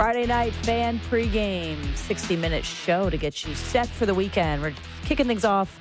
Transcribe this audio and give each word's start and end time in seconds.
Friday 0.00 0.24
night 0.24 0.54
fan 0.64 0.98
pregame, 1.10 1.94
60 1.94 2.34
minute 2.36 2.64
show 2.64 3.10
to 3.10 3.18
get 3.18 3.44
you 3.44 3.54
set 3.54 3.86
for 3.86 4.06
the 4.06 4.14
weekend. 4.14 4.62
We're 4.62 4.72
kicking 5.04 5.26
things 5.26 5.44
off 5.44 5.78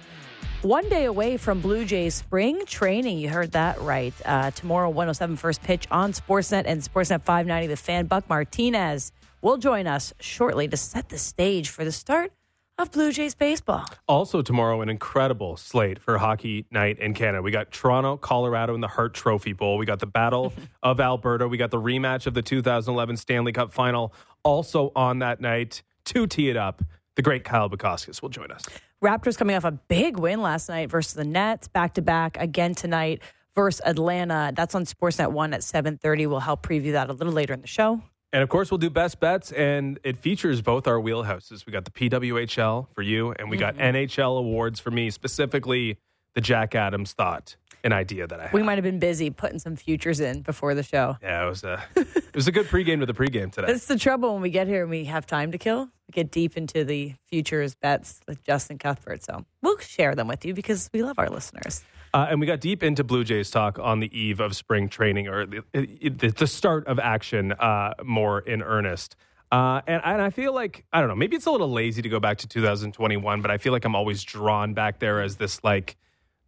one 0.62 0.90
day 0.90 1.06
away 1.06 1.38
from 1.38 1.62
Blue 1.62 1.86
Jays 1.86 2.16
spring 2.16 2.66
training. 2.66 3.20
You 3.20 3.30
heard 3.30 3.54
that 3.54 3.80
right. 3.80 4.14
Uh, 4.26 4.52
tomorrow, 4.52 4.90
107 4.90 5.38
first 5.38 5.64
pitch 5.64 5.88
on 5.90 6.12
Sportsnet 6.12 6.64
and 6.66 6.82
Sportsnet 6.82 7.22
590. 7.22 7.68
The 7.68 7.78
fan 7.78 8.08
Buck 8.08 8.28
Martinez 8.28 9.14
will 9.42 9.56
join 9.56 9.88
us 9.88 10.14
shortly 10.20 10.68
to 10.68 10.76
set 10.76 11.08
the 11.08 11.18
stage 11.18 11.70
for 11.70 11.86
the 11.86 11.92
start 11.94 12.34
of 12.80 12.92
Blue 12.92 13.12
Jays 13.12 13.36
baseball. 13.36 13.86
Also, 14.08 14.42
tomorrow, 14.42 14.82
an 14.82 14.90
incredible 14.90 15.58
slate 15.58 16.00
for 16.00 16.18
hockey 16.18 16.66
night 16.72 16.98
in 16.98 17.14
Canada. 17.14 17.42
We 17.42 17.52
got 17.52 17.72
Toronto, 17.72 18.16
Colorado 18.16 18.74
in 18.74 18.82
the 18.82 18.88
Hart 18.88 19.14
Trophy 19.14 19.52
Bowl. 19.54 19.78
We 19.78 19.86
got 19.86 20.00
the 20.00 20.08
Battle 20.08 20.54
of 20.84 21.00
Alberta. 21.00 21.48
We 21.48 21.58
got 21.58 21.72
the 21.72 21.82
rematch 21.82 22.26
of 22.26 22.34
the 22.34 22.42
2011 22.42 23.18
Stanley 23.18 23.52
Cup 23.52 23.74
final. 23.74 24.14
Also 24.44 24.94
on 24.96 25.20
that 25.20 25.42
night, 25.42 25.84
to 26.06 26.26
tee 26.26 26.50
it 26.50 26.56
up, 26.56 26.82
the 27.16 27.22
great 27.22 27.44
Kyle 27.44 27.70
Bukauskas 27.70 28.22
will 28.22 28.30
join 28.30 28.50
us. 28.50 28.64
Raptors 29.04 29.38
coming 29.38 29.56
off 29.56 29.66
a 29.66 29.72
big 29.72 30.18
win 30.18 30.42
last 30.42 30.70
night 30.70 30.90
versus 30.90 31.14
the 31.14 31.26
Nets, 31.26 31.68
back 31.68 31.96
to 31.96 32.02
back 32.02 32.38
again 32.40 32.74
tonight 32.76 33.22
versus 33.56 33.82
Atlanta. 33.86 34.54
That's 34.56 34.74
on 34.74 34.86
Sportsnet 34.86 35.32
1 35.32 35.54
at 35.54 35.62
7:30. 35.62 36.28
We'll 36.28 36.40
help 36.40 36.66
preview 36.66 36.94
that 36.94 37.10
a 37.10 37.14
little 37.14 37.34
later 37.34 37.54
in 37.54 37.62
the 37.62 37.68
show. 37.68 38.02
And 38.32 38.44
of 38.44 38.50
course, 38.50 38.70
we'll 38.70 38.78
do 38.78 38.90
best 38.92 39.20
bets, 39.20 39.52
and 39.52 40.00
it 40.04 40.18
features 40.18 40.62
both 40.62 40.88
our 40.88 41.00
wheelhouses. 41.00 41.66
We 41.66 41.74
got 41.74 41.86
the 41.86 41.92
PWHL 41.92 42.88
for 42.94 43.02
you, 43.02 43.34
and 43.40 43.50
we 43.50 43.58
got 43.58 43.76
Mm-hmm. 43.76 43.96
NHL 43.96 44.38
awards 44.38 44.80
for 44.80 44.92
me, 44.92 45.10
specifically 45.10 45.98
the 46.36 46.42
Jack 46.42 46.76
Adams 46.76 47.14
thought, 47.14 47.56
an 47.84 47.92
idea 47.92 48.28
that 48.28 48.40
I 48.40 48.44
had. 48.44 48.54
We 48.54 48.62
might 48.62 48.76
have 48.76 48.84
been 48.84 49.00
busy 49.00 49.32
putting 49.32 49.58
some 49.58 49.76
futures 49.76 50.20
in 50.20 50.42
before 50.42 50.76
the 50.76 50.84
show. 50.84 51.18
yeah, 51.24 51.44
it 51.46 51.50
was 51.50 51.64
a 51.64 51.84
it 51.96 52.36
was 52.36 52.48
a 52.48 52.52
good 52.52 52.68
pregame 52.68 53.00
to 53.00 53.08
the 53.08 53.14
pregame 53.16 53.52
today. 53.52 53.66
That's 53.68 53.88
the 53.88 53.98
trouble 53.98 54.34
when 54.34 54.44
we 54.44 54.52
get 54.52 54.68
here 54.68 54.82
and 54.84 54.92
we 54.92 55.06
have 55.06 55.26
time 55.26 55.52
to 55.54 55.58
kill. 55.58 55.86
We 55.86 56.12
get 56.12 56.30
deep 56.30 56.56
into 56.56 56.84
the 56.84 57.16
futures 57.28 57.74
bets 57.74 58.20
with 58.28 58.44
Justin 58.44 58.78
Cuthbert. 58.78 59.24
So 59.24 59.44
we'll 59.64 59.78
share 59.80 60.14
them 60.14 60.28
with 60.28 60.46
you 60.46 60.54
because 60.54 60.90
we 60.94 61.02
love 61.02 61.18
our 61.18 61.30
listeners. 61.30 61.84
Uh, 62.14 62.28
and 62.30 62.40
we 62.40 62.48
got 62.48 62.60
deep 62.60 62.84
into 62.84 63.04
Blue 63.04 63.24
Jays 63.24 63.52
talk 63.52 63.78
on 63.80 64.00
the 64.00 64.18
eve 64.18 64.40
of 64.40 64.56
spring 64.56 64.90
training 64.90 65.28
or 65.28 65.46
the, 65.46 65.64
the, 65.74 66.30
the 66.32 66.48
start 66.48 66.88
of 66.88 67.00
action 67.00 67.52
uh, 67.54 67.94
more 68.04 68.40
in 68.40 68.62
earnest. 68.62 69.16
Uh, 69.52 69.82
and, 69.88 70.02
and 70.04 70.22
I 70.22 70.30
feel 70.30 70.54
like, 70.54 70.86
I 70.94 71.00
don't 71.00 71.10
know, 71.10 71.16
maybe 71.16 71.36
it's 71.36 71.46
a 71.46 71.52
little 71.52 71.72
lazy 71.72 72.02
to 72.02 72.10
go 72.10 72.20
back 72.20 72.38
to 72.40 72.48
2021, 72.48 73.42
but 73.42 73.50
I 73.50 73.58
feel 73.58 73.74
like 73.74 73.86
I'm 73.86 73.96
always 73.96 74.24
drawn 74.24 74.74
back 74.74 75.00
there 75.00 75.22
as 75.22 75.38
this, 75.38 75.64
like, 75.64 75.98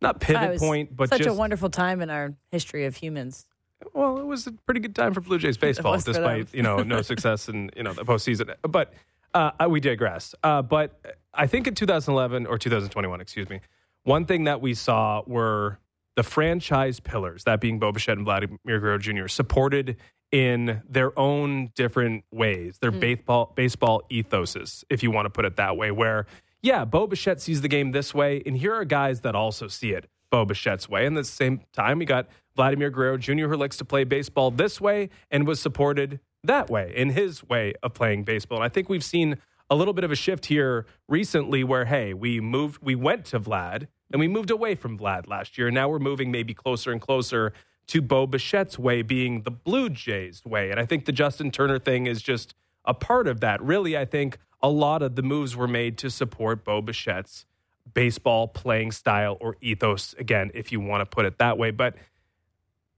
not 0.01 0.19
pivot 0.19 0.59
point, 0.59 0.95
but 0.95 1.09
such 1.09 1.19
just, 1.19 1.29
a 1.29 1.33
wonderful 1.33 1.69
time 1.69 2.01
in 2.01 2.09
our 2.09 2.33
history 2.51 2.85
of 2.85 2.95
humans. 2.95 3.45
well, 3.93 4.17
it 4.19 4.25
was 4.25 4.47
a 4.47 4.51
pretty 4.51 4.79
good 4.79 4.95
time 4.95 5.13
for 5.13 5.21
Blue 5.21 5.37
Jays 5.39 5.57
baseball, 5.57 5.99
despite, 5.99 6.53
you 6.53 6.63
know, 6.63 6.77
no 6.77 7.01
success 7.03 7.49
in, 7.49 7.71
you 7.75 7.83
know, 7.83 7.93
the 7.93 8.05
postseason. 8.05 8.53
But 8.63 8.93
uh, 9.33 9.51
we 9.69 9.79
digress. 9.79 10.35
Uh, 10.43 10.61
but 10.61 10.99
I 11.33 11.47
think 11.47 11.67
in 11.67 11.75
2011 11.75 12.45
or 12.45 12.57
2021, 12.57 13.21
excuse 13.21 13.49
me, 13.49 13.61
one 14.03 14.25
thing 14.25 14.45
that 14.45 14.61
we 14.61 14.73
saw 14.73 15.21
were 15.25 15.79
the 16.15 16.23
franchise 16.23 16.99
pillars, 16.99 17.43
that 17.45 17.61
being 17.61 17.79
Bo 17.79 17.91
Bichette 17.91 18.17
and 18.17 18.25
Vladimir 18.25 18.59
Guerrero 18.65 18.97
Jr., 18.97 19.27
supported 19.27 19.97
in 20.31 20.81
their 20.87 21.17
own 21.19 21.71
different 21.75 22.23
ways, 22.31 22.77
their 22.79 22.91
hmm. 22.91 22.99
baseball 22.99 23.53
baseball 23.55 24.03
ethoses, 24.09 24.83
if 24.89 25.03
you 25.03 25.11
want 25.11 25.25
to 25.25 25.29
put 25.29 25.45
it 25.45 25.57
that 25.57 25.77
way. 25.77 25.91
Where, 25.91 26.25
yeah, 26.61 26.85
Bo 26.85 27.07
Bichette 27.07 27.41
sees 27.41 27.61
the 27.61 27.67
game 27.67 27.91
this 27.91 28.13
way, 28.13 28.41
and 28.45 28.57
here 28.57 28.73
are 28.73 28.85
guys 28.85 29.21
that 29.21 29.35
also 29.35 29.67
see 29.67 29.91
it 29.91 30.07
Bo 30.31 30.45
Bichette's 30.45 30.89
way. 30.89 31.05
And 31.05 31.17
at 31.17 31.25
the 31.25 31.29
same 31.29 31.61
time, 31.73 31.99
we 31.99 32.05
got 32.05 32.27
Vladimir 32.55 32.89
Guerrero 32.89 33.17
Jr., 33.17 33.47
who 33.47 33.57
likes 33.57 33.77
to 33.77 33.85
play 33.85 34.03
baseball 34.03 34.49
this 34.49 34.81
way 34.81 35.09
and 35.29 35.45
was 35.45 35.59
supported 35.59 36.19
that 36.43 36.69
way 36.69 36.91
in 36.95 37.09
his 37.09 37.43
way 37.43 37.73
of 37.83 37.93
playing 37.93 38.23
baseball. 38.23 38.57
And 38.59 38.65
I 38.65 38.69
think 38.69 38.89
we've 38.89 39.03
seen 39.03 39.37
a 39.71 39.75
little 39.75 39.93
bit 39.93 40.03
of 40.03 40.11
a 40.11 40.15
shift 40.15 40.47
here 40.47 40.85
recently 41.07 41.63
where, 41.63 41.85
hey, 41.85 42.13
we 42.13 42.41
moved, 42.41 42.83
we 42.83 42.93
went 42.93 43.23
to 43.23 43.39
Vlad 43.39 43.87
and 44.11 44.19
we 44.19 44.27
moved 44.27 44.51
away 44.51 44.75
from 44.75 44.99
Vlad 44.99 45.27
last 45.27 45.57
year. 45.57 45.71
Now 45.71 45.87
we're 45.87 45.97
moving 45.97 46.29
maybe 46.29 46.53
closer 46.53 46.91
and 46.91 46.99
closer 46.99 47.53
to 47.87 48.01
Bo 48.01 48.27
Bichette's 48.27 48.77
way 48.77 49.01
being 49.01 49.43
the 49.43 49.49
Blue 49.49 49.89
Jays 49.89 50.43
way. 50.43 50.71
And 50.71 50.79
I 50.79 50.85
think 50.85 51.05
the 51.05 51.13
Justin 51.13 51.51
Turner 51.51 51.79
thing 51.79 52.05
is 52.05 52.21
just 52.21 52.53
a 52.83 52.93
part 52.93 53.29
of 53.29 53.39
that. 53.39 53.61
Really, 53.63 53.97
I 53.97 54.03
think 54.03 54.37
a 54.61 54.67
lot 54.67 55.01
of 55.01 55.15
the 55.15 55.23
moves 55.23 55.55
were 55.55 55.69
made 55.69 55.97
to 55.99 56.09
support 56.09 56.65
Bo 56.65 56.81
Bichette's 56.81 57.45
baseball 57.93 58.49
playing 58.49 58.91
style 58.91 59.37
or 59.39 59.55
ethos, 59.61 60.13
again, 60.19 60.51
if 60.53 60.73
you 60.73 60.81
want 60.81 60.99
to 60.99 61.05
put 61.05 61.25
it 61.25 61.37
that 61.37 61.57
way. 61.57 61.71
But 61.71 61.95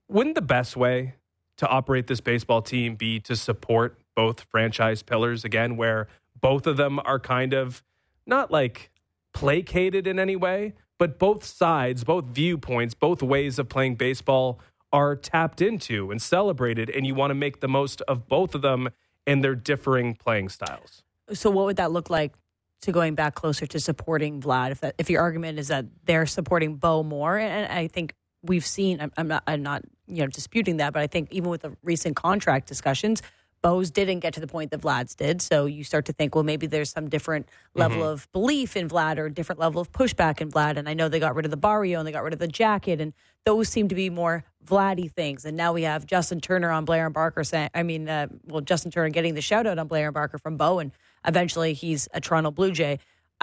wouldn't 0.09 0.35
the 0.35 0.41
best 0.41 0.75
way 0.75 1.13
to 1.57 1.67
operate 1.67 2.07
this 2.07 2.19
baseball 2.19 2.63
team 2.63 2.95
be 2.95 3.19
to 3.19 3.35
support 3.35 3.99
both 4.15 4.41
franchise 4.41 5.03
pillars 5.03 5.45
again, 5.45 5.77
where 5.77 6.07
both 6.43 6.67
of 6.67 6.75
them 6.75 6.99
are 7.05 7.19
kind 7.19 7.53
of 7.53 7.81
not 8.27 8.51
like 8.51 8.91
placated 9.33 10.05
in 10.05 10.19
any 10.19 10.35
way, 10.35 10.73
but 10.99 11.17
both 11.17 11.43
sides, 11.45 12.03
both 12.03 12.25
viewpoints, 12.25 12.93
both 12.93 13.23
ways 13.23 13.57
of 13.57 13.69
playing 13.69 13.95
baseball 13.95 14.59
are 14.91 15.15
tapped 15.15 15.61
into 15.61 16.11
and 16.11 16.21
celebrated, 16.21 16.89
and 16.89 17.07
you 17.07 17.15
want 17.15 17.31
to 17.31 17.35
make 17.35 17.61
the 17.61 17.67
most 17.67 18.01
of 18.01 18.27
both 18.27 18.53
of 18.53 18.61
them 18.61 18.89
and 19.25 19.41
their 19.41 19.55
differing 19.55 20.15
playing 20.15 20.49
styles. 20.49 21.01
So 21.31 21.49
what 21.49 21.65
would 21.65 21.77
that 21.77 21.91
look 21.91 22.09
like 22.09 22.33
to 22.81 22.91
going 22.91 23.15
back 23.15 23.35
closer 23.35 23.65
to 23.65 23.79
supporting 23.79 24.41
Vlad? 24.41 24.71
If 24.71 24.81
that, 24.81 24.95
if 24.97 25.09
your 25.09 25.21
argument 25.21 25.57
is 25.59 25.69
that 25.69 25.85
they're 26.03 26.25
supporting 26.25 26.75
Bo 26.75 27.03
more, 27.03 27.37
and 27.37 27.71
I 27.71 27.87
think 27.87 28.13
we've 28.43 28.65
seen, 28.65 28.99
I'm, 28.99 29.13
I'm 29.17 29.29
not, 29.29 29.43
I'm 29.47 29.63
not, 29.63 29.83
you 30.07 30.21
know, 30.21 30.27
disputing 30.27 30.77
that, 30.77 30.91
but 30.91 31.01
I 31.01 31.07
think 31.07 31.31
even 31.31 31.49
with 31.49 31.61
the 31.61 31.73
recent 31.81 32.17
contract 32.17 32.67
discussions, 32.67 33.21
Bo's 33.63 33.89
didn't 33.89 34.19
get 34.19 34.33
to 34.33 34.41
the 34.41 34.47
point 34.47 34.71
that 34.71 34.81
Vlad's 34.81 35.15
did. 35.15 35.41
So 35.41 35.65
you 35.65 35.85
start 35.85 36.05
to 36.05 36.13
think, 36.13 36.35
well, 36.35 36.43
maybe 36.43 36.67
there's 36.67 36.89
some 36.89 37.09
different 37.09 37.47
level 37.73 38.03
of 38.03 38.29
belief 38.33 38.75
in 38.75 38.89
Vlad 38.89 39.17
or 39.17 39.29
different 39.29 39.57
level 39.57 39.81
of 39.81 39.89
pushback 39.91 40.41
in 40.41 40.51
Vlad. 40.51 40.75
And 40.75 40.87
I 40.89 40.93
know 40.93 41.07
they 41.07 41.19
got 41.19 41.33
rid 41.33 41.45
of 41.45 41.51
the 41.51 41.57
Barrio 41.57 41.97
and 41.97 42.07
they 42.07 42.11
got 42.11 42.23
rid 42.23 42.33
of 42.33 42.39
the 42.39 42.47
jacket, 42.47 42.99
and 42.99 43.13
those 43.45 43.69
seem 43.69 43.87
to 43.87 43.95
be 43.95 44.09
more 44.09 44.43
Vladdy 44.65 45.09
things. 45.09 45.45
And 45.45 45.55
now 45.55 45.71
we 45.71 45.83
have 45.83 46.05
Justin 46.05 46.41
Turner 46.41 46.69
on 46.71 46.83
Blair 46.83 47.05
and 47.05 47.13
Barker 47.13 47.43
saying, 47.45 47.69
I 47.73 47.83
mean, 47.83 48.09
uh, 48.09 48.27
well, 48.45 48.61
Justin 48.61 48.91
Turner 48.91 49.09
getting 49.09 49.33
the 49.33 49.41
shout 49.41 49.65
out 49.65 49.79
on 49.79 49.87
Blair 49.87 50.07
and 50.07 50.13
Barker 50.13 50.37
from 50.37 50.57
Bo, 50.57 50.79
and 50.79 50.91
eventually 51.25 51.73
he's 51.73 52.09
a 52.13 52.19
Toronto 52.19 52.51
Blue 52.51 52.71
Jay. 52.71 52.99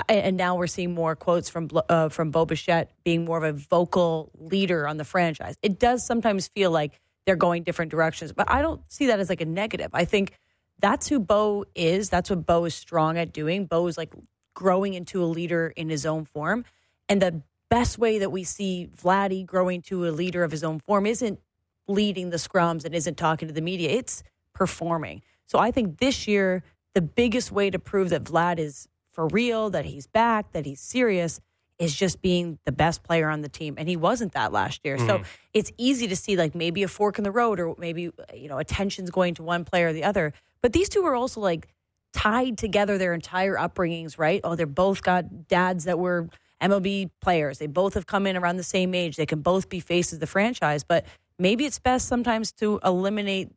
And 0.08 0.36
now 0.36 0.54
we're 0.54 0.66
seeing 0.66 0.94
more 0.94 1.16
quotes 1.16 1.48
from 1.48 1.68
uh, 1.88 2.10
from 2.10 2.30
Bo 2.30 2.44
Bichette 2.44 2.90
being 3.04 3.24
more 3.24 3.38
of 3.38 3.44
a 3.44 3.52
vocal 3.52 4.30
leader 4.38 4.86
on 4.86 4.98
the 4.98 5.04
franchise. 5.04 5.56
It 5.62 5.78
does 5.78 6.06
sometimes 6.06 6.48
feel 6.48 6.70
like 6.70 7.00
they're 7.30 7.36
going 7.36 7.62
different 7.62 7.92
directions, 7.92 8.32
but 8.32 8.50
I 8.50 8.60
don't 8.60 8.80
see 8.88 9.06
that 9.06 9.20
as 9.20 9.28
like 9.28 9.40
a 9.40 9.44
negative. 9.44 9.90
I 9.92 10.04
think 10.04 10.32
that's 10.80 11.06
who 11.08 11.20
Bo 11.20 11.64
is. 11.76 12.10
That's 12.10 12.28
what 12.28 12.44
Bo 12.44 12.64
is 12.64 12.74
strong 12.74 13.18
at 13.18 13.32
doing. 13.32 13.66
Bo 13.66 13.86
is 13.86 13.96
like 13.96 14.12
growing 14.52 14.94
into 14.94 15.22
a 15.22 15.26
leader 15.26 15.72
in 15.76 15.90
his 15.90 16.04
own 16.04 16.24
form. 16.24 16.64
And 17.08 17.22
the 17.22 17.42
best 17.68 17.98
way 17.98 18.18
that 18.18 18.32
we 18.32 18.42
see 18.42 18.90
Vladdy 19.00 19.46
growing 19.46 19.80
to 19.82 20.08
a 20.08 20.10
leader 20.10 20.42
of 20.42 20.50
his 20.50 20.64
own 20.64 20.80
form 20.80 21.06
isn't 21.06 21.38
leading 21.86 22.30
the 22.30 22.36
scrums 22.36 22.84
and 22.84 22.96
isn't 22.96 23.16
talking 23.16 23.46
to 23.46 23.54
the 23.54 23.60
media. 23.60 23.90
It's 23.90 24.24
performing. 24.52 25.22
So 25.46 25.60
I 25.60 25.70
think 25.70 25.98
this 25.98 26.26
year, 26.26 26.64
the 26.94 27.00
biggest 27.00 27.52
way 27.52 27.70
to 27.70 27.78
prove 27.78 28.10
that 28.10 28.24
Vlad 28.24 28.58
is 28.58 28.88
for 29.12 29.28
real, 29.28 29.70
that 29.70 29.84
he's 29.84 30.08
back, 30.08 30.50
that 30.50 30.66
he's 30.66 30.80
serious, 30.80 31.40
is 31.80 31.96
just 31.96 32.20
being 32.20 32.58
the 32.66 32.72
best 32.72 33.02
player 33.02 33.28
on 33.28 33.40
the 33.40 33.48
team. 33.48 33.74
And 33.78 33.88
he 33.88 33.96
wasn't 33.96 34.32
that 34.32 34.52
last 34.52 34.82
year. 34.84 34.98
So 34.98 35.18
mm-hmm. 35.18 35.22
it's 35.54 35.72
easy 35.78 36.06
to 36.08 36.14
see 36.14 36.36
like 36.36 36.54
maybe 36.54 36.82
a 36.82 36.88
fork 36.88 37.16
in 37.16 37.24
the 37.24 37.30
road 37.30 37.58
or 37.58 37.74
maybe, 37.78 38.10
you 38.34 38.48
know, 38.48 38.58
attention's 38.58 39.10
going 39.10 39.34
to 39.34 39.42
one 39.42 39.64
player 39.64 39.88
or 39.88 39.92
the 39.94 40.04
other. 40.04 40.34
But 40.60 40.74
these 40.74 40.90
two 40.90 41.04
are 41.06 41.14
also 41.14 41.40
like 41.40 41.68
tied 42.12 42.58
together 42.58 42.98
their 42.98 43.14
entire 43.14 43.56
upbringings, 43.56 44.18
right? 44.18 44.42
Oh, 44.44 44.56
they're 44.56 44.66
both 44.66 45.02
got 45.02 45.48
dads 45.48 45.84
that 45.84 45.98
were 45.98 46.28
MLB 46.60 47.10
players. 47.22 47.58
They 47.58 47.66
both 47.66 47.94
have 47.94 48.06
come 48.06 48.26
in 48.26 48.36
around 48.36 48.58
the 48.58 48.62
same 48.62 48.94
age. 48.94 49.16
They 49.16 49.24
can 49.24 49.40
both 49.40 49.70
be 49.70 49.80
faces 49.80 50.14
of 50.14 50.20
the 50.20 50.26
franchise. 50.26 50.84
But 50.84 51.06
maybe 51.38 51.64
it's 51.64 51.78
best 51.78 52.08
sometimes 52.08 52.52
to 52.52 52.78
eliminate 52.84 53.50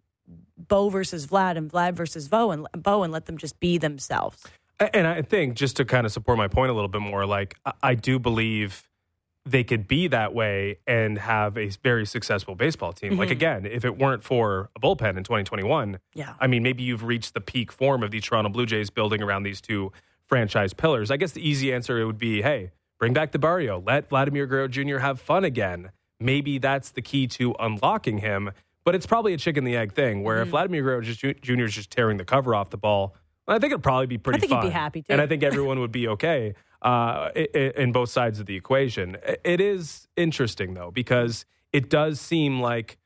Bo 0.57 0.87
versus 0.87 1.27
Vlad 1.27 1.57
and 1.57 1.69
Vlad 1.69 1.93
versus 1.93 2.29
Bo 2.29 2.51
and 2.51 2.67
Bo 2.77 3.03
and 3.03 3.11
let 3.11 3.25
them 3.25 3.37
just 3.37 3.59
be 3.59 3.77
themselves. 3.77 4.45
And 4.93 5.07
I 5.07 5.21
think 5.21 5.55
just 5.55 5.77
to 5.77 5.85
kind 5.85 6.05
of 6.05 6.11
support 6.11 6.37
my 6.37 6.47
point 6.47 6.71
a 6.71 6.73
little 6.73 6.89
bit 6.89 7.01
more, 7.01 7.25
like 7.25 7.55
I- 7.81 7.95
do 7.95 8.19
believe 8.19 8.89
they 9.45 9.63
could 9.63 9.87
be 9.87 10.07
that 10.07 10.33
way 10.33 10.77
and 10.87 11.17
have 11.17 11.57
a 11.57 11.67
very 11.83 12.05
successful 12.05 12.55
baseball 12.55 12.93
team. 12.93 13.17
Like 13.17 13.27
mm-hmm. 13.27 13.33
again, 13.33 13.65
if 13.65 13.83
it 13.83 13.97
weren't 13.97 14.23
for 14.23 14.69
a 14.75 14.79
bullpen 14.79 15.17
in 15.17 15.23
2021, 15.23 15.99
Yeah. 16.13 16.33
I 16.39 16.47
mean, 16.47 16.63
maybe 16.63 16.83
you've 16.83 17.03
reached 17.03 17.33
the 17.33 17.41
peak 17.41 17.71
form 17.71 18.03
of 18.03 18.11
the 18.11 18.21
Toronto 18.21 18.49
Blue 18.49 18.65
Jays 18.65 18.89
building 18.89 19.21
around 19.21 19.43
these 19.43 19.59
two 19.59 19.91
franchise 20.27 20.73
pillars. 20.73 21.11
I 21.11 21.17
guess 21.17 21.33
the 21.33 21.47
easy 21.47 21.73
answer 21.73 22.05
would 22.05 22.17
be, 22.17 22.41
hey, 22.41 22.71
bring 22.99 23.13
back 23.13 23.31
the 23.31 23.39
Barrio, 23.39 23.83
let 23.85 24.09
Vladimir 24.09 24.47
Guerrero 24.47 24.69
Jr. 24.69 24.99
have 24.99 25.19
fun 25.19 25.43
again. 25.43 25.91
Maybe 26.19 26.57
that's 26.57 26.91
the 26.91 27.01
key 27.01 27.27
to 27.27 27.53
unlocking 27.59 28.19
him. 28.19 28.51
But 28.85 28.95
it's 28.95 29.05
probably 29.05 29.33
a 29.33 29.37
chicken 29.37 29.63
the 29.63 29.77
egg 29.77 29.93
thing 29.93 30.23
where 30.23 30.37
if 30.37 30.43
mm-hmm. 30.43 30.51
Vladimir 30.51 30.83
Guerrero 30.83 31.01
Jr. 31.01 31.65
is 31.65 31.73
just 31.73 31.91
tearing 31.91 32.17
the 32.17 32.25
cover 32.25 32.55
off 32.55 32.69
the 32.69 32.77
ball, 32.77 33.15
I 33.47 33.59
think 33.59 33.71
it'd 33.71 33.83
probably 33.83 34.07
be 34.07 34.17
pretty 34.17 34.37
I 34.37 34.39
think 34.39 34.53
he'd 34.53 34.67
be 34.67 34.73
happy, 34.73 35.01
too. 35.01 35.11
And 35.11 35.21
I 35.21 35.27
think 35.27 35.43
everyone 35.43 35.79
would 35.79 35.91
be 35.91 36.07
okay 36.09 36.55
uh, 36.81 37.29
in 37.35 37.91
both 37.91 38.09
sides 38.09 38.39
of 38.39 38.45
the 38.45 38.55
equation. 38.55 39.17
It 39.43 39.59
is 39.59 40.07
interesting, 40.15 40.73
though, 40.73 40.91
because 40.91 41.45
it 41.71 41.89
does 41.89 42.19
seem 42.21 42.61
like 42.61 42.97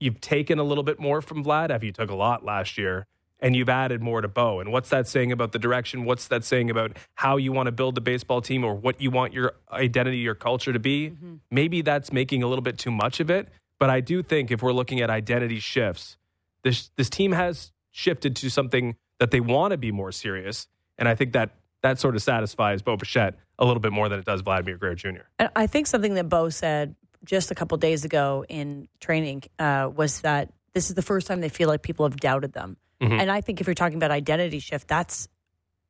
you've 0.00 0.20
taken 0.20 0.58
a 0.58 0.64
little 0.64 0.84
bit 0.84 0.98
more 0.98 1.22
from 1.22 1.44
Vlad 1.44 1.70
after 1.70 1.86
you 1.86 1.92
took 1.92 2.10
a 2.10 2.14
lot 2.14 2.44
last 2.44 2.76
year. 2.76 3.06
and 3.44 3.54
you've 3.54 3.68
added 3.68 4.00
more 4.02 4.22
to 4.22 4.28
Bo. 4.28 4.60
And 4.60 4.72
what's 4.72 4.88
that 4.88 5.06
saying 5.06 5.30
about 5.30 5.52
the 5.52 5.58
direction? 5.58 6.06
What's 6.06 6.28
that 6.28 6.44
saying 6.44 6.70
about 6.70 6.96
how 7.14 7.36
you 7.36 7.52
want 7.52 7.66
to 7.66 7.72
build 7.72 7.94
the 7.94 8.00
baseball 8.00 8.40
team 8.40 8.64
or 8.64 8.74
what 8.74 9.02
you 9.02 9.10
want 9.10 9.34
your 9.34 9.52
identity, 9.70 10.16
your 10.16 10.34
culture 10.34 10.72
to 10.72 10.78
be? 10.78 11.10
Mm-hmm. 11.10 11.34
Maybe 11.50 11.82
that's 11.82 12.10
making 12.10 12.42
a 12.42 12.46
little 12.46 12.62
bit 12.62 12.78
too 12.78 12.90
much 12.90 13.20
of 13.20 13.30
it. 13.30 13.48
But 13.78 13.90
I 13.90 14.00
do 14.00 14.22
think 14.22 14.50
if 14.50 14.62
we're 14.62 14.72
looking 14.72 15.02
at 15.02 15.10
identity 15.10 15.58
shifts, 15.58 16.16
this 16.62 16.90
this 16.96 17.10
team 17.10 17.32
has 17.32 17.72
shifted 17.90 18.34
to 18.36 18.48
something 18.50 18.96
that 19.18 19.30
they 19.30 19.40
want 19.40 19.72
to 19.72 19.76
be 19.76 19.92
more 19.92 20.12
serious. 20.12 20.66
And 20.98 21.08
I 21.08 21.14
think 21.14 21.32
that 21.32 21.50
that 21.82 21.98
sort 21.98 22.14
of 22.14 22.22
satisfies 22.22 22.82
Bo 22.82 22.96
Bichette 22.96 23.34
a 23.58 23.64
little 23.64 23.80
bit 23.80 23.92
more 23.92 24.08
than 24.08 24.18
it 24.18 24.24
does 24.24 24.40
Vladimir 24.40 24.78
Guerrero 24.78 24.94
Jr. 24.94 25.22
And 25.38 25.50
I 25.54 25.66
think 25.66 25.86
something 25.86 26.14
that 26.14 26.28
Bo 26.28 26.48
said 26.48 26.94
just 27.24 27.50
a 27.50 27.54
couple 27.54 27.76
days 27.78 28.04
ago 28.04 28.44
in 28.48 28.88
training 29.00 29.44
uh, 29.58 29.90
was 29.94 30.20
that 30.22 30.52
this 30.72 30.88
is 30.88 30.94
the 30.94 31.02
first 31.02 31.26
time 31.26 31.40
they 31.40 31.48
feel 31.48 31.68
like 31.68 31.82
people 31.82 32.06
have 32.06 32.16
doubted 32.16 32.52
them. 32.52 32.76
Mm-hmm. 33.00 33.20
And 33.20 33.30
I 33.30 33.40
think 33.40 33.60
if 33.60 33.66
you're 33.66 33.74
talking 33.74 33.96
about 33.96 34.10
identity 34.10 34.58
shift, 34.58 34.88
that's 34.88 35.28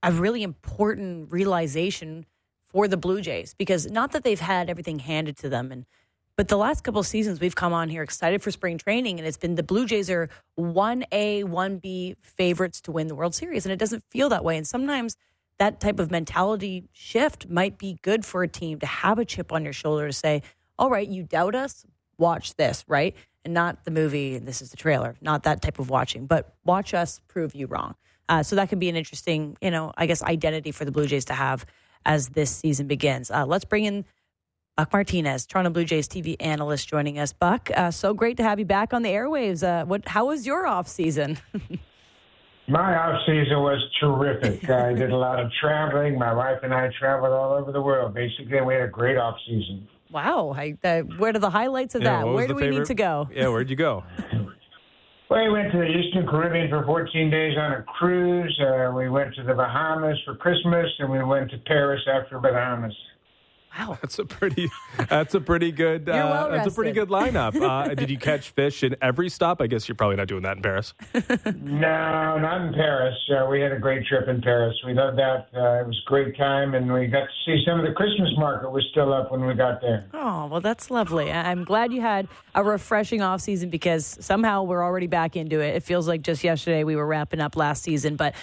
a 0.03 0.13
really 0.13 0.43
important 0.43 1.33
realization 1.33 2.27
for 2.69 2.89
the 2.89 2.97
Blue 2.97 3.21
Jays 3.21 3.55
because 3.55 3.91
not 3.91 4.13
that 4.13 4.25
they've 4.25 4.41
had 4.41 4.69
everything 4.69 4.99
handed 4.99 5.37
to 5.39 5.49
them 5.49 5.73
and 5.73 5.87
but 6.37 6.49
the 6.49 6.57
last 6.57 6.83
couple 6.83 7.03
seasons 7.03 7.41
we've 7.41 7.55
come 7.55 7.73
on 7.73 7.89
here 7.89 8.03
excited 8.03 8.43
for 8.43 8.51
spring 8.51 8.79
training 8.79 9.19
and 9.19 9.27
it's 9.27 9.37
been 9.37 9.55
the 9.55 9.63
Blue 9.63 9.87
Jays 9.87 10.11
are 10.11 10.29
1A, 10.59 11.45
1B 11.45 12.17
favorites 12.23 12.81
to 12.83 12.93
win 12.93 13.07
the 13.07 13.15
World 13.15 13.35
Series 13.35 13.67
and 13.67 13.73
it 13.73 13.79
doesn't 13.79 14.03
feel 14.11 14.29
that 14.29 14.45
way 14.45 14.57
and 14.57 14.67
sometimes 14.67 15.17
that 15.59 15.81
type 15.81 16.01
of 16.01 16.11
mentality 16.11 16.89
shift 16.93 17.49
might 17.49 17.79
be 17.79 17.99
good 18.03 18.25
for 18.25 18.43
a 18.43 18.49
team 18.49 18.79
to 18.81 18.87
have 18.87 19.19
a 19.19 19.25
chip 19.25 19.53
on 19.53 19.63
your 19.65 19.73
shoulder 19.73 20.09
to 20.09 20.13
say, 20.13 20.43
"All 20.79 20.91
right, 20.91 21.07
you 21.07 21.23
doubt 21.23 21.55
us, 21.55 21.87
watch 22.19 22.55
this," 22.57 22.85
right? 22.89 23.15
And 23.45 23.55
not 23.55 23.85
the 23.85 23.91
movie, 23.91 24.35
and 24.35 24.49
this 24.49 24.61
is 24.61 24.71
the 24.71 24.77
trailer, 24.77 25.17
not 25.21 25.45
that 25.45 25.63
type 25.63 25.79
of 25.79 25.91
watching, 25.91 26.27
but 26.27 26.55
watch 26.65 26.95
us 26.95 27.21
prove 27.29 27.55
you 27.55 27.67
wrong. 27.67 27.95
Uh, 28.29 28.43
so 28.43 28.57
that 28.57 28.69
could 28.69 28.79
be 28.81 28.89
an 28.89 28.97
interesting, 28.97 29.57
you 29.61 29.71
know, 29.71 29.93
I 29.97 30.07
guess 30.07 30.23
identity 30.23 30.73
for 30.73 30.85
the 30.85 30.91
Blue 30.91 31.07
Jays 31.07 31.27
to 31.27 31.35
have 31.35 31.67
as 32.07 32.31
this 32.31 32.51
season 32.51 32.87
begins. 32.87 33.31
Uh, 33.31 33.47
let's 33.47 33.65
bring 33.65 33.85
in 33.85 34.05
Buck 34.77 34.93
Martinez, 34.93 35.47
Toronto 35.47 35.71
Blue 35.71 35.85
Jays 35.85 36.09
TV 36.09 36.35
analyst, 36.41 36.89
joining 36.89 37.17
us. 37.21 37.33
Buck, 37.33 37.71
uh, 37.77 37.93
so 37.93 38.13
great 38.13 38.37
to 38.39 38.43
have 38.43 38.59
you 38.59 38.65
back 38.65 38.93
on 38.93 39.03
the 39.03 39.09
airwaves. 39.09 39.63
Uh, 39.63 39.85
what? 39.87 40.09
How 40.09 40.27
was 40.27 40.45
your 40.45 40.67
off 40.67 40.89
season? 40.89 41.39
My 42.69 42.97
off 42.97 43.21
season 43.25 43.61
was 43.61 43.81
terrific. 44.01 44.69
I 44.69 44.93
did 44.95 45.13
a 45.13 45.17
lot 45.17 45.39
of 45.39 45.53
traveling. 45.61 46.19
My 46.19 46.35
wife 46.35 46.59
and 46.65 46.75
I 46.75 46.91
traveled 46.99 47.33
all 47.33 47.53
over 47.53 47.71
the 47.71 47.81
world. 47.81 48.15
Basically, 48.15 48.61
we 48.63 48.75
had 48.75 48.83
a 48.83 48.89
great 48.89 49.17
off 49.17 49.37
season. 49.47 49.87
Wow! 50.11 50.53
I, 50.57 50.77
uh, 50.83 51.03
where 51.03 51.31
are 51.31 51.39
the 51.39 51.51
highlights 51.51 51.95
of 51.95 52.03
yeah, 52.03 52.23
that? 52.23 52.27
Where 52.27 52.49
do 52.49 52.57
we 52.57 52.63
favorite? 52.63 52.79
need 52.79 52.87
to 52.87 52.95
go? 52.95 53.29
Yeah, 53.33 53.49
where'd 53.49 53.71
you 53.71 53.77
go? 53.77 54.03
well, 55.31 55.45
we 55.45 55.51
went 55.51 55.71
to 55.71 55.79
the 55.79 55.87
Eastern 55.87 56.27
Caribbean 56.27 56.69
for 56.69 56.85
14 56.85 57.31
days 57.31 57.57
on 57.57 57.75
a 57.75 57.83
cruise. 57.83 58.61
Uh, 58.61 58.91
we 58.93 59.09
went 59.09 59.37
to 59.37 59.45
the 59.45 59.55
Bahamas 59.55 60.19
for 60.25 60.35
Christmas, 60.35 60.87
and 60.99 61.13
we 61.13 61.23
went 61.23 61.53
to 61.53 61.59
Paris 61.59 62.01
after 62.13 62.41
Bahamas. 62.41 62.97
Wow, 63.79 63.99
that's 64.03 64.19
a 64.19 64.25
pretty 64.25 64.71
that's 65.09 65.35
a 65.35 65.41
pretty 65.41 65.73
good 65.73 66.09
uh, 66.09 66.13
well 66.13 66.51
that's 66.51 66.69
a 66.69 66.75
pretty 66.75 66.93
good 66.93 67.09
lineup. 67.09 67.55
Uh, 67.65 67.95
did 67.95 68.11
you 68.11 68.19
catch 68.19 68.51
fish 68.51 68.83
in 68.83 68.95
every 69.01 69.29
stop? 69.31 69.61
I 69.61 69.67
guess 69.67 69.89
you're 69.89 69.95
probably 69.95 70.17
not 70.17 70.29
doing 70.29 70.43
that 70.43 70.57
in 70.57 70.63
Paris. 70.63 70.93
no, 71.15 72.39
not 72.39 72.61
in 72.67 72.75
Paris. 72.75 73.15
Uh, 73.31 73.47
we 73.49 73.61
had 73.61 73.73
a 73.73 73.79
great 73.79 74.07
trip 74.07 74.29
in 74.29 74.43
Paris. 74.43 74.77
We 74.87 74.93
loved 74.93 75.19
that. 75.19 75.49
Uh, 75.55 75.81
it 75.81 75.87
was 75.87 76.01
a 76.05 76.09
great 76.09 76.37
time, 76.37 76.75
and 76.75 76.93
we 76.93 77.07
got 77.07 77.21
to 77.21 77.33
see 77.47 77.63
some 77.67 77.81
of 77.81 77.87
the 77.87 77.93
Christmas 77.93 78.31
market 78.37 78.71
was 78.71 78.85
still 78.91 79.13
up 79.15 79.33
when 79.33 79.47
we 79.47 79.55
got 79.55 79.81
there. 79.81 80.07
Oh 80.13 80.47
well, 80.47 80.61
that's 80.61 80.91
lovely. 80.91 81.33
I'm 81.33 81.65
glad 81.65 81.93
you 81.93 82.01
had 82.01 82.29
a 82.55 82.63
refreshing 82.63 83.23
off 83.23 83.41
season 83.41 83.71
because 83.71 84.19
somehow 84.21 84.63
we're 84.65 84.85
already 84.85 85.07
back 85.07 85.37
into 85.37 85.61
it. 85.61 85.77
It 85.77 85.83
feels 85.83 86.07
like 86.07 86.23
just 86.23 86.45
yesterday 86.45 86.85
we 86.85 86.97
were 86.97 87.07
wrapping 87.07 87.41
up 87.41 87.57
last 87.57 87.83
season, 87.83 88.17
but 88.17 88.35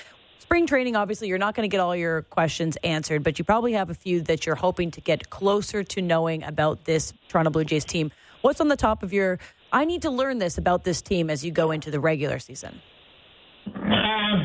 spring 0.52 0.68
training, 0.68 0.98
obviously, 0.98 1.30
you're 1.30 1.38
not 1.38 1.56
going 1.56 1.64
to 1.64 1.72
get 1.72 1.80
all 1.80 1.96
your 1.96 2.24
questions 2.24 2.76
answered, 2.84 3.24
but 3.24 3.40
you 3.40 3.46
probably 3.46 3.72
have 3.72 3.90
a 3.90 3.94
few 3.94 4.20
that 4.20 4.46
you're 4.46 4.54
hoping 4.54 4.92
to 4.92 5.00
get 5.00 5.30
closer 5.30 5.82
to 5.82 6.02
knowing 6.02 6.44
about 6.44 6.84
this 6.84 7.14
Toronto 7.30 7.52
Blue 7.52 7.64
Jays 7.64 7.86
team. 7.86 8.12
What's 8.42 8.60
on 8.60 8.68
the 8.68 8.76
top 8.76 9.02
of 9.02 9.14
your, 9.14 9.40
I 9.72 9.86
need 9.86 10.02
to 10.02 10.10
learn 10.10 10.40
this 10.40 10.58
about 10.58 10.84
this 10.84 11.02
team 11.02 11.30
as 11.30 11.46
you 11.46 11.52
go 11.52 11.72
into 11.72 11.90
the 11.90 12.02
regular 12.02 12.38
season? 12.38 12.82
Uh, 13.66 14.44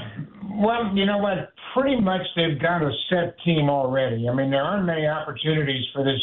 well, 0.55 0.93
you 0.94 1.06
know 1.06 1.19
what? 1.19 1.53
Pretty 1.75 2.00
much 2.00 2.23
they've 2.37 2.62
got 2.62 2.82
a 2.82 2.93
set 3.11 3.35
team 3.44 3.69
already. 3.69 4.29
I 4.29 4.32
mean, 4.32 4.52
there 4.52 4.62
aren't 4.62 4.87
many 4.87 5.09
opportunities 5.09 5.87
for 5.93 6.05
this 6.05 6.23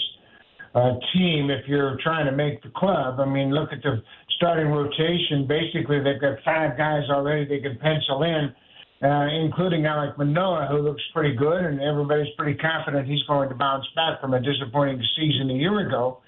uh, 0.76 0.94
team 1.12 1.50
if 1.50 1.68
you're 1.68 1.98
trying 2.02 2.26
to 2.28 2.32
make 2.32 2.64
the 2.64 2.70
club. 2.70 3.20
I 3.20 3.26
mean, 3.26 3.52
look 3.52 3.74
at 3.74 3.84
the 3.84 4.02
starting 4.38 4.68
rotation. 4.68 5.46
Basically, 5.46 6.00
they've 6.02 6.22
got 6.22 6.38
five 6.46 6.78
guys 6.78 7.04
already 7.10 7.44
they 7.44 7.60
can 7.60 7.78
pencil 7.80 8.24
in 8.24 8.56
uh, 9.04 9.28
including 9.44 9.82
Alek 9.84 10.18
Manoah, 10.18 10.68
who 10.72 10.78
looks 10.78 11.02
pretty 11.14 11.36
good, 11.36 11.66
and 11.66 11.82
everybody's 11.82 12.34
pretty 12.38 12.58
confident 12.58 13.08
he's 13.08 13.24
going 13.24 13.50
to 13.50 13.56
bounce 13.56 13.86
back 13.96 14.22
from 14.22 14.34
a 14.34 14.40
disappointing 14.40 15.02
season 15.18 15.50
a 15.50 15.54
year 15.54 15.88
ago. 15.88 16.22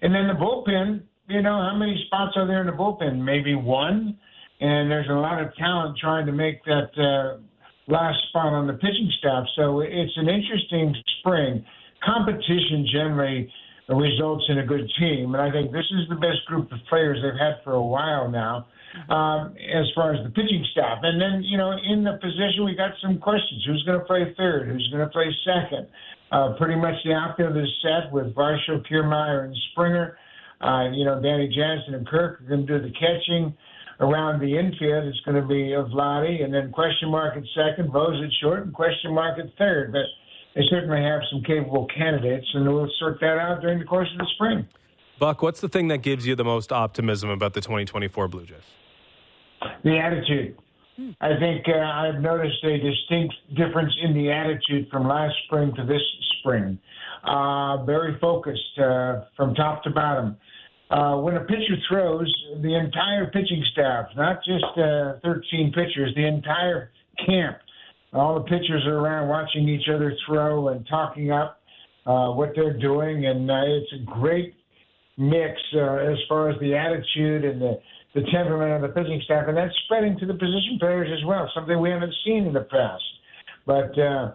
And 0.00 0.14
then 0.14 0.28
the 0.28 0.34
bullpen, 0.34 1.02
you 1.28 1.42
know, 1.42 1.60
how 1.60 1.76
many 1.76 2.02
spots 2.06 2.32
are 2.36 2.46
there 2.46 2.62
in 2.62 2.66
the 2.66 2.72
bullpen? 2.72 3.22
Maybe 3.22 3.54
one. 3.54 4.18
And 4.60 4.90
there's 4.90 5.08
a 5.10 5.14
lot 5.14 5.42
of 5.42 5.54
talent 5.56 5.98
trying 5.98 6.24
to 6.26 6.32
make 6.32 6.64
that 6.64 6.90
uh, 6.96 7.40
last 7.86 8.18
spot 8.28 8.52
on 8.52 8.66
the 8.66 8.74
pitching 8.74 9.10
staff. 9.18 9.44
So 9.56 9.80
it's 9.80 10.16
an 10.16 10.28
interesting 10.28 10.94
spring. 11.18 11.64
Competition 12.02 12.86
generally 12.90 13.52
results 13.88 14.44
in 14.48 14.58
a 14.58 14.66
good 14.66 14.90
team. 14.98 15.34
And 15.34 15.42
I 15.42 15.50
think 15.50 15.72
this 15.72 15.84
is 15.90 16.08
the 16.08 16.14
best 16.14 16.46
group 16.46 16.72
of 16.72 16.78
players 16.88 17.18
they've 17.22 17.38
had 17.38 17.62
for 17.64 17.74
a 17.74 17.82
while 17.82 18.30
now 18.30 18.66
um, 19.08 19.54
as 19.58 19.86
far 19.94 20.14
as 20.14 20.22
the 20.24 20.30
pitching 20.30 20.64
staff. 20.72 20.98
And 21.02 21.20
then, 21.20 21.42
you 21.42 21.56
know, 21.56 21.72
in 21.72 22.04
the 22.04 22.18
position, 22.20 22.64
we 22.64 22.74
got 22.74 22.92
some 23.00 23.18
questions. 23.18 23.64
Who's 23.66 23.82
going 23.84 23.98
to 23.98 24.04
play 24.04 24.34
third? 24.36 24.68
Who's 24.68 24.88
going 24.92 25.04
to 25.04 25.10
play 25.10 25.26
second? 25.44 25.88
Uh, 26.30 26.54
pretty 26.56 26.76
much 26.76 26.94
the 27.04 27.12
outfield 27.12 27.56
is 27.56 27.68
set 27.82 28.12
with 28.12 28.34
Varsho, 28.34 28.84
Kiermaier, 28.88 29.44
and 29.44 29.56
Springer. 29.70 30.16
Uh, 30.60 30.90
you 30.92 31.04
know, 31.04 31.20
Danny 31.20 31.48
Jansen 31.48 31.94
and 31.94 32.06
Kirk 32.06 32.40
are 32.40 32.44
going 32.44 32.66
to 32.66 32.78
do 32.78 32.82
the 32.82 32.94
catching. 32.94 33.54
Around 34.00 34.40
the 34.40 34.58
infield, 34.58 35.04
it's 35.04 35.20
going 35.20 35.40
to 35.40 35.46
be 35.46 35.70
Vladdy, 35.94 36.42
and 36.42 36.52
then 36.52 36.72
question 36.72 37.10
mark 37.10 37.36
at 37.36 37.44
second, 37.54 37.92
Bose 37.92 38.20
at 38.24 38.32
short, 38.40 38.64
and 38.64 38.74
question 38.74 39.14
mark 39.14 39.38
at 39.38 39.46
third. 39.58 39.92
But 39.92 40.06
they 40.56 40.62
certainly 40.70 41.02
have 41.02 41.20
some 41.30 41.42
capable 41.44 41.86
candidates, 41.86 42.46
and 42.54 42.66
we'll 42.66 42.90
sort 42.98 43.20
that 43.20 43.38
out 43.38 43.60
during 43.60 43.78
the 43.78 43.84
course 43.84 44.08
of 44.12 44.18
the 44.18 44.26
spring. 44.34 44.66
Buck, 45.22 45.40
what's 45.40 45.60
the 45.60 45.68
thing 45.68 45.86
that 45.86 45.98
gives 45.98 46.26
you 46.26 46.34
the 46.34 46.42
most 46.42 46.72
optimism 46.72 47.30
about 47.30 47.54
the 47.54 47.60
2024 47.60 48.26
Blue 48.26 48.44
Jays? 48.44 48.56
The 49.84 49.96
attitude. 49.96 50.58
I 51.20 51.38
think 51.38 51.64
uh, 51.68 51.78
I've 51.78 52.20
noticed 52.20 52.64
a 52.64 52.76
distinct 52.78 53.32
difference 53.54 53.92
in 54.02 54.14
the 54.14 54.32
attitude 54.32 54.88
from 54.90 55.06
last 55.06 55.36
spring 55.46 55.72
to 55.76 55.86
this 55.86 56.02
spring. 56.40 56.76
Uh, 57.22 57.84
very 57.84 58.18
focused 58.18 58.76
uh, 58.80 59.20
from 59.36 59.54
top 59.54 59.84
to 59.84 59.90
bottom. 59.90 60.36
Uh, 60.90 61.14
when 61.18 61.36
a 61.36 61.44
pitcher 61.44 61.76
throws, 61.88 62.26
the 62.60 62.76
entire 62.76 63.26
pitching 63.26 63.64
staff, 63.70 64.06
not 64.16 64.42
just 64.44 64.76
uh, 64.76 65.20
13 65.22 65.72
pitchers, 65.72 66.12
the 66.16 66.26
entire 66.26 66.90
camp, 67.24 67.58
all 68.12 68.34
the 68.34 68.44
pitchers 68.46 68.84
are 68.86 68.98
around 68.98 69.28
watching 69.28 69.68
each 69.68 69.88
other 69.88 70.16
throw 70.26 70.70
and 70.70 70.84
talking 70.88 71.30
up 71.30 71.60
uh, 72.06 72.32
what 72.32 72.50
they're 72.56 72.76
doing, 72.76 73.26
and 73.26 73.48
it's 73.48 73.92
a 73.92 74.04
great 74.04 74.56
mix 75.16 75.60
as 75.74 76.18
far 76.28 76.50
as 76.50 76.58
the 76.60 76.74
attitude 76.74 77.44
and 77.44 77.60
the 77.60 77.78
the 78.14 78.22
temperament 78.30 78.72
of 78.72 78.82
the 78.82 78.88
pitching 78.88 79.20
staff, 79.24 79.48
and 79.48 79.56
that's 79.56 79.74
spreading 79.84 80.18
to 80.18 80.26
the 80.26 80.34
position 80.34 80.76
players 80.78 81.08
as 81.12 81.24
well, 81.24 81.50
something 81.54 81.80
we 81.80 81.90
haven't 81.90 82.12
seen 82.24 82.46
in 82.46 82.52
the 82.52 82.68
past. 82.68 83.02
But, 83.66 83.98
uh, 83.98 84.32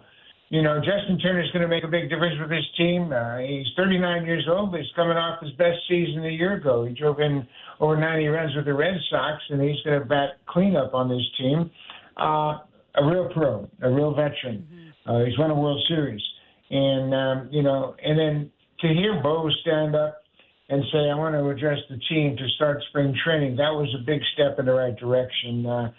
you 0.48 0.62
know, 0.62 0.80
Justin 0.80 1.18
Turner 1.20 1.42
is 1.42 1.50
going 1.52 1.62
to 1.62 1.68
make 1.68 1.84
a 1.84 1.88
big 1.88 2.10
difference 2.10 2.40
with 2.40 2.50
his 2.50 2.64
team. 2.76 3.12
Uh, 3.12 3.38
he's 3.38 3.66
39 3.76 4.24
years 4.24 4.46
old, 4.50 4.72
but 4.72 4.80
he's 4.80 4.90
coming 4.96 5.16
off 5.16 5.40
his 5.42 5.52
best 5.52 5.78
season 5.88 6.24
a 6.24 6.30
year 6.30 6.54
ago. 6.54 6.84
He 6.84 6.94
drove 6.94 7.20
in 7.20 7.46
over 7.80 7.96
90 7.96 8.26
runs 8.28 8.56
with 8.56 8.64
the 8.64 8.74
Red 8.74 8.94
Sox, 9.10 9.42
and 9.50 9.62
he's 9.62 9.80
going 9.84 10.00
to 10.00 10.06
bat 10.06 10.40
cleanup 10.46 10.94
on 10.94 11.08
this 11.08 11.24
team. 11.38 11.70
Uh, 12.16 12.58
a 12.96 13.04
real 13.04 13.30
pro, 13.32 13.68
a 13.82 13.90
real 13.90 14.10
veteran. 14.10 14.66
Mm-hmm. 14.66 15.10
Uh, 15.10 15.24
he's 15.24 15.38
won 15.38 15.50
a 15.50 15.54
World 15.54 15.80
Series. 15.86 16.22
And, 16.70 17.14
um, 17.14 17.48
you 17.52 17.62
know, 17.62 17.94
and 18.02 18.18
then 18.18 18.50
to 18.80 18.88
hear 18.88 19.20
Bo 19.22 19.48
stand 19.62 19.94
up 19.94 20.22
and 20.68 20.84
say, 20.92 21.10
I 21.10 21.14
want 21.14 21.34
to 21.34 21.48
address 21.48 21.78
the 21.88 21.98
team 22.08 22.36
to 22.36 22.48
start 22.56 22.82
spring 22.88 23.14
training. 23.24 23.56
That 23.56 23.72
was 23.72 23.94
a 23.98 24.04
big 24.04 24.20
step 24.34 24.58
in 24.58 24.66
the 24.66 24.74
right 24.74 24.96
direction. 24.96 25.64
Uh, 25.64 25.92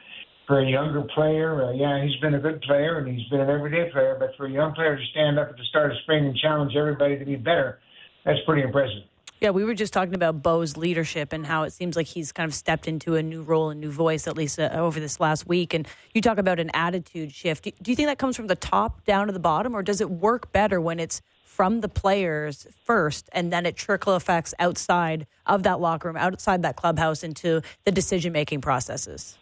for 0.46 0.62
a 0.62 0.66
younger 0.66 1.04
player, 1.14 1.64
uh, 1.64 1.72
yeah, 1.74 2.04
he's 2.04 2.20
been 2.22 2.34
a 2.34 2.40
good 2.40 2.62
player 2.62 2.98
and 3.00 3.08
he's 3.08 3.28
been 3.30 3.40
an 3.40 3.50
everyday 3.50 3.92
player, 3.92 4.18
but 4.20 4.30
for 4.36 4.48
a 4.48 4.52
young 4.52 4.74
player 4.74 4.96
to 4.96 5.06
stand 5.12 5.38
up 5.38 5.50
at 5.50 5.58
the 5.58 5.64
start 5.66 5.92
of 5.92 5.98
spring 6.04 6.26
and 6.26 6.36
challenge 6.36 6.76
everybody 6.76 7.18
to 7.18 7.26
be 7.26 7.36
better, 7.36 7.80
that's 8.26 8.40
pretty 8.46 8.64
impressive. 8.64 9.04
Yeah, 9.42 9.52
we 9.52 9.64
were 9.64 9.74
just 9.74 9.94
talking 9.94 10.16
about 10.16 10.44
Bo's 10.44 10.76
leadership 10.76 11.32
and 11.32 11.46
how 11.46 11.64
it 11.64 11.72
seems 11.72 11.96
like 11.96 12.08
he's 12.08 12.32
kind 12.32 12.48
of 12.50 12.54
stepped 12.54 12.88
into 12.88 13.16
a 13.16 13.24
new 13.24 13.42
role 13.42 13.70
and 13.70 13.80
new 13.80 13.92
voice, 13.92 14.28
at 14.28 14.36
least 14.36 14.60
uh, 14.60 14.70
over 14.74 15.00
this 15.00 15.20
last 15.20 15.48
week. 15.48 15.74
And 15.74 15.88
you 16.14 16.22
talk 16.22 16.38
about 16.38 16.60
an 16.60 16.70
attitude 16.74 17.32
shift. 17.32 17.64
Do 17.64 17.92
you 17.92 17.96
think 17.96 18.10
that 18.10 18.18
comes 18.18 18.36
from 18.36 18.48
the 18.48 18.56
top 18.56 19.06
down 19.06 19.28
to 19.28 19.34
the 19.34 19.40
bottom, 19.40 19.74
or 19.76 19.82
does 19.82 20.02
it 20.02 20.10
work 20.10 20.52
better 20.52 20.82
when 20.82 21.00
it's 21.00 21.22
from 21.60 21.82
the 21.82 21.90
players 21.90 22.66
first, 22.86 23.30
and 23.34 23.52
then 23.52 23.66
it 23.66 23.76
trickle 23.76 24.16
effects 24.16 24.54
outside 24.60 25.28
of 25.46 25.64
that 25.64 25.82
locker 25.82 26.08
room, 26.08 26.16
outside 26.16 26.62
that 26.62 26.78
clubhouse, 26.78 27.22
into 27.22 27.62
the 27.84 27.92
decision 27.92 28.32
making 28.32 28.62
processes? 28.62 29.38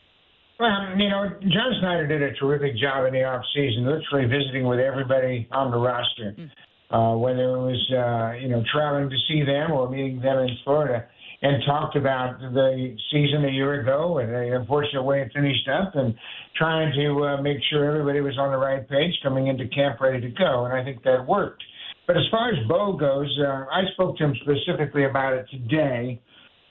Well, 0.59 0.97
you 0.97 1.09
know, 1.09 1.29
John 1.41 1.75
Schneider 1.79 2.07
did 2.07 2.23
a 2.23 2.33
terrific 2.33 2.75
job 2.75 3.05
in 3.05 3.13
the 3.13 3.23
off 3.23 3.43
season, 3.53 3.85
literally 3.85 4.25
visiting 4.25 4.65
with 4.65 4.79
everybody 4.79 5.47
on 5.51 5.69
the 5.69 5.77
roster. 5.77 6.33
Mm. 6.35 6.49
Uh, 6.89 7.15
whether 7.17 7.43
it 7.43 7.61
was, 7.61 7.91
uh, 7.91 8.41
you 8.41 8.47
know, 8.47 8.63
traveling 8.73 9.11
to 9.11 9.17
see 9.27 9.43
them 9.43 9.71
or 9.71 9.87
meeting 9.87 10.19
them 10.19 10.39
in 10.39 10.49
Florida, 10.63 11.05
and 11.43 11.61
talked 11.67 11.95
about 11.95 12.39
the 12.39 12.97
season 13.11 13.45
a 13.45 13.51
year 13.51 13.81
ago 13.81 14.17
and 14.17 14.33
the 14.33 14.55
unfortunate 14.55 15.03
way 15.03 15.21
it 15.21 15.31
finished 15.35 15.69
up, 15.69 15.93
and 15.93 16.15
trying 16.55 16.91
to 16.95 17.25
uh, 17.25 17.41
make 17.43 17.57
sure 17.69 17.85
everybody 17.85 18.21
was 18.21 18.39
on 18.39 18.51
the 18.51 18.57
right 18.57 18.89
page 18.89 19.13
coming 19.21 19.45
into 19.45 19.67
camp 19.67 20.01
ready 20.01 20.19
to 20.19 20.29
go. 20.29 20.65
And 20.65 20.73
I 20.73 20.83
think 20.83 21.03
that 21.03 21.27
worked. 21.27 21.61
But 22.07 22.15
as 22.15 22.23
far 22.31 22.49
as 22.49 22.55
Bo 22.67 22.93
goes, 22.93 23.37
uh, 23.45 23.65
I 23.69 23.83
spoke 23.93 24.17
to 24.17 24.23
him 24.23 24.33
specifically 24.41 25.03
about 25.03 25.33
it 25.33 25.45
today, 25.51 26.19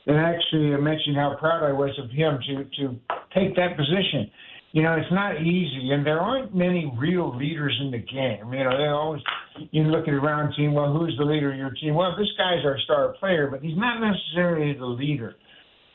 and 0.07 0.17
actually 0.17 0.71
mentioned 0.81 1.17
how 1.17 1.37
proud 1.39 1.63
I 1.63 1.73
was 1.73 1.91
of 2.03 2.11
him 2.11 2.39
to 2.49 2.65
to 2.65 2.97
take 3.35 3.55
that 3.57 3.77
position. 3.77 4.31
You 4.73 4.83
know, 4.83 4.95
it's 4.95 5.13
not 5.13 5.41
easy, 5.43 5.91
and 5.93 6.05
there 6.05 6.21
aren't 6.21 6.55
many 6.55 6.91
real 6.99 7.37
leaders 7.37 7.77
in 7.81 7.91
the 7.91 7.99
game. 7.99 8.53
You 8.53 8.65
know, 8.65 8.77
they 8.77 8.89
always 8.89 9.23
you 9.71 9.85
look 9.85 10.09
at 10.09 10.15
a 10.15 10.21
round 10.21 10.55
team. 10.57 10.73
Well, 10.73 10.93
who's 10.93 11.15
the 11.19 11.25
leader 11.25 11.53
of 11.53 11.59
your 11.59 11.71
team? 11.71 11.95
Well, 11.95 12.17
this 12.17 12.29
guy's 12.39 12.65
our 12.65 12.79
star 12.85 13.15
player, 13.21 13.49
but 13.51 13.61
he's 13.61 13.77
not 13.77 14.01
necessarily 14.01 14.73
the 14.73 14.87
leader. 14.87 15.35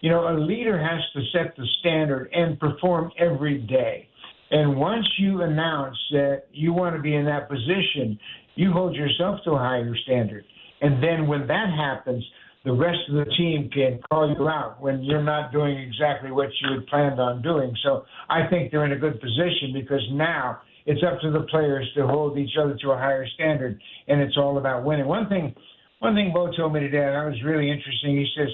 You 0.02 0.10
know, 0.10 0.28
a 0.30 0.38
leader 0.38 0.80
has 0.80 1.02
to 1.14 1.22
set 1.32 1.56
the 1.56 1.66
standard 1.80 2.30
and 2.34 2.60
perform 2.60 3.12
every 3.18 3.60
day. 3.60 4.08
And 4.52 4.76
once 4.76 5.08
you 5.18 5.44
announce 5.44 5.98
that 6.12 6.44
you 6.52 6.74
want 6.74 6.96
to 6.96 7.02
be 7.02 7.16
in 7.16 7.24
that 7.26 7.48
position, 7.50 8.20
you 8.56 8.72
hold 8.72 8.96
yourself 8.96 9.40
to 9.46 9.52
a 9.52 9.58
higher 9.58 9.96
standard. 10.04 10.46
And 10.82 11.02
then 11.04 11.28
when 11.28 11.48
that 11.48 11.70
happens, 11.70 12.24
the 12.64 12.74
rest 12.74 13.00
of 13.10 13.16
the 13.16 13.26
team 13.38 13.70
can 13.74 14.00
call 14.10 14.30
you 14.30 14.48
out 14.48 14.82
when 14.82 15.04
you're 15.04 15.24
not 15.24 15.52
doing 15.52 15.78
exactly 15.78 16.32
what 16.32 16.50
you 16.62 16.74
had 16.76 16.88
planned 16.88 17.20
on 17.20 17.42
doing. 17.42 17.76
So 17.84 18.04
I 18.30 18.48
think 18.50 18.72
they're 18.72 18.86
in 18.86 18.92
a 18.92 19.00
good 19.00 19.20
position 19.20 19.74
because 19.74 20.02
now 20.12 20.60
it's 20.86 21.02
up 21.04 21.20
to 21.22 21.32
the 21.32 21.42
players 21.50 21.90
to 21.96 22.06
hold 22.06 22.38
each 22.38 22.56
other 22.62 22.78
to 22.82 22.92
a 22.92 22.98
higher 22.98 23.26
standard, 23.36 23.80
and 24.08 24.22
it's 24.22 24.38
all 24.38 24.58
about 24.58 24.84
winning. 24.84 25.08
One 25.08 25.28
thing, 25.28 25.56
one 26.00 26.16
thing 26.16 26.32
Bo 26.34 26.52
told 26.56 26.74
me 26.74 26.82
today, 26.82 27.04
and 27.04 27.16
that 27.16 27.26
was 27.26 27.42
really 27.44 27.70
interesting. 27.70 28.18
He 28.18 28.28
says, 28.36 28.50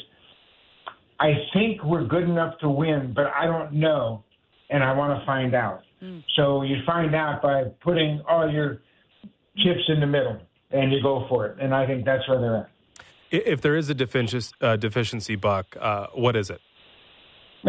"I 1.20 1.34
think 1.54 1.84
we're 1.84 2.04
good 2.04 2.24
enough 2.24 2.58
to 2.60 2.70
win, 2.70 3.14
but 3.14 3.28
I 3.28 3.46
don't 3.46 3.74
know, 3.74 4.24
and 4.70 4.84
I 4.84 4.94
want 4.94 5.20
to 5.20 5.26
find 5.26 5.54
out." 5.54 5.82
Mm. 6.04 6.24
So 6.36 6.64
you 6.64 6.78
find 6.86 7.16
out 7.16 7.42
by 7.42 7.64
putting 7.82 8.22
all 8.28 8.50
your 8.50 8.82
chips 9.64 9.84
in 9.88 10.00
the 10.00 10.08
middle, 10.08 10.40
and 10.72 10.92
you 10.92 11.02
go 11.02 11.26
for 11.30 11.48
it. 11.48 11.58
And 11.60 11.74
I 11.74 11.86
think 11.86 12.06
that's 12.06 12.28
where 12.28 12.40
they're 12.40 12.58
at. 12.58 12.70
If 13.30 13.62
there 13.62 13.76
is 13.76 13.90
a 13.90 13.94
deficiency, 13.94 14.54
uh, 14.62 14.78
deficiency 14.78 15.36
Buck, 15.36 15.76
uh, 15.80 16.08
what 16.14 16.36
is 16.36 16.50
it? 16.50 16.62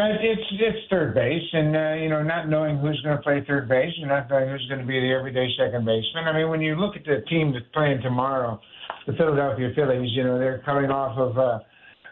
It's 0.00 0.42
it's 0.52 0.78
third 0.90 1.14
base, 1.14 1.42
and 1.52 1.75
uh, 1.75 1.95
you 1.95 2.09
know, 2.09 2.23
not 2.23 2.49
knowing 2.49 2.78
who's 2.78 3.00
going 3.02 3.16
to 3.16 3.23
play 3.23 3.42
third 3.45 3.68
base, 3.68 3.92
and 3.99 4.09
not 4.09 4.30
knowing 4.30 4.49
who's 4.49 4.66
going 4.68 4.80
to 4.80 4.87
be 4.87 5.00
the 5.00 5.12
everyday 5.12 5.49
second 5.57 5.85
baseman. 5.85 6.28
I 6.28 6.33
mean, 6.33 6.50
when 6.50 6.61
you 6.61 6.76
look 6.76 6.95
at 6.95 7.04
the 7.04 7.23
team 7.28 7.52
that's 7.52 7.64
playing 7.73 8.02
tomorrow, 8.02 8.61
the 9.07 9.14
Philadelphia 9.14 9.73
Phillies, 9.75 10.11
you 10.12 10.23
know, 10.23 10.38
they're 10.38 10.62
coming 10.64 10.90
off 10.90 11.18
of 11.18 11.37
uh, 11.37 11.59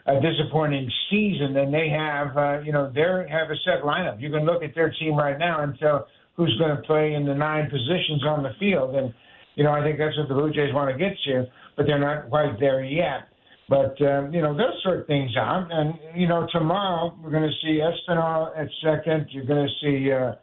a 0.07 0.19
disappointing 0.19 0.91
season, 1.09 1.55
and 1.55 1.73
they 1.73 1.87
have, 1.87 2.35
uh, 2.35 2.59
you 2.59 2.73
know, 2.73 2.91
they 2.93 3.01
have 3.29 3.51
a 3.51 3.55
set 3.63 3.83
lineup. 3.83 4.19
You 4.19 4.31
can 4.31 4.45
look 4.45 4.63
at 4.63 4.75
their 4.75 4.89
team 4.89 5.15
right 5.15 5.37
now 5.37 5.63
and 5.63 5.77
tell 5.79 6.07
who's 6.35 6.57
going 6.57 6.75
to 6.75 6.81
play 6.83 7.13
in 7.13 7.25
the 7.25 7.35
nine 7.35 7.69
positions 7.69 8.23
on 8.25 8.43
the 8.43 8.51
field, 8.59 8.95
and 8.95 9.13
you 9.57 9.63
know, 9.63 9.71
I 9.71 9.81
think 9.81 9.97
that's 9.97 10.15
what 10.15 10.29
the 10.29 10.35
Blue 10.35 10.53
Jays 10.53 10.71
want 10.71 10.93
to 10.93 10.97
get 10.97 11.17
to, 11.25 11.45
but 11.75 11.87
they're 11.87 11.99
not 11.99 12.29
quite 12.29 12.59
there 12.59 12.83
yet. 12.83 13.27
But 13.67 13.99
um, 14.01 14.33
you 14.33 14.41
know 14.41 14.55
they'll 14.55 14.79
sort 14.81 15.07
things 15.07 15.35
out, 15.35 15.67
and 15.69 15.95
you 16.15 16.27
know 16.27 16.47
tomorrow 16.53 17.13
we're 17.21 17.31
going 17.31 17.43
to 17.43 17.55
see 17.61 17.81
Espinal 17.81 18.57
at 18.57 18.67
second. 18.81 19.27
You're 19.31 19.45
going 19.45 19.67
to 19.67 19.73
see 19.81 20.09
uh, 20.09 20.35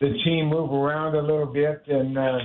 the 0.00 0.16
team 0.22 0.46
move 0.46 0.70
around 0.70 1.16
a 1.16 1.20
little 1.20 1.46
bit, 1.46 1.82
and 1.88 2.16
uh, 2.16 2.38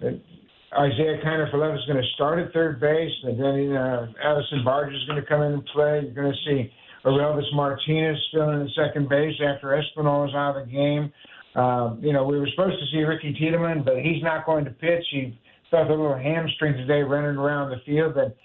Isiah 0.00 1.20
Kiner-Falefa 1.22 1.76
is 1.76 1.84
going 1.86 2.00
to 2.00 2.08
start 2.14 2.38
at 2.38 2.54
third 2.54 2.80
base, 2.80 3.12
and 3.24 3.38
then 3.38 3.76
uh, 3.76 4.06
Addison 4.24 4.64
Barger 4.64 4.94
is 4.94 5.04
going 5.06 5.20
to 5.20 5.28
come 5.28 5.42
in 5.42 5.52
and 5.52 5.66
play. 5.74 6.00
You're 6.04 6.14
going 6.14 6.32
to 6.32 6.38
see 6.48 6.72
Orelvis 7.04 7.44
Martinez 7.52 8.16
still 8.30 8.48
in 8.50 8.60
the 8.60 8.70
second 8.74 9.10
base 9.10 9.34
after 9.44 9.76
Espinal 9.76 10.26
is 10.26 10.34
out 10.34 10.56
of 10.56 10.66
the 10.66 10.72
game. 10.72 11.12
Um, 11.54 11.98
you 12.02 12.12
know, 12.12 12.24
we 12.24 12.38
were 12.38 12.48
supposed 12.48 12.78
to 12.78 12.86
see 12.92 13.02
Ricky 13.02 13.32
Tiedemann, 13.32 13.82
but 13.82 13.96
he's 13.98 14.22
not 14.22 14.46
going 14.46 14.64
to 14.64 14.70
pitch. 14.70 15.04
He 15.10 15.38
felt 15.70 15.88
a 15.88 15.94
little 15.94 16.16
hamstring 16.16 16.74
today 16.74 17.02
running 17.02 17.36
around 17.36 17.70
the 17.70 17.80
field, 17.84 18.14
but 18.14 18.36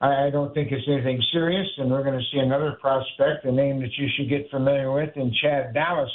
I 0.00 0.30
don't 0.30 0.54
think 0.54 0.72
it's 0.72 0.86
anything 0.88 1.22
serious, 1.30 1.68
and 1.76 1.90
we're 1.90 2.02
going 2.02 2.18
to 2.18 2.24
see 2.32 2.38
another 2.38 2.78
prospect, 2.80 3.44
a 3.44 3.52
name 3.52 3.80
that 3.80 3.90
you 3.98 4.08
should 4.16 4.30
get 4.30 4.50
familiar 4.50 4.90
with, 4.90 5.14
in 5.16 5.32
Chad 5.42 5.74
Dallas. 5.74 6.10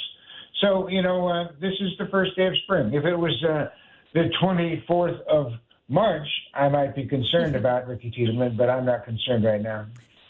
So, 0.60 0.88
you 0.88 1.02
know, 1.02 1.28
uh, 1.28 1.48
this 1.60 1.74
is 1.80 1.90
the 1.98 2.06
first 2.10 2.34
day 2.36 2.46
of 2.46 2.54
spring. 2.64 2.92
If 2.94 3.04
it 3.04 3.14
was 3.14 3.32
uh, 3.48 3.68
the 4.12 4.30
24th 4.42 5.20
of 5.26 5.52
March, 5.88 6.26
I 6.54 6.68
might 6.68 6.96
be 6.96 7.06
concerned 7.06 7.54
about 7.54 7.86
Ricky 7.86 8.10
Tiedemann, 8.10 8.56
but 8.56 8.68
I'm 8.68 8.86
not 8.86 9.04
concerned 9.04 9.44
right 9.44 9.62
now. 9.62 9.86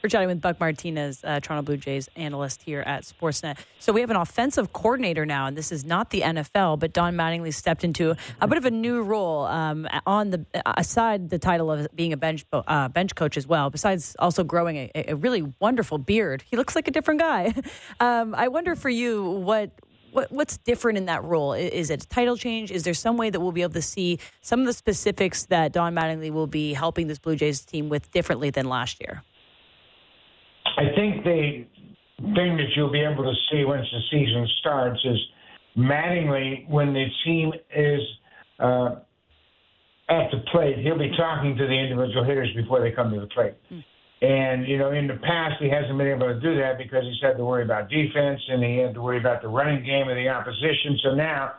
We're 0.06 0.10
chatting 0.10 0.28
with 0.28 0.40
Buck 0.40 0.60
Martinez, 0.60 1.25
uh, 1.25 1.40
Toronto 1.40 1.62
Blue 1.66 1.76
Jays 1.76 2.08
analyst 2.14 2.62
here 2.62 2.80
at 2.82 3.02
Sportsnet. 3.02 3.58
So 3.80 3.92
we 3.92 4.02
have 4.02 4.10
an 4.10 4.14
offensive 4.14 4.72
coordinator 4.72 5.26
now, 5.26 5.46
and 5.46 5.56
this 5.56 5.72
is 5.72 5.84
not 5.84 6.10
the 6.10 6.20
NFL, 6.20 6.78
but 6.78 6.92
Don 6.92 7.16
Mattingly 7.16 7.52
stepped 7.52 7.82
into 7.82 8.14
a 8.40 8.46
bit 8.46 8.56
of 8.56 8.64
a 8.66 8.70
new 8.70 9.02
role 9.02 9.46
um, 9.46 9.88
on 10.06 10.30
the 10.30 10.46
aside 10.64 11.28
the 11.28 11.40
title 11.40 11.72
of 11.72 11.88
being 11.92 12.12
a 12.12 12.16
bench 12.16 12.44
uh, 12.52 12.86
bench 12.86 13.16
coach 13.16 13.36
as 13.36 13.48
well. 13.48 13.68
Besides 13.68 14.14
also 14.20 14.44
growing 14.44 14.76
a, 14.76 14.90
a, 14.94 15.16
really 15.16 15.42
wonderful 15.58 15.98
beard, 15.98 16.44
he 16.48 16.56
looks 16.56 16.76
like 16.76 16.86
a 16.86 16.92
different 16.92 17.18
guy. 17.18 17.52
Um, 17.98 18.34
I 18.34 18.46
wonder 18.46 18.76
for 18.76 18.90
you 18.90 19.25
what 19.25 19.70
what, 20.12 20.30
what's 20.30 20.56
different 20.58 20.98
in 20.98 21.06
that 21.06 21.25
role? 21.25 21.52
Is 21.52 21.90
it 21.90 22.06
title 22.08 22.36
change? 22.36 22.70
Is 22.70 22.84
there 22.84 22.94
some 22.94 23.16
way 23.16 23.30
that 23.30 23.40
we'll 23.40 23.52
be 23.52 23.62
able 23.62 23.72
to 23.72 23.82
see 23.82 24.20
some 24.40 24.60
of 24.60 24.66
the 24.66 24.72
specifics 24.72 25.46
that 25.46 25.72
Don 25.72 25.94
Mattingly 25.94 26.30
will 26.30 26.46
be 26.46 26.75
helping 26.75 27.08
this 27.08 27.18
Blue 27.18 27.34
Jays 27.34 27.64
team 27.64 27.88
with 27.88 28.10
differently 28.12 28.50
than 28.50 28.68
last 28.68 29.00
year? 29.00 29.25
I 30.76 30.95
think 30.95 31.25
the 31.25 31.64
thing 32.35 32.56
that 32.56 32.68
you'll 32.75 32.92
be 32.92 33.00
able 33.00 33.25
to 33.25 33.35
see 33.50 33.64
once 33.64 33.87
the 33.90 34.00
season 34.11 34.47
starts 34.61 35.00
is 35.04 35.18
Mattingly, 35.76 36.66
when 36.71 36.95
the 36.95 37.04
team 37.25 37.52
is 37.75 38.00
uh, 38.59 38.97
at 40.09 40.30
the 40.30 40.38
plate, 40.50 40.78
he'll 40.78 40.99
be 40.99 41.12
talking 41.16 41.54
to 41.56 41.66
the 41.66 41.73
individual 41.73 42.25
hitters 42.25 42.49
before 42.56 42.80
they 42.80 42.90
come 42.90 43.12
to 43.12 43.21
the 43.21 43.26
plate. 43.26 43.54
Mm. 43.71 43.85
And, 44.23 44.66
you 44.66 44.78
know, 44.78 44.92
in 44.92 45.06
the 45.06 45.21
past, 45.23 45.56
he 45.61 45.68
hasn't 45.68 45.99
been 45.99 46.09
able 46.09 46.28
to 46.28 46.40
do 46.40 46.56
that 46.56 46.78
because 46.78 47.04
he's 47.04 47.21
had 47.21 47.37
to 47.37 47.45
worry 47.45 47.62
about 47.62 47.90
defense 47.90 48.40
and 48.49 48.64
he 48.64 48.78
had 48.78 48.95
to 48.95 49.02
worry 49.02 49.18
about 49.18 49.42
the 49.42 49.49
running 49.49 49.85
game 49.85 50.09
of 50.09 50.16
the 50.16 50.28
opposition. 50.28 50.99
So 51.04 51.14
now 51.14 51.52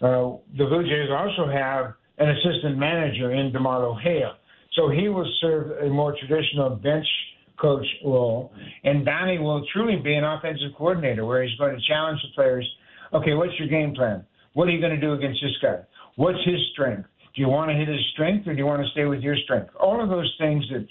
uh, 0.00 0.40
the 0.56 0.64
Blue 0.64 0.82
Jays 0.84 1.10
also 1.10 1.46
have 1.46 1.92
an 2.16 2.30
assistant 2.30 2.78
manager 2.78 3.32
in 3.32 3.52
DeMarlo 3.52 4.00
Hale. 4.00 4.36
So 4.72 4.88
he 4.88 5.10
will 5.10 5.30
serve 5.42 5.84
a 5.84 5.90
more 5.90 6.16
traditional 6.18 6.70
bench– 6.70 7.06
coach 7.60 7.86
role. 8.04 8.52
And 8.84 9.04
Donnie 9.04 9.38
will 9.38 9.64
truly 9.72 9.96
be 9.96 10.14
an 10.14 10.24
offensive 10.24 10.72
coordinator 10.76 11.24
where 11.24 11.42
he's 11.42 11.56
going 11.58 11.74
to 11.74 11.82
challenge 11.86 12.20
the 12.22 12.28
players. 12.34 12.68
Okay, 13.12 13.34
what's 13.34 13.52
your 13.58 13.68
game 13.68 13.94
plan? 13.94 14.24
What 14.54 14.68
are 14.68 14.72
you 14.72 14.80
going 14.80 14.94
to 14.94 15.00
do 15.00 15.12
against 15.12 15.40
this 15.42 15.56
guy? 15.62 15.80
What's 16.16 16.38
his 16.44 16.58
strength? 16.72 17.08
Do 17.34 17.42
you 17.42 17.48
want 17.48 17.70
to 17.70 17.76
hit 17.76 17.88
his 17.88 18.04
strength 18.12 18.46
or 18.48 18.52
do 18.52 18.58
you 18.58 18.66
want 18.66 18.82
to 18.82 18.90
stay 18.90 19.04
with 19.04 19.20
your 19.20 19.36
strength? 19.44 19.70
All 19.78 20.02
of 20.02 20.08
those 20.08 20.32
things 20.38 20.64
that 20.72 20.86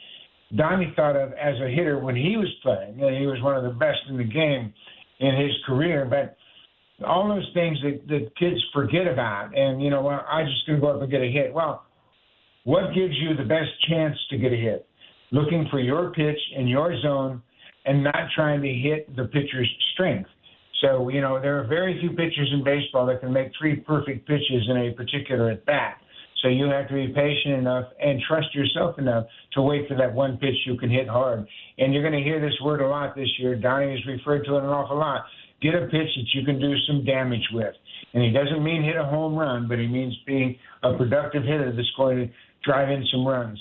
Donnie 0.55 0.93
thought 0.95 1.15
of 1.15 1.33
as 1.33 1.55
a 1.61 1.69
hitter 1.69 1.99
when 1.99 2.15
he 2.15 2.37
was 2.37 2.47
playing. 2.63 2.97
Know, 2.97 3.09
he 3.09 3.27
was 3.27 3.41
one 3.41 3.55
of 3.55 3.63
the 3.63 3.77
best 3.77 3.99
in 4.09 4.17
the 4.17 4.23
game 4.23 4.73
in 5.19 5.35
his 5.35 5.51
career, 5.65 6.07
but 6.09 6.37
all 7.05 7.27
those 7.27 7.49
things 7.53 7.77
that, 7.83 8.07
that 8.07 8.31
kids 8.37 8.57
forget 8.73 9.07
about. 9.07 9.57
And, 9.57 9.81
you 9.81 9.89
know, 9.89 10.01
well, 10.01 10.25
I'm 10.29 10.45
just 10.47 10.65
going 10.65 10.79
to 10.79 10.81
go 10.81 10.95
up 10.95 11.01
and 11.01 11.11
get 11.11 11.21
a 11.21 11.31
hit. 11.31 11.53
Well, 11.53 11.83
what 12.63 12.93
gives 12.95 13.13
you 13.17 13.35
the 13.35 13.43
best 13.47 13.69
chance 13.89 14.17
to 14.31 14.37
get 14.37 14.51
a 14.51 14.55
hit? 14.55 14.88
Looking 15.31 15.67
for 15.69 15.79
your 15.79 16.11
pitch 16.11 16.39
in 16.55 16.67
your 16.67 16.99
zone 17.01 17.41
and 17.85 18.03
not 18.03 18.29
trying 18.35 18.61
to 18.61 18.73
hit 18.73 19.15
the 19.15 19.25
pitcher's 19.25 19.69
strength. 19.93 20.29
So, 20.81 21.09
you 21.09 21.21
know, 21.21 21.41
there 21.41 21.59
are 21.59 21.67
very 21.67 21.99
few 21.99 22.11
pitchers 22.11 22.49
in 22.53 22.63
baseball 22.63 23.05
that 23.07 23.19
can 23.19 23.33
make 23.33 23.51
three 23.59 23.77
perfect 23.77 24.27
pitches 24.27 24.67
in 24.69 24.77
a 24.77 24.91
particular 24.91 25.51
at 25.51 25.65
bat. 25.65 25.97
So 26.41 26.47
you 26.47 26.65
have 26.65 26.87
to 26.87 26.93
be 26.93 27.07
patient 27.07 27.55
enough 27.55 27.85
and 28.01 28.21
trust 28.27 28.55
yourself 28.55 28.97
enough 28.97 29.25
to 29.53 29.61
wait 29.61 29.87
for 29.89 29.97
that 29.97 30.13
one 30.13 30.37
pitch 30.37 30.55
you 30.65 30.77
can 30.77 30.89
hit 30.89 31.07
hard. 31.07 31.45
And 31.77 31.93
you're 31.93 32.03
going 32.03 32.17
to 32.17 32.23
hear 32.23 32.39
this 32.39 32.57
word 32.63 32.81
a 32.81 32.87
lot 32.87 33.15
this 33.15 33.27
year. 33.39 33.55
Donnie 33.55 33.91
has 33.91 34.05
referred 34.07 34.45
to 34.45 34.55
it 34.55 34.63
an 34.63 34.69
awful 34.69 34.97
lot. 34.97 35.25
Get 35.61 35.75
a 35.75 35.87
pitch 35.87 36.07
that 36.15 36.25
you 36.33 36.45
can 36.45 36.59
do 36.59 36.73
some 36.87 37.03
damage 37.03 37.45
with. 37.51 37.73
And 38.13 38.23
he 38.23 38.31
doesn't 38.31 38.63
mean 38.63 38.83
hit 38.83 38.95
a 38.95 39.03
home 39.03 39.35
run, 39.35 39.67
but 39.67 39.79
he 39.79 39.87
means 39.87 40.15
being 40.25 40.57
a 40.83 40.95
productive 40.95 41.43
hitter 41.43 41.73
that's 41.75 41.91
going 41.97 42.17
to 42.17 42.33
drive 42.63 42.89
in 42.89 43.05
some 43.11 43.27
runs. 43.27 43.59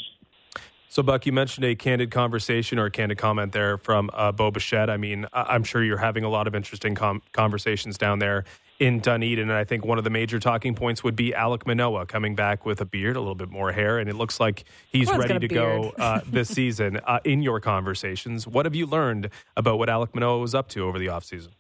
So, 0.90 1.02
Buck, 1.02 1.26
you 1.26 1.33
mentioned 1.33 1.66
a 1.66 1.75
candid 1.75 2.11
conversation 2.11 2.78
or 2.78 2.87
a 2.87 2.90
candid 2.90 3.18
comment 3.18 3.52
there 3.52 3.76
from 3.76 4.09
uh, 4.14 4.33
Bo 4.33 4.50
Bichette. 4.50 4.88
I 4.88 4.97
mean, 4.97 5.26
I'm 5.35 5.62
sure 5.62 5.85
you're 5.85 5.99
having 5.99 6.25
a 6.25 6.30
lot 6.30 6.47
of 6.47 6.54
interesting 6.54 6.95
com- 6.95 7.23
conversations 7.33 7.99
down 7.99 8.21
there 8.21 8.45
in 8.78 9.00
Dunedin. 9.00 9.50
And 9.50 9.52
I 9.52 9.64
think 9.64 9.85
one 9.85 9.99
of 9.99 10.04
the 10.04 10.11
major 10.11 10.38
talking 10.38 10.75
points 10.75 11.04
would 11.04 11.14
be 11.14 11.33
Alek 11.33 11.66
Manoah 11.66 12.07
coming 12.07 12.35
back 12.35 12.64
with 12.64 12.80
a 12.80 12.87
beard, 12.87 13.16
a 13.16 13.21
little 13.21 13.35
bit 13.35 13.50
more 13.50 13.73
hair, 13.73 13.99
and 13.99 14.09
it 14.09 14.14
looks 14.14 14.40
like 14.40 14.64
he's 14.90 15.11
ready 15.12 15.38
to 15.38 15.49
go 15.49 15.92
uh, 15.99 16.21
this 16.26 16.49
season. 16.49 17.00
Uh, 17.04 17.21
in 17.25 17.42
your 17.42 17.61
conversations, 17.61 18.47
what 18.47 18.64
have 18.64 18.75
you 18.75 18.87
learned 18.87 19.28
about 19.57 19.78
what 19.78 19.90
Alek 19.90 20.14
Manoah 20.14 20.38
was 20.38 20.54
up 20.54 20.68
to 20.71 20.85
over 20.85 20.99
the 20.99 21.07
offseason? 21.07 21.50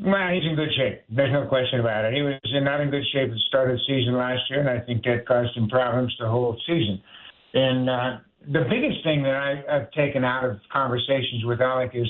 Well, 0.00 0.32
he's 0.32 0.42
in 0.44 0.56
good 0.56 0.72
shape. 0.74 1.02
There's 1.10 1.32
no 1.32 1.46
question 1.46 1.78
about 1.78 2.06
it. 2.06 2.14
He 2.14 2.22
was 2.22 2.40
not 2.44 2.80
in 2.80 2.90
good 2.90 3.04
shape 3.12 3.28
at 3.28 3.34
the 3.34 3.40
start 3.46 3.70
of 3.70 3.76
the 3.76 3.82
season 3.86 4.16
last 4.16 4.50
year, 4.50 4.60
and 4.60 4.68
I 4.68 4.80
think 4.84 5.04
that 5.04 5.26
caused 5.26 5.56
him 5.56 5.68
problems 5.68 6.16
the 6.18 6.28
whole 6.28 6.58
season. 6.66 7.00
And 7.54 7.88
uh, 7.88 8.16
the 8.46 8.64
biggest 8.68 9.02
thing 9.04 9.22
that 9.22 9.34
I, 9.34 9.76
I've 9.76 9.90
taken 9.92 10.24
out 10.24 10.44
of 10.44 10.56
conversations 10.72 11.44
with 11.44 11.60
Alec 11.60 11.92
is 11.94 12.06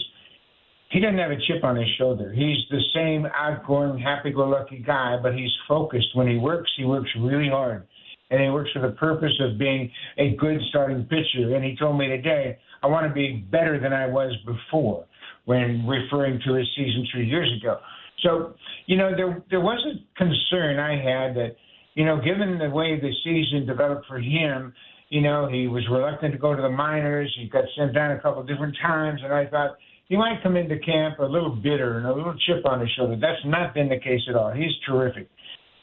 he 0.91 1.01
doesn't 1.01 1.19
have 1.19 1.31
a 1.31 1.41
chip 1.47 1.65
on 1.65 1.77
his 1.77 1.89
shoulder. 1.99 2.33
He's 2.33 2.59
the 2.71 2.81
same 2.95 3.27
outgoing, 3.35 3.99
happy-go-lucky 3.99 4.85
guy, 4.87 5.17
but 5.23 5.35
he's 5.35 5.51
focused. 5.67 6.09
When 6.15 6.29
he 6.29 6.37
works, 6.37 6.71
he 6.77 6.85
works 6.85 7.11
really 7.19 7.49
hard, 7.49 7.87
and 8.31 8.43
he 8.43 8.51
works 8.51 8.71
for 8.73 8.83
the 8.83 8.95
purpose 8.97 9.33
of 9.41 9.59
being 9.59 9.91
a 10.19 10.37
good 10.37 10.61
starting 10.69 11.05
pitcher. 11.05 11.55
And 11.55 11.65
he 11.65 11.77
told 11.77 11.99
me 11.99 12.09
today, 12.09 12.59
"I 12.83 12.87
want 12.87 13.07
to 13.07 13.13
be 13.13 13.45
better 13.51 13.81
than 13.81 13.93
I 13.93 14.07
was 14.07 14.37
before." 14.45 15.07
when 15.45 15.87
referring 15.87 16.41
to 16.47 16.55
his 16.55 16.67
season 16.77 17.07
three 17.13 17.27
years 17.27 17.53
ago. 17.61 17.79
So, 18.23 18.55
you 18.87 18.97
know, 18.97 19.11
there 19.17 19.43
there 19.51 19.61
was 19.61 19.85
a 19.87 19.99
concern 20.17 20.79
I 20.79 20.93
had 20.93 21.35
that, 21.37 21.57
you 21.95 22.05
know, 22.05 22.21
given 22.21 22.59
the 22.59 22.71
way 22.71 23.01
the 23.01 23.13
season 23.25 23.67
developed 23.67 24.07
for 24.07 24.19
him, 24.19 24.73
you 25.13 25.21
know, 25.21 25.47
he 25.47 25.69
was 25.69 25.85
reluctant 25.91 26.33
to 26.33 26.39
go 26.39 26.57
to 26.57 26.63
the 26.63 26.71
minors. 26.71 27.31
He 27.39 27.47
got 27.47 27.65
sent 27.77 27.95
down 27.95 28.13
a 28.13 28.21
couple 28.21 28.43
different 28.43 28.75
times, 28.81 29.21
and 29.23 29.33
I 29.33 29.47
thought 29.47 29.77
he 30.09 30.17
might 30.17 30.43
come 30.43 30.57
into 30.57 30.79
camp 30.79 31.19
a 31.19 31.25
little 31.25 31.55
bitter 31.55 31.99
and 31.99 32.07
a 32.07 32.15
little 32.15 32.35
chip 32.47 32.65
on 32.65 32.81
his 32.81 32.89
shoulder. 32.97 33.17
That's 33.21 33.45
not 33.45 33.75
been 33.75 33.91
the 33.91 34.01
case 34.01 34.23
at 34.29 34.35
all. 34.35 34.53
He's 34.53 34.73
terrific. 34.87 35.29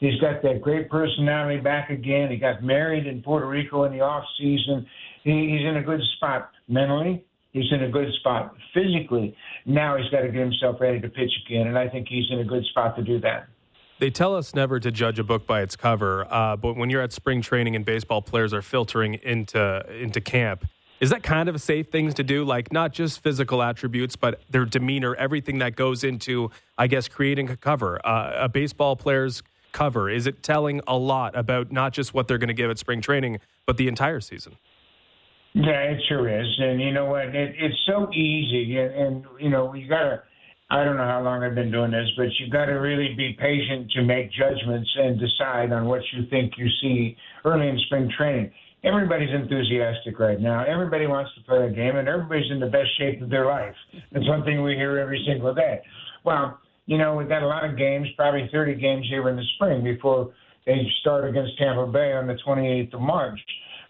He's 0.00 0.20
got 0.20 0.42
that 0.42 0.60
great 0.60 0.90
personality 0.90 1.60
back 1.60 1.90
again. 1.90 2.30
He 2.30 2.38
got 2.38 2.64
married 2.64 3.06
in 3.06 3.22
Puerto 3.22 3.46
Rico 3.46 3.84
in 3.84 3.92
the 3.92 4.00
off 4.00 4.24
season. 4.36 4.84
He, 5.22 5.30
he's 5.30 5.68
in 5.68 5.76
a 5.76 5.82
good 5.82 6.00
spot 6.16 6.50
mentally 6.68 7.24
He's 7.52 7.70
in 7.72 7.82
a 7.82 7.90
good 7.90 8.08
spot 8.20 8.54
physically. 8.72 9.34
Now 9.66 9.96
he's 9.96 10.08
got 10.10 10.20
to 10.20 10.28
get 10.28 10.40
himself 10.40 10.76
ready 10.80 11.00
to 11.00 11.08
pitch 11.08 11.32
again, 11.46 11.66
and 11.66 11.76
I 11.76 11.88
think 11.88 12.06
he's 12.08 12.26
in 12.30 12.38
a 12.38 12.44
good 12.44 12.64
spot 12.66 12.96
to 12.96 13.02
do 13.02 13.20
that. 13.20 13.48
They 14.00 14.10
tell 14.10 14.34
us 14.34 14.54
never 14.54 14.80
to 14.80 14.90
judge 14.90 15.18
a 15.18 15.22
book 15.22 15.46
by 15.46 15.60
its 15.60 15.76
cover, 15.76 16.26
uh, 16.30 16.56
but 16.56 16.74
when 16.74 16.88
you're 16.88 17.02
at 17.02 17.12
spring 17.12 17.42
training 17.42 17.76
and 17.76 17.84
baseball 17.84 18.22
players 18.22 18.54
are 18.54 18.62
filtering 18.62 19.14
into 19.14 19.84
into 19.94 20.22
camp, 20.22 20.66
is 21.00 21.10
that 21.10 21.22
kind 21.22 21.50
of 21.50 21.54
a 21.54 21.58
safe 21.58 21.90
thing 21.90 22.10
to 22.14 22.22
do? 22.22 22.42
Like 22.42 22.72
not 22.72 22.94
just 22.94 23.22
physical 23.22 23.62
attributes, 23.62 24.16
but 24.16 24.40
their 24.48 24.64
demeanor, 24.64 25.14
everything 25.16 25.58
that 25.58 25.76
goes 25.76 26.02
into, 26.02 26.50
I 26.78 26.86
guess, 26.86 27.08
creating 27.08 27.50
a 27.50 27.58
cover, 27.58 28.00
uh, 28.06 28.44
a 28.44 28.48
baseball 28.48 28.96
player's 28.96 29.42
cover. 29.72 30.08
Is 30.08 30.26
it 30.26 30.42
telling 30.42 30.80
a 30.86 30.96
lot 30.96 31.36
about 31.36 31.70
not 31.70 31.92
just 31.92 32.14
what 32.14 32.26
they're 32.26 32.38
going 32.38 32.48
to 32.48 32.54
give 32.54 32.70
at 32.70 32.78
spring 32.78 33.02
training, 33.02 33.38
but 33.66 33.76
the 33.76 33.86
entire 33.86 34.20
season? 34.20 34.56
Yeah, 35.52 35.82
it 35.82 36.00
sure 36.08 36.26
is. 36.26 36.48
And 36.58 36.80
you 36.80 36.92
know 36.92 37.04
what? 37.04 37.34
It, 37.34 37.54
it's 37.58 37.78
so 37.86 38.10
easy. 38.12 38.78
And, 38.78 38.94
and, 38.94 39.24
you 39.38 39.50
know, 39.50 39.74
you 39.74 39.88
got 39.88 40.02
to, 40.04 40.22
I 40.70 40.84
don't 40.84 40.96
know 40.96 41.04
how 41.04 41.20
long 41.22 41.42
I've 41.42 41.56
been 41.56 41.72
doing 41.72 41.90
this, 41.90 42.08
but 42.16 42.26
you've 42.38 42.52
got 42.52 42.66
to 42.66 42.74
really 42.74 43.12
be 43.16 43.36
patient 43.38 43.90
to 43.92 44.02
make 44.02 44.30
judgments 44.30 44.88
and 44.96 45.18
decide 45.18 45.72
on 45.72 45.86
what 45.86 46.00
you 46.12 46.26
think 46.30 46.52
you 46.56 46.68
see 46.80 47.16
early 47.44 47.68
in 47.68 47.78
spring 47.86 48.08
training. 48.16 48.52
Everybody's 48.84 49.34
enthusiastic 49.34 50.18
right 50.20 50.40
now. 50.40 50.64
Everybody 50.64 51.06
wants 51.06 51.32
to 51.34 51.42
play 51.42 51.66
a 51.66 51.70
game, 51.70 51.96
and 51.96 52.08
everybody's 52.08 52.50
in 52.50 52.60
the 52.60 52.68
best 52.68 52.88
shape 52.98 53.20
of 53.20 53.30
their 53.30 53.46
life. 53.46 53.74
That's 54.12 54.26
one 54.28 54.44
thing 54.44 54.62
we 54.62 54.74
hear 54.74 54.98
every 54.98 55.22
single 55.26 55.52
day. 55.52 55.80
Well, 56.24 56.58
you 56.86 56.98
know, 56.98 57.16
we've 57.16 57.28
got 57.28 57.42
a 57.42 57.46
lot 57.46 57.68
of 57.68 57.76
games, 57.76 58.06
probably 58.16 58.48
30 58.52 58.76
games 58.76 59.06
here 59.10 59.28
in 59.28 59.36
the 59.36 59.44
spring 59.56 59.82
before 59.82 60.32
they 60.66 60.86
start 61.00 61.28
against 61.28 61.58
Tampa 61.58 61.86
Bay 61.86 62.12
on 62.12 62.26
the 62.26 62.38
28th 62.46 62.94
of 62.94 63.00
March. 63.00 63.40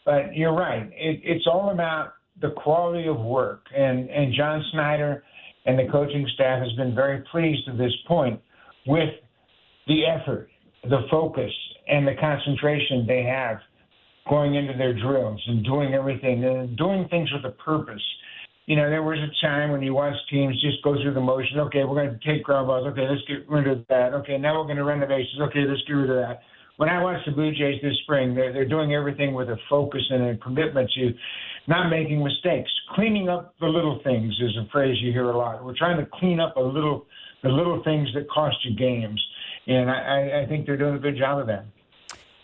But 0.04 0.34
you're 0.34 0.54
right. 0.54 0.84
It, 0.94 1.20
it's 1.24 1.46
all 1.46 1.70
about 1.70 2.14
the 2.40 2.50
quality 2.56 3.06
of 3.06 3.20
work. 3.20 3.66
And, 3.76 4.08
and 4.08 4.34
John 4.34 4.64
Schneider 4.72 5.22
and 5.66 5.78
the 5.78 5.90
coaching 5.90 6.26
staff 6.34 6.60
has 6.60 6.72
been 6.72 6.94
very 6.94 7.22
pleased 7.30 7.64
to 7.66 7.76
this 7.76 7.92
point 8.06 8.40
with 8.86 9.10
the 9.86 10.06
effort, 10.06 10.48
the 10.84 11.06
focus, 11.10 11.52
and 11.88 12.06
the 12.06 12.14
concentration 12.20 13.04
they 13.06 13.22
have 13.22 13.58
going 14.28 14.54
into 14.54 14.76
their 14.76 14.94
drills 14.94 15.42
and 15.46 15.64
doing 15.64 15.94
everything 15.94 16.44
and 16.44 16.76
doing 16.76 17.06
things 17.08 17.30
with 17.32 17.44
a 17.44 17.54
purpose. 17.56 18.02
You 18.66 18.76
know, 18.76 18.88
there 18.88 19.02
was 19.02 19.18
a 19.18 19.46
time 19.46 19.70
when 19.72 19.82
you 19.82 19.94
watch 19.94 20.14
teams 20.30 20.60
just 20.62 20.82
go 20.84 20.94
through 21.02 21.14
the 21.14 21.20
motion. 21.20 21.58
Okay, 21.58 21.82
we're 21.84 21.96
going 21.96 22.18
to 22.18 22.26
take 22.26 22.44
ground 22.44 22.68
balls. 22.68 22.86
Okay, 22.88 23.08
let's 23.08 23.22
get 23.26 23.48
rid 23.50 23.66
of 23.66 23.84
that. 23.88 24.14
Okay, 24.14 24.38
now 24.38 24.58
we're 24.58 24.66
going 24.66 24.76
to 24.76 24.84
run 24.84 25.00
the 25.00 25.06
bases. 25.06 25.40
Okay, 25.40 25.64
let's 25.66 25.82
get 25.86 25.94
rid 25.94 26.10
of 26.10 26.16
that 26.16 26.42
when 26.80 26.88
I 26.88 27.02
watch 27.02 27.20
the 27.26 27.32
Blue 27.32 27.52
Jays 27.52 27.78
this 27.82 27.92
spring, 28.04 28.34
they're, 28.34 28.54
they're 28.54 28.64
doing 28.66 28.94
everything 28.94 29.34
with 29.34 29.50
a 29.50 29.56
focus 29.68 30.00
and 30.08 30.30
a 30.30 30.36
commitment 30.38 30.90
to 30.92 31.12
not 31.70 31.88
making 31.88 32.22
mistakes. 32.22 32.70
Cleaning 32.94 33.28
up 33.28 33.54
the 33.60 33.66
little 33.66 34.00
things 34.02 34.34
is 34.40 34.56
a 34.56 34.68
phrase 34.70 34.96
you 35.00 35.12
hear 35.12 35.30
a 35.30 35.38
lot. 35.38 35.64
We're 35.64 35.76
trying 35.76 35.98
to 35.98 36.06
clean 36.12 36.40
up 36.40 36.56
a 36.56 36.60
little 36.60 37.06
the 37.42 37.48
little 37.48 37.82
things 37.84 38.08
that 38.12 38.28
cost 38.28 38.56
you 38.64 38.76
games, 38.76 39.24
and 39.66 39.88
I, 39.90 40.42
I 40.42 40.46
think 40.46 40.66
they're 40.66 40.76
doing 40.76 40.96
a 40.96 40.98
good 40.98 41.16
job 41.16 41.38
of 41.38 41.46
that. 41.46 41.64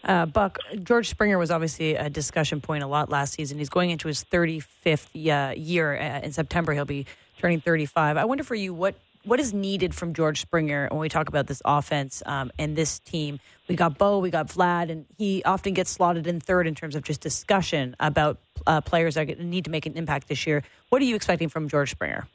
Uh, 0.02 0.24
Buck, 0.24 0.58
George 0.84 1.10
Springer 1.10 1.36
was 1.36 1.50
obviously 1.50 1.96
a 1.96 2.08
discussion 2.08 2.60
point 2.60 2.82
a 2.82 2.86
lot 2.86 3.10
last 3.10 3.34
season. 3.34 3.58
He's 3.58 3.68
going 3.68 3.90
into 3.90 4.08
his 4.08 4.24
35th 4.24 5.08
uh, 5.14 5.54
year 5.54 5.98
uh, 5.98 6.20
in 6.20 6.32
September. 6.32 6.72
He'll 6.72 6.84
be 6.84 7.04
turning 7.38 7.60
35. 7.60 8.16
I 8.16 8.24
wonder 8.24 8.44
for 8.44 8.54
you, 8.54 8.72
what 8.72 8.94
what 9.26 9.40
is 9.40 9.52
needed 9.52 9.94
from 9.94 10.14
George 10.14 10.40
Springer 10.40 10.88
when 10.90 11.00
we 11.00 11.08
talk 11.08 11.28
about 11.28 11.46
this 11.46 11.60
offense 11.64 12.22
um, 12.26 12.50
and 12.58 12.76
this 12.76 13.00
team? 13.00 13.40
We 13.68 13.74
got 13.74 13.98
Bo, 13.98 14.20
we 14.20 14.30
got 14.30 14.46
Vlad, 14.46 14.90
and 14.90 15.04
he 15.18 15.42
often 15.44 15.74
gets 15.74 15.90
slotted 15.90 16.26
in 16.26 16.40
third 16.40 16.66
in 16.66 16.74
terms 16.74 16.94
of 16.94 17.02
just 17.02 17.20
discussion 17.20 17.96
about 17.98 18.38
uh, 18.66 18.80
players 18.80 19.16
that 19.16 19.38
need 19.40 19.64
to 19.64 19.70
make 19.70 19.84
an 19.84 19.94
impact 19.94 20.28
this 20.28 20.46
year. 20.46 20.62
What 20.88 21.02
are 21.02 21.04
you 21.04 21.16
expecting 21.16 21.48
from 21.48 21.68
George 21.68 21.90
Springer? 21.90 22.26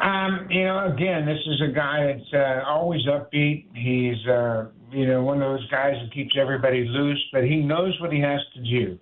Um, 0.00 0.46
you 0.50 0.64
know, 0.64 0.92
again, 0.92 1.26
this 1.26 1.40
is 1.46 1.60
a 1.62 1.72
guy 1.72 2.06
that's 2.06 2.32
uh, 2.32 2.68
always 2.68 3.02
upbeat. 3.06 3.66
He's, 3.74 4.26
uh, 4.26 4.66
you 4.90 5.06
know, 5.06 5.22
one 5.22 5.42
of 5.42 5.58
those 5.58 5.68
guys 5.70 5.94
that 6.02 6.12
keeps 6.12 6.34
everybody 6.38 6.84
loose, 6.84 7.22
but 7.32 7.44
he 7.44 7.56
knows 7.56 7.98
what 8.00 8.12
he 8.12 8.20
has 8.20 8.40
to 8.54 8.62
do. 8.62 8.98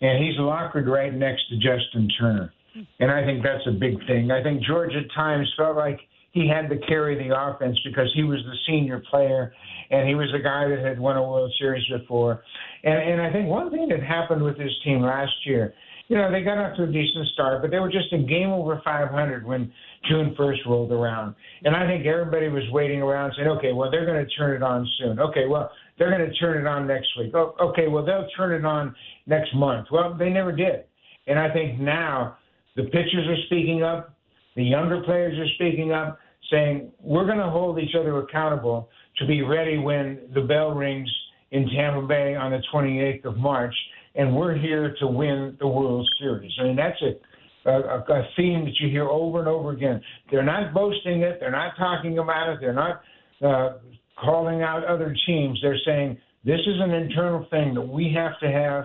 And 0.00 0.22
he's 0.22 0.38
lockered 0.38 0.88
right 0.88 1.12
next 1.12 1.48
to 1.48 1.56
Justin 1.56 2.08
Turner. 2.18 2.52
And 3.00 3.10
I 3.10 3.24
think 3.24 3.42
that's 3.42 3.66
a 3.66 3.72
big 3.72 3.98
thing. 4.06 4.30
I 4.30 4.42
think 4.42 4.62
George 4.62 4.92
at 4.94 5.12
times 5.14 5.50
felt 5.56 5.76
like 5.76 6.00
he 6.32 6.48
had 6.48 6.68
to 6.68 6.78
carry 6.86 7.16
the 7.16 7.34
offense 7.34 7.78
because 7.84 8.12
he 8.14 8.22
was 8.22 8.38
the 8.44 8.56
senior 8.66 9.02
player 9.10 9.52
and 9.90 10.08
he 10.08 10.14
was 10.14 10.28
a 10.34 10.42
guy 10.42 10.68
that 10.68 10.84
had 10.84 10.98
won 10.98 11.16
a 11.16 11.22
World 11.22 11.52
Series 11.58 11.84
before. 11.88 12.42
And 12.84 12.94
and 12.94 13.22
I 13.22 13.32
think 13.32 13.48
one 13.48 13.70
thing 13.70 13.88
that 13.88 14.02
happened 14.02 14.42
with 14.42 14.58
his 14.58 14.70
team 14.84 15.00
last 15.00 15.32
year, 15.44 15.72
you 16.08 16.16
know, 16.16 16.30
they 16.30 16.42
got 16.42 16.58
off 16.58 16.76
to 16.76 16.84
a 16.84 16.86
decent 16.86 17.26
start, 17.32 17.62
but 17.62 17.70
they 17.70 17.78
were 17.78 17.90
just 17.90 18.12
a 18.12 18.18
game 18.18 18.50
over 18.50 18.80
500 18.84 19.46
when 19.46 19.72
June 20.08 20.36
1st 20.38 20.66
rolled 20.66 20.92
around. 20.92 21.34
And 21.64 21.74
I 21.74 21.86
think 21.86 22.06
everybody 22.06 22.48
was 22.48 22.62
waiting 22.70 23.02
around 23.02 23.32
saying, 23.36 23.48
okay, 23.48 23.72
well, 23.72 23.90
they're 23.90 24.06
going 24.06 24.24
to 24.24 24.30
turn 24.34 24.54
it 24.54 24.62
on 24.62 24.88
soon. 24.98 25.18
Okay, 25.18 25.46
well, 25.48 25.70
they're 25.98 26.10
going 26.10 26.28
to 26.28 26.36
turn 26.36 26.58
it 26.58 26.66
on 26.66 26.86
next 26.86 27.08
week. 27.18 27.32
Oh, 27.34 27.54
okay, 27.60 27.88
well, 27.88 28.04
they'll 28.04 28.28
turn 28.36 28.52
it 28.52 28.64
on 28.64 28.94
next 29.26 29.54
month. 29.54 29.88
Well, 29.90 30.14
they 30.16 30.28
never 30.28 30.52
did. 30.52 30.84
And 31.26 31.38
I 31.38 31.52
think 31.52 31.80
now 31.80 32.36
the 32.76 32.84
pitchers 32.84 33.26
are 33.26 33.42
speaking 33.46 33.82
up, 33.82 34.14
the 34.54 34.62
younger 34.62 35.02
players 35.02 35.38
are 35.38 35.48
speaking 35.54 35.92
up, 35.92 36.18
saying 36.50 36.92
we're 37.00 37.26
going 37.26 37.38
to 37.38 37.48
hold 37.48 37.78
each 37.78 37.94
other 37.98 38.18
accountable 38.18 38.88
to 39.18 39.26
be 39.26 39.42
ready 39.42 39.78
when 39.78 40.20
the 40.34 40.42
bell 40.42 40.72
rings 40.72 41.08
in 41.50 41.68
Tampa 41.70 42.06
Bay 42.06 42.34
on 42.34 42.52
the 42.52 42.62
28th 42.72 43.24
of 43.24 43.36
March, 43.36 43.74
and 44.14 44.34
we're 44.34 44.56
here 44.56 44.94
to 45.00 45.06
win 45.06 45.56
the 45.58 45.66
World 45.66 46.08
Series. 46.18 46.52
I 46.60 46.64
mean, 46.64 46.76
that's 46.76 47.00
a, 47.02 47.70
a, 47.70 47.98
a 48.00 48.28
theme 48.36 48.64
that 48.64 48.74
you 48.78 48.88
hear 48.90 49.08
over 49.08 49.38
and 49.40 49.48
over 49.48 49.72
again. 49.72 50.00
They're 50.30 50.42
not 50.42 50.74
boasting 50.74 51.22
it, 51.22 51.38
they're 51.40 51.50
not 51.50 51.76
talking 51.78 52.18
about 52.18 52.50
it, 52.50 52.58
they're 52.60 52.72
not 52.72 53.00
uh, 53.42 53.78
calling 54.22 54.62
out 54.62 54.84
other 54.84 55.14
teams. 55.26 55.58
They're 55.62 55.78
saying 55.84 56.18
this 56.44 56.60
is 56.60 56.80
an 56.80 56.92
internal 56.92 57.46
thing 57.50 57.74
that 57.74 57.82
we 57.82 58.12
have 58.14 58.38
to 58.40 58.50
have 58.50 58.84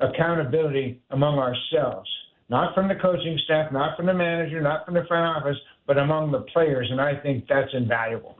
accountability 0.00 1.00
among 1.10 1.38
ourselves 1.38 2.08
not 2.50 2.74
from 2.74 2.88
the 2.88 2.96
coaching 2.96 3.38
staff, 3.44 3.72
not 3.72 3.96
from 3.96 4.06
the 4.06 4.14
manager, 4.14 4.60
not 4.60 4.84
from 4.84 4.94
the 4.94 5.04
front 5.06 5.24
office, 5.24 5.56
but 5.86 5.96
among 5.96 6.32
the 6.32 6.40
players. 6.40 6.88
And 6.90 7.00
I 7.00 7.14
think 7.14 7.46
that's 7.48 7.70
invaluable. 7.72 8.36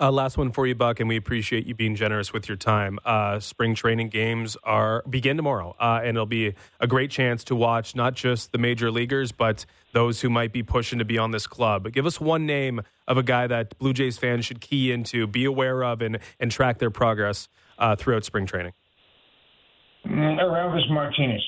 Uh, 0.00 0.10
last 0.10 0.36
one 0.36 0.50
for 0.50 0.66
you, 0.66 0.74
Buck, 0.74 0.98
and 0.98 1.08
we 1.08 1.16
appreciate 1.16 1.66
you 1.66 1.74
being 1.74 1.94
generous 1.94 2.32
with 2.32 2.48
your 2.48 2.56
time. 2.56 2.98
Uh, 3.04 3.38
spring 3.38 3.74
training 3.74 4.08
games 4.08 4.56
are 4.64 5.04
begin 5.08 5.36
tomorrow, 5.36 5.76
uh, 5.78 6.00
and 6.00 6.16
it'll 6.16 6.26
be 6.26 6.54
a 6.80 6.86
great 6.86 7.10
chance 7.10 7.44
to 7.44 7.54
watch 7.54 7.94
not 7.94 8.14
just 8.14 8.50
the 8.50 8.58
major 8.58 8.90
leaguers, 8.90 9.30
but 9.30 9.64
those 9.92 10.20
who 10.20 10.30
might 10.30 10.52
be 10.52 10.62
pushing 10.62 10.98
to 10.98 11.04
be 11.04 11.18
on 11.18 11.30
this 11.30 11.46
club. 11.46 11.84
But 11.84 11.92
give 11.92 12.06
us 12.06 12.20
one 12.20 12.46
name 12.46 12.80
of 13.06 13.16
a 13.16 13.22
guy 13.22 13.46
that 13.46 13.78
Blue 13.78 13.92
Jays 13.92 14.18
fans 14.18 14.44
should 14.44 14.60
key 14.60 14.90
into, 14.90 15.26
be 15.26 15.44
aware 15.44 15.84
of, 15.84 16.00
and, 16.02 16.18
and 16.40 16.50
track 16.50 16.78
their 16.78 16.90
progress 16.90 17.48
uh, 17.78 17.94
throughout 17.94 18.24
spring 18.24 18.46
training. 18.46 18.72
Mm, 20.04 20.40
Elvis 20.40 20.90
Martinez 20.90 21.42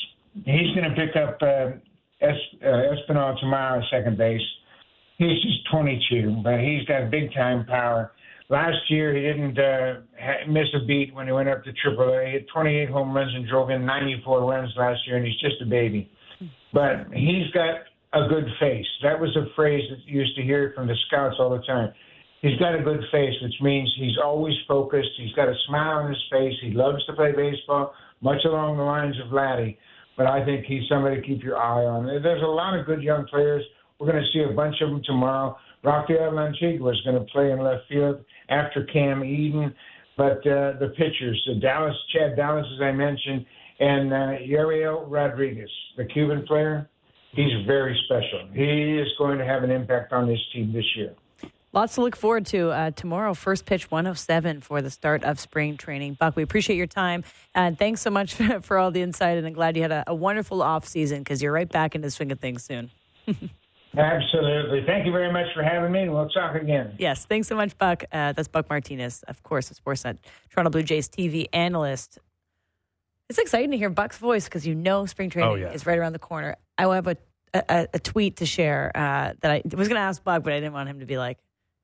he's 0.44 0.74
going 0.74 0.88
to 0.88 0.96
pick 0.96 1.16
up 1.16 1.38
uh, 1.42 1.76
es- 2.20 2.60
uh, 2.62 2.92
at 2.92 3.82
second 3.90 4.18
base. 4.18 4.40
He's 5.18 5.40
just 5.42 5.70
22, 5.70 6.40
but 6.42 6.58
he's 6.60 6.84
got 6.86 7.10
big 7.10 7.32
time 7.34 7.64
power. 7.66 8.12
Last 8.50 8.76
year, 8.90 9.14
he 9.14 9.22
didn't 9.22 9.58
uh, 9.58 10.00
miss 10.48 10.66
a 10.74 10.84
beat 10.84 11.14
when 11.14 11.26
he 11.26 11.32
went 11.32 11.48
up 11.48 11.64
to 11.64 11.70
AAA. 11.70 12.26
He 12.26 12.32
had 12.34 12.46
28 12.52 12.90
home 12.90 13.14
runs 13.14 13.34
and 13.34 13.48
drove 13.48 13.70
in 13.70 13.86
94 13.86 14.40
runs 14.42 14.70
last 14.76 15.00
year, 15.06 15.16
and 15.16 15.26
he's 15.26 15.38
just 15.40 15.62
a 15.62 15.66
baby. 15.66 16.10
But 16.72 17.06
he's 17.14 17.48
got 17.54 17.84
a 18.12 18.28
good 18.28 18.46
face. 18.60 18.86
That 19.02 19.18
was 19.18 19.34
a 19.36 19.46
phrase 19.54 19.82
that 19.90 19.98
you 20.04 20.20
used 20.20 20.36
to 20.36 20.42
hear 20.42 20.72
from 20.74 20.88
the 20.88 20.96
scouts 21.06 21.36
all 21.38 21.50
the 21.50 21.62
time. 21.62 21.92
he's 22.42 22.58
got 22.58 22.74
a 22.74 22.82
good 22.82 23.00
face, 23.10 23.34
which 23.40 23.54
means 23.62 23.92
he's 23.98 24.18
always 24.22 24.54
focused. 24.68 25.08
He's 25.16 25.32
got 25.34 25.48
a 25.48 25.54
smile 25.66 25.98
on 25.98 26.10
his 26.10 26.22
face. 26.30 26.54
He 26.60 26.70
loves 26.72 27.04
to 27.06 27.14
play 27.14 27.32
baseball, 27.32 27.94
much 28.20 28.44
along 28.44 28.76
the 28.76 28.82
lines 28.82 29.16
of 29.24 29.30
Vladdy. 29.30 29.76
But 30.16 30.26
I 30.26 30.44
think 30.44 30.66
he's 30.66 30.88
somebody 30.88 31.16
to 31.16 31.26
keep 31.26 31.42
your 31.42 31.58
eye 31.58 31.84
on. 31.84 32.06
There's 32.06 32.42
a 32.42 32.46
lot 32.46 32.78
of 32.78 32.86
good 32.86 33.02
young 33.02 33.26
players. 33.26 33.64
We're 33.98 34.10
going 34.10 34.22
to 34.22 34.30
see 34.32 34.44
a 34.48 34.54
bunch 34.54 34.76
of 34.80 34.90
them 34.90 35.02
tomorrow. 35.04 35.56
Rafael 35.82 36.32
Lantigua 36.32 36.92
is 36.92 37.00
going 37.02 37.18
to 37.18 37.30
play 37.32 37.50
in 37.50 37.60
left 37.62 37.82
field 37.88 38.24
after 38.48 38.84
Cam 38.92 39.24
Eden. 39.24 39.74
But 40.16 40.38
uh, 40.46 40.78
the 40.78 40.94
pitchers, 40.96 41.42
the 41.46 41.56
Dallas, 41.60 41.96
Chad 42.12 42.36
Dallas, 42.36 42.66
as 42.76 42.82
I 42.82 42.92
mentioned, 42.92 43.44
and 43.80 44.12
uh, 44.12 44.38
Yariel 44.46 45.04
Rodriguez, 45.08 45.70
the 45.96 46.04
Cuban 46.04 46.46
player, 46.46 46.88
he's 47.32 47.66
very 47.66 48.00
special. 48.04 48.48
He 48.52 48.98
is 49.00 49.08
going 49.18 49.38
to 49.38 49.44
have 49.44 49.64
an 49.64 49.70
impact 49.70 50.12
on 50.12 50.28
this 50.28 50.38
team 50.52 50.72
this 50.72 50.84
year. 50.96 51.14
Lots 51.74 51.96
to 51.96 52.02
look 52.02 52.14
forward 52.14 52.46
to 52.46 52.70
uh, 52.70 52.90
tomorrow. 52.92 53.34
First 53.34 53.66
pitch 53.66 53.90
107 53.90 54.60
for 54.60 54.80
the 54.80 54.90
start 54.90 55.24
of 55.24 55.40
spring 55.40 55.76
training. 55.76 56.14
Buck, 56.14 56.36
we 56.36 56.44
appreciate 56.44 56.76
your 56.76 56.86
time. 56.86 57.24
And 57.54 57.76
thanks 57.76 58.00
so 58.00 58.10
much 58.10 58.34
for 58.62 58.78
all 58.78 58.92
the 58.92 59.02
insight. 59.02 59.38
And 59.38 59.46
I'm 59.46 59.52
glad 59.54 59.74
you 59.76 59.82
had 59.82 59.90
a, 59.90 60.04
a 60.06 60.14
wonderful 60.14 60.62
off 60.62 60.86
season 60.86 61.18
because 61.18 61.42
you're 61.42 61.52
right 61.52 61.68
back 61.68 61.96
into 61.96 62.06
the 62.06 62.10
swing 62.12 62.30
of 62.30 62.38
things 62.38 62.62
soon. 62.64 62.90
Absolutely. 63.96 64.82
Thank 64.86 65.06
you 65.06 65.12
very 65.12 65.32
much 65.32 65.46
for 65.54 65.62
having 65.62 65.90
me. 65.92 66.08
We'll 66.08 66.28
talk 66.28 66.54
again. 66.56 66.94
Yes. 66.98 67.24
Thanks 67.26 67.48
so 67.48 67.56
much, 67.56 67.76
Buck. 67.78 68.04
Uh, 68.12 68.32
that's 68.32 68.48
Buck 68.48 68.68
Martinez, 68.68 69.22
of 69.28 69.42
course, 69.42 69.70
a 69.70 69.74
Sportsnet 69.74 70.18
Toronto 70.50 70.70
Blue 70.70 70.82
Jays 70.82 71.08
TV 71.08 71.46
analyst. 71.52 72.18
It's 73.28 73.38
exciting 73.38 73.70
to 73.72 73.76
hear 73.76 73.90
Buck's 73.90 74.18
voice 74.18 74.44
because 74.44 74.66
you 74.66 74.74
know 74.74 75.06
spring 75.06 75.30
training 75.30 75.50
Oh, 75.50 75.54
yeah. 75.54 75.72
is 75.72 75.86
right 75.86 75.98
around 75.98 76.12
the 76.12 76.18
corner. 76.18 76.56
I 76.76 76.82
have 76.94 77.06
a, 77.06 77.16
a, 77.54 77.88
a 77.94 77.98
tweet 77.98 78.36
to 78.36 78.46
share 78.46 78.90
uh, 78.94 79.32
that 79.40 79.50
I 79.50 79.62
was 79.64 79.88
going 79.88 79.96
to 79.98 80.04
ask 80.04 80.22
Buck, 80.22 80.42
but 80.44 80.52
I 80.52 80.56
didn't 80.60 80.74
want 80.74 80.88
him 80.88 81.00
to 81.00 81.06
be 81.06 81.16
like, 81.16 81.38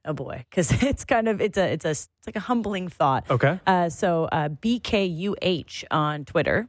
oh 0.05 0.13
boy, 0.13 0.45
because 0.51 0.71
it's 0.83 1.05
kind 1.05 1.29
of 1.29 1.41
it's 1.41 1.59
a 1.59 1.73
it's 1.73 1.85
a 1.85 1.91
it's 1.91 2.09
like 2.27 2.37
a 2.37 2.41
humbling 2.41 2.89
thought. 2.89 3.25
Okay. 3.31 3.61
Uh, 3.67 3.89
so 3.89 4.25
uh, 4.27 4.49
BKUH 4.49 5.85
on 5.91 6.25
Twitter. 6.25 6.69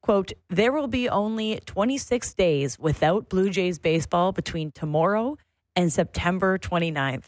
Quote, 0.00 0.32
there 0.50 0.70
will 0.70 0.86
be 0.88 1.08
only 1.08 1.60
26 1.64 2.34
days 2.34 2.78
without 2.78 3.30
Blue 3.30 3.48
Jays 3.48 3.78
baseball 3.78 4.32
between 4.32 4.70
tomorrow 4.70 5.38
and 5.74 5.90
September 5.90 6.58
29th. 6.58 7.24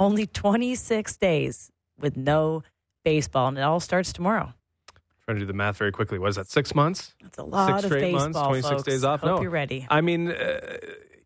Only 0.00 0.26
26 0.26 1.16
days 1.18 1.70
with 2.00 2.16
no 2.16 2.64
baseball, 3.04 3.46
and 3.48 3.58
it 3.58 3.60
all 3.60 3.78
starts 3.78 4.12
tomorrow. 4.12 4.52
Trying 5.26 5.36
to 5.36 5.40
do 5.42 5.46
the 5.46 5.52
math 5.52 5.76
very 5.76 5.92
quickly. 5.92 6.18
What 6.18 6.30
is 6.30 6.34
that? 6.36 6.48
Six 6.50 6.74
months? 6.74 7.14
That's 7.22 7.38
a 7.38 7.44
lot 7.44 7.68
Six 7.68 7.84
of 7.84 7.88
straight 7.90 8.00
baseball. 8.12 8.20
months, 8.30 8.38
26 8.40 8.68
folks. 8.70 8.82
days 8.82 9.04
off? 9.04 9.20
Hope 9.20 9.36
No. 9.36 9.42
you're 9.42 9.50
ready. 9.52 9.86
I 9.88 10.00
mean, 10.00 10.32
uh, 10.32 10.78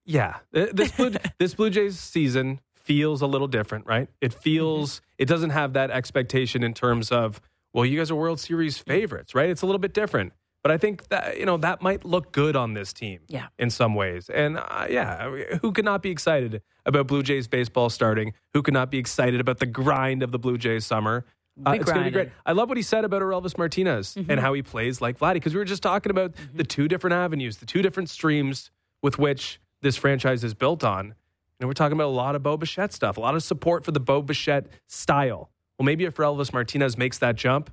yeah. 0.05 0.37
This 0.53 0.93
Blue, 0.93 1.13
this 1.39 1.55
Blue 1.55 1.71
Jays 1.71 1.99
season 1.99 2.61
feels 2.87 3.21
a 3.21 3.27
little 3.27 3.49
different, 3.49 3.87
right? 3.87 4.09
It 4.21 4.33
feels 4.33 5.01
it 5.19 5.27
doesn't 5.27 5.51
have 5.51 5.75
that 5.75 5.91
expectation 5.91 6.63
in 6.63 6.73
terms 6.75 7.11
of 7.13 7.41
well, 7.73 7.85
you 7.85 7.99
guys 7.99 8.11
are 8.11 8.15
World 8.17 8.41
Series 8.41 8.79
favorites, 8.79 9.35
right? 9.35 9.51
It's 9.51 9.61
a 9.61 9.67
little 9.67 9.79
bit 9.79 9.93
different. 9.93 10.33
But 10.63 10.73
I 10.73 10.79
think 10.79 11.09
that 11.09 11.39
you 11.39 11.47
know 11.47 11.59
that 11.59 11.83
might 11.83 12.05
look 12.05 12.33
good 12.33 12.57
on 12.57 12.75
this 12.75 12.93
team, 12.93 13.21
Yeah. 13.29 13.49
in 13.59 13.71
some 13.71 13.95
ways. 13.95 14.29
And 14.31 14.57
uh, 14.59 14.87
yeah, 14.89 15.29
who 15.63 15.71
could 15.73 15.85
not 15.85 16.03
be 16.03 16.11
excited 16.11 16.63
about 16.85 17.07
Blue 17.07 17.23
Jays 17.23 17.47
baseball 17.47 17.91
starting? 17.91 18.33
Who 18.55 18.63
could 18.63 18.75
not 18.75 18.91
be 18.91 18.99
excited 18.99 19.41
about 19.41 19.59
the 19.59 19.67
grind 19.67 20.23
of 20.23 20.33
the 20.33 20.39
Blue 20.39 20.59
Jays 20.59 20.85
summer? 20.87 21.25
Uh, 21.65 21.71
it's 21.73 21.85
going 21.85 21.99
to 21.99 22.05
be 22.05 22.11
great. 22.11 22.31
I 22.45 22.53
love 22.53 22.69
what 22.69 22.77
he 22.77 22.83
said 22.83 23.05
about 23.05 23.23
Elvis 23.23 23.57
Martinez 23.57 24.17
and 24.29 24.39
how 24.41 24.53
he 24.55 24.63
plays 24.63 25.01
like 25.01 25.19
Vladdy 25.19 25.35
because 25.35 25.55
we 25.55 25.59
were 25.59 25.65
just 25.65 25.83
talking 25.83 26.11
about 26.11 26.33
the 26.55 26.65
two 26.65 26.87
different 26.89 27.15
avenues, 27.15 27.59
the 27.59 27.67
two 27.67 27.81
different 27.81 28.11
streams 28.11 28.71
with 29.03 29.19
which 29.19 29.59
this 29.83 29.97
franchise 29.97 30.43
is 30.45 30.53
built 30.53 30.83
on. 30.85 31.15
And 31.59 31.69
we're 31.69 31.75
talking 31.75 31.97
about 31.97 32.09
a 32.09 32.17
lot 32.17 32.35
of 32.35 32.43
Bo 32.43 32.57
Bichette 32.57 32.93
stuff, 32.93 33.17
a 33.17 33.21
lot 33.21 33.35
of 33.35 33.43
support 33.43 33.85
for 33.85 33.93
the 33.93 34.01
Bo 34.01 34.23
Bichette 34.23 34.67
style. 34.87 35.51
Well, 35.79 35.87
maybe 35.87 36.05
if 36.05 36.17
Elvis 36.17 36.53
Martinez 36.53 36.99
makes 36.99 37.19
that 37.19 37.37
jump, 37.37 37.71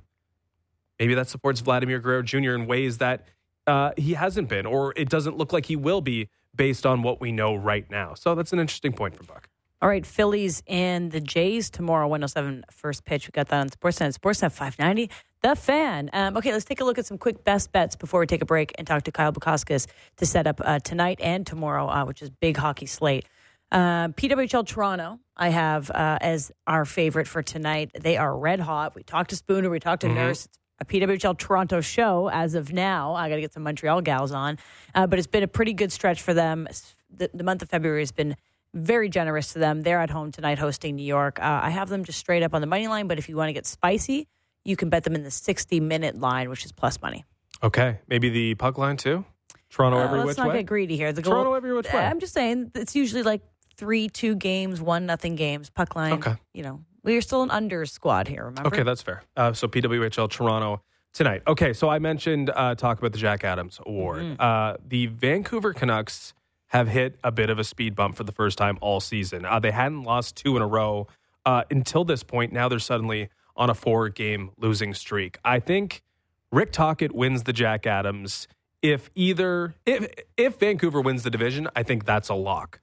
maybe 0.98 1.14
that 1.14 1.28
supports 1.28 1.60
Vladimir 1.60 1.98
Guerrero 1.98 2.22
Jr. 2.22 2.52
in 2.52 2.66
ways 2.66 2.98
that 2.98 3.26
uh, 3.66 3.92
he 3.96 4.14
hasn't 4.14 4.48
been, 4.48 4.66
or 4.66 4.92
it 4.96 5.08
doesn't 5.08 5.36
look 5.36 5.52
like 5.52 5.66
he 5.66 5.76
will 5.76 6.00
be 6.00 6.28
based 6.54 6.86
on 6.86 7.02
what 7.02 7.20
we 7.20 7.32
know 7.32 7.54
right 7.54 7.90
now. 7.90 8.14
So 8.14 8.34
that's 8.34 8.52
an 8.52 8.58
interesting 8.58 8.92
point 8.92 9.16
for 9.16 9.24
Buck. 9.24 9.48
All 9.82 9.88
right, 9.88 10.06
Phillies 10.06 10.62
and 10.66 11.10
the 11.10 11.20
Jays 11.20 11.68
tomorrow, 11.68 12.08
107 12.08 12.64
first 12.70 13.04
pitch. 13.04 13.28
We 13.28 13.32
got 13.32 13.48
that 13.48 13.60
on 13.60 13.68
Sportsnet. 13.68 14.18
Sportsnet 14.18 14.52
590, 14.52 15.10
the 15.42 15.54
fan. 15.54 16.08
Um, 16.14 16.38
okay, 16.38 16.52
let's 16.52 16.64
take 16.64 16.80
a 16.80 16.84
look 16.84 16.96
at 16.96 17.04
some 17.04 17.18
quick 17.18 17.44
best 17.44 17.70
bets 17.70 17.94
before 17.94 18.20
we 18.20 18.26
take 18.26 18.40
a 18.40 18.46
break 18.46 18.72
and 18.78 18.86
talk 18.86 19.02
to 19.02 19.12
Kyle 19.12 19.32
Bukauskas 19.32 19.86
to 20.16 20.24
set 20.24 20.46
up 20.46 20.60
uh, 20.64 20.78
tonight 20.78 21.20
and 21.20 21.46
tomorrow, 21.46 21.86
uh, 21.86 22.06
which 22.06 22.22
is 22.22 22.30
big 22.30 22.56
hockey 22.56 22.86
slate. 22.86 23.26
Uh, 23.74 24.06
PWHL 24.10 24.64
Toronto, 24.64 25.18
I 25.36 25.48
have 25.48 25.90
uh, 25.90 26.18
as 26.20 26.52
our 26.64 26.84
favorite 26.84 27.26
for 27.26 27.42
tonight. 27.42 27.90
They 28.00 28.16
are 28.16 28.36
red 28.38 28.60
hot. 28.60 28.94
We 28.94 29.02
talked 29.02 29.30
to 29.30 29.36
Spooner, 29.36 29.68
we 29.68 29.80
talked 29.80 30.02
to 30.02 30.08
Nurse. 30.08 30.46
It's 30.46 30.58
a 30.80 30.84
PWHL 30.84 31.36
Toronto 31.36 31.80
show 31.80 32.30
as 32.32 32.54
of 32.54 32.72
now. 32.72 33.14
I 33.14 33.28
got 33.28 33.34
to 33.34 33.40
get 33.40 33.52
some 33.52 33.64
Montreal 33.64 34.00
gals 34.02 34.30
on, 34.30 34.58
uh, 34.94 35.08
but 35.08 35.18
it's 35.18 35.26
been 35.26 35.42
a 35.42 35.48
pretty 35.48 35.72
good 35.72 35.90
stretch 35.90 36.22
for 36.22 36.32
them. 36.32 36.68
The, 37.10 37.28
the 37.34 37.42
month 37.42 37.62
of 37.62 37.68
February 37.68 38.02
has 38.02 38.12
been 38.12 38.36
very 38.74 39.08
generous 39.08 39.52
to 39.54 39.58
them. 39.58 39.82
They're 39.82 40.00
at 40.00 40.10
home 40.10 40.30
tonight 40.30 40.60
hosting 40.60 40.94
New 40.94 41.04
York. 41.04 41.40
Uh, 41.40 41.60
I 41.64 41.70
have 41.70 41.88
them 41.88 42.04
just 42.04 42.20
straight 42.20 42.44
up 42.44 42.54
on 42.54 42.60
the 42.60 42.68
money 42.68 42.86
line, 42.86 43.08
but 43.08 43.18
if 43.18 43.28
you 43.28 43.36
want 43.36 43.48
to 43.48 43.54
get 43.54 43.66
spicy, 43.66 44.28
you 44.64 44.76
can 44.76 44.88
bet 44.88 45.02
them 45.02 45.16
in 45.16 45.24
the 45.24 45.32
60 45.32 45.80
minute 45.80 46.16
line, 46.16 46.48
which 46.48 46.64
is 46.64 46.70
plus 46.70 47.02
money. 47.02 47.24
Okay, 47.60 47.98
maybe 48.06 48.28
the 48.30 48.54
puck 48.54 48.78
line 48.78 48.96
too. 48.96 49.24
Toronto 49.68 49.98
every 49.98 50.20
Uh, 50.20 50.22
which 50.22 50.26
let's 50.28 50.38
not 50.38 50.48
way. 50.50 50.58
get 50.58 50.66
greedy 50.66 50.96
here. 50.96 51.12
The 51.12 51.22
Toronto 51.22 51.54
every 51.54 51.74
which 51.74 51.92
way. 51.92 51.98
I'm 51.98 52.20
just 52.20 52.32
saying 52.34 52.70
it's 52.76 52.94
usually 52.94 53.24
like 53.24 53.42
three 53.76 54.08
two 54.08 54.34
games, 54.34 54.80
one 54.80 55.06
nothing 55.06 55.36
games. 55.36 55.70
Puck 55.70 55.96
line. 55.96 56.14
Okay. 56.14 56.34
You 56.52 56.62
know, 56.62 56.80
we're 57.02 57.20
still 57.20 57.42
an 57.42 57.50
under 57.50 57.86
squad 57.86 58.28
here. 58.28 58.44
Remember? 58.44 58.68
Okay, 58.68 58.82
that's 58.82 59.02
fair. 59.02 59.22
Uh, 59.36 59.52
so 59.52 59.68
PWHL 59.68 60.30
Toronto 60.30 60.82
tonight. 61.12 61.42
Okay, 61.46 61.72
so 61.72 61.88
I 61.88 61.98
mentioned 61.98 62.50
uh, 62.54 62.74
talk 62.74 62.98
about 62.98 63.12
the 63.12 63.18
Jack 63.18 63.44
Adams 63.44 63.80
Award. 63.84 64.22
Mm-hmm. 64.22 64.40
Uh, 64.40 64.76
the 64.86 65.06
Vancouver 65.06 65.72
Canucks 65.72 66.34
have 66.68 66.88
hit 66.88 67.18
a 67.22 67.30
bit 67.30 67.50
of 67.50 67.58
a 67.58 67.64
speed 67.64 67.94
bump 67.94 68.16
for 68.16 68.24
the 68.24 68.32
first 68.32 68.58
time 68.58 68.78
all 68.80 69.00
season. 69.00 69.44
Uh, 69.44 69.60
they 69.60 69.70
hadn't 69.70 70.02
lost 70.02 70.36
two 70.36 70.56
in 70.56 70.62
a 70.62 70.66
row 70.66 71.06
uh, 71.46 71.62
until 71.70 72.04
this 72.04 72.22
point. 72.22 72.52
Now 72.52 72.68
they're 72.68 72.78
suddenly 72.78 73.28
on 73.56 73.70
a 73.70 73.74
four-game 73.74 74.50
losing 74.58 74.92
streak. 74.94 75.38
I 75.44 75.60
think 75.60 76.02
Rick 76.50 76.72
Tocchet 76.72 77.14
wins 77.14 77.44
the 77.44 77.52
Jack 77.52 77.86
Adams. 77.86 78.48
If 78.82 79.08
either 79.14 79.74
if 79.86 80.06
if 80.36 80.58
Vancouver 80.58 81.00
wins 81.00 81.22
the 81.22 81.30
division, 81.30 81.68
I 81.74 81.82
think 81.82 82.04
that's 82.04 82.28
a 82.28 82.34
lock. 82.34 82.80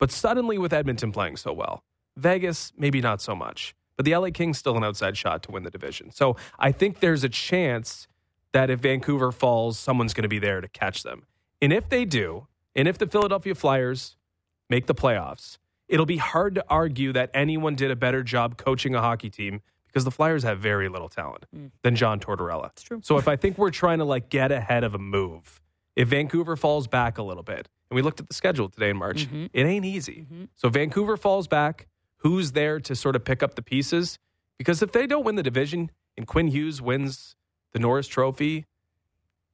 But 0.00 0.10
suddenly, 0.10 0.58
with 0.58 0.72
Edmonton 0.72 1.12
playing 1.12 1.36
so 1.36 1.52
well, 1.52 1.84
Vegas, 2.16 2.72
maybe 2.76 3.00
not 3.00 3.22
so 3.22 3.36
much. 3.36 3.74
But 3.96 4.06
the 4.06 4.16
LA 4.16 4.30
Kings 4.30 4.58
still 4.58 4.76
an 4.76 4.82
outside 4.82 5.16
shot 5.16 5.42
to 5.44 5.52
win 5.52 5.62
the 5.62 5.70
division. 5.70 6.10
So 6.10 6.36
I 6.58 6.72
think 6.72 7.00
there's 7.00 7.22
a 7.22 7.28
chance 7.28 8.08
that 8.52 8.70
if 8.70 8.80
Vancouver 8.80 9.30
falls, 9.30 9.78
someone's 9.78 10.14
going 10.14 10.22
to 10.22 10.28
be 10.28 10.38
there 10.38 10.60
to 10.60 10.68
catch 10.68 11.02
them. 11.02 11.26
And 11.62 11.72
if 11.72 11.88
they 11.88 12.04
do, 12.04 12.46
and 12.74 12.88
if 12.88 12.98
the 12.98 13.06
Philadelphia 13.06 13.54
Flyers 13.54 14.16
make 14.70 14.86
the 14.86 14.94
playoffs, 14.94 15.58
it'll 15.86 16.06
be 16.06 16.16
hard 16.16 16.54
to 16.54 16.64
argue 16.68 17.12
that 17.12 17.30
anyone 17.34 17.74
did 17.74 17.90
a 17.90 17.96
better 17.96 18.22
job 18.22 18.56
coaching 18.56 18.94
a 18.94 19.00
hockey 19.00 19.28
team 19.28 19.60
because 19.86 20.04
the 20.04 20.10
Flyers 20.10 20.44
have 20.44 20.60
very 20.60 20.88
little 20.88 21.08
talent 21.08 21.44
mm. 21.54 21.70
than 21.82 21.94
John 21.94 22.20
Tortorella. 22.20 22.62
That's 22.62 22.82
true. 22.82 23.00
So 23.02 23.18
if 23.18 23.28
I 23.28 23.36
think 23.36 23.58
we're 23.58 23.70
trying 23.70 23.98
to 23.98 24.04
like 24.04 24.28
get 24.30 24.50
ahead 24.50 24.84
of 24.84 24.94
a 24.94 24.98
move, 24.98 25.60
if 26.00 26.08
Vancouver 26.08 26.56
falls 26.56 26.86
back 26.86 27.18
a 27.18 27.22
little 27.22 27.42
bit, 27.42 27.68
and 27.90 27.94
we 27.96 28.00
looked 28.02 28.20
at 28.20 28.28
the 28.28 28.34
schedule 28.34 28.68
today 28.70 28.88
in 28.90 28.96
March, 28.96 29.28
it 29.52 29.66
ain't 29.66 29.84
easy. 29.84 30.26
So 30.54 30.68
Vancouver 30.70 31.16
falls 31.16 31.46
back. 31.46 31.88
Who's 32.18 32.52
there 32.52 32.80
to 32.80 32.94
sort 32.94 33.16
of 33.16 33.24
pick 33.24 33.42
up 33.42 33.54
the 33.54 33.62
pieces? 33.62 34.18
Because 34.58 34.82
if 34.82 34.92
they 34.92 35.06
don't 35.06 35.24
win 35.24 35.34
the 35.36 35.42
division 35.42 35.90
and 36.16 36.26
Quinn 36.26 36.48
Hughes 36.48 36.80
wins 36.80 37.34
the 37.72 37.78
Norris 37.78 38.06
Trophy, 38.08 38.66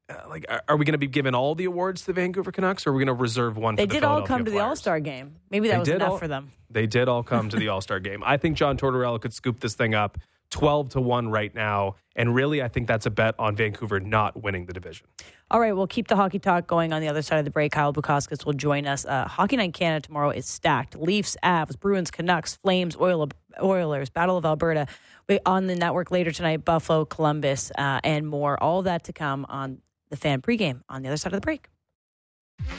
uh, 0.09 0.15
like 0.29 0.45
are, 0.49 0.63
are 0.69 0.77
we 0.77 0.85
going 0.85 0.93
to 0.93 0.99
be 0.99 1.07
giving 1.09 1.35
all 1.35 1.55
the 1.57 1.65
awards 1.65 2.03
to 2.03 2.07
the 2.09 2.13
Vancouver 2.13 2.53
Canucks, 2.53 2.87
or 2.87 2.91
are 2.91 2.93
we 2.93 3.05
going 3.05 3.17
to 3.17 3.21
reserve 3.21 3.57
one? 3.57 3.75
They 3.75 3.83
for 3.83 3.87
the? 3.89 3.93
They 3.95 4.01
did 4.01 4.05
all 4.05 4.23
come 4.23 4.45
to 4.45 4.51
the 4.51 4.61
All 4.61 4.77
Star 4.77 5.01
game. 5.01 5.37
Maybe 5.51 5.69
that 5.69 5.75
They 5.75 5.79
was 5.81 5.89
enough 5.89 6.11
all- 6.13 6.19
for 6.19 6.29
them. 6.29 6.53
They 6.71 6.87
did 6.87 7.09
all 7.09 7.23
come 7.23 7.49
to 7.51 7.57
the 7.57 7.69
All 7.69 7.81
Star 7.81 7.99
game. 8.09 8.23
I 8.25 8.37
think 8.37 8.57
John 8.57 8.77
Tortorella 8.77 9.21
could 9.21 9.33
scoop 9.33 9.61
this 9.61 9.75
thing 9.75 9.95
up 9.95 10.19
12 10.51 10.91
to 10.91 11.01
1 11.01 11.29
right 11.29 11.55
now. 11.55 11.97
And 12.15 12.35
really, 12.35 12.63
I 12.63 12.69
think 12.69 12.87
that's 12.89 13.07
a 13.07 13.11
bet 13.11 13.35
on 13.39 13.57
Vancouver 13.57 14.01
not 14.01 14.43
winning 14.43 14.67
the 14.67 14.73
division. 14.73 15.07
All 15.51 15.61
right, 15.61 15.73
we'll 15.73 15.87
keep 15.87 16.09
the 16.09 16.17
hockey 16.17 16.39
talk 16.39 16.67
going 16.67 16.93
on 16.93 17.01
the 17.03 17.09
other 17.09 17.23
side 17.23 17.39
of 17.39 17.45
the 17.45 17.51
break. 17.51 17.73
Kyle 17.73 17.93
Bukauskas 17.93 18.45
will 18.47 18.55
join 18.55 18.87
us. 18.87 19.05
Uh, 19.05 19.29
hockey 19.29 19.57
Night 19.57 19.75
Canada 19.75 20.07
tomorrow 20.07 20.31
is 20.31 20.47
stacked. 20.47 20.97
Leafs, 20.97 21.37
Avs, 21.45 21.79
Bruins, 21.79 22.11
Canucks, 22.11 22.57
Flames, 22.57 22.97
Oil, 22.97 23.29
Oilers, 23.63 24.11
Battle 24.11 24.37
of 24.37 24.45
Alberta. 24.45 24.87
We, 25.29 25.39
on 25.45 25.67
the 25.67 25.77
network 25.77 26.11
later 26.11 26.31
tonight, 26.31 26.65
Buffalo, 26.65 27.05
Columbus, 27.05 27.71
uh, 27.77 28.01
and 28.03 28.27
more. 28.27 28.61
All 28.63 28.83
that 28.83 29.05
to 29.05 29.13
come 29.13 29.47
on 29.49 29.83
the 30.11 30.17
fan 30.17 30.41
pregame 30.41 30.83
on 30.89 31.03
the 31.03 31.09
other 31.09 31.17
side 31.17 31.33
of 31.33 31.41
the 31.41 31.45
break. 31.45 31.69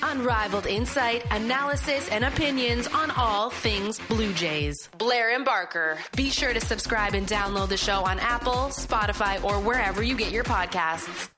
Unrivaled 0.02 0.68
insight, 0.68 1.26
analysis, 1.32 2.10
and 2.10 2.24
opinions 2.24 2.88
on 2.88 3.12
all 3.12 3.50
things 3.50 4.00
Blue 4.08 4.34
Jays. 4.34 4.90
Blair 4.98 5.36
and 5.36 5.46
Barker. 5.46 5.98
Be 6.16 6.30
sure 6.30 6.54
to 6.54 6.62
subscribe 6.62 7.14
and 7.14 7.28
download 7.28 7.70
the 7.70 7.78
show 7.78 8.04
on 8.04 8.20
Apple, 8.20 8.70
Spotify, 8.72 9.44
or 9.44 9.60
wherever 9.60 10.02
you 10.02 10.16
get 10.16 10.32
your 10.32 10.44
podcasts. 10.44 11.30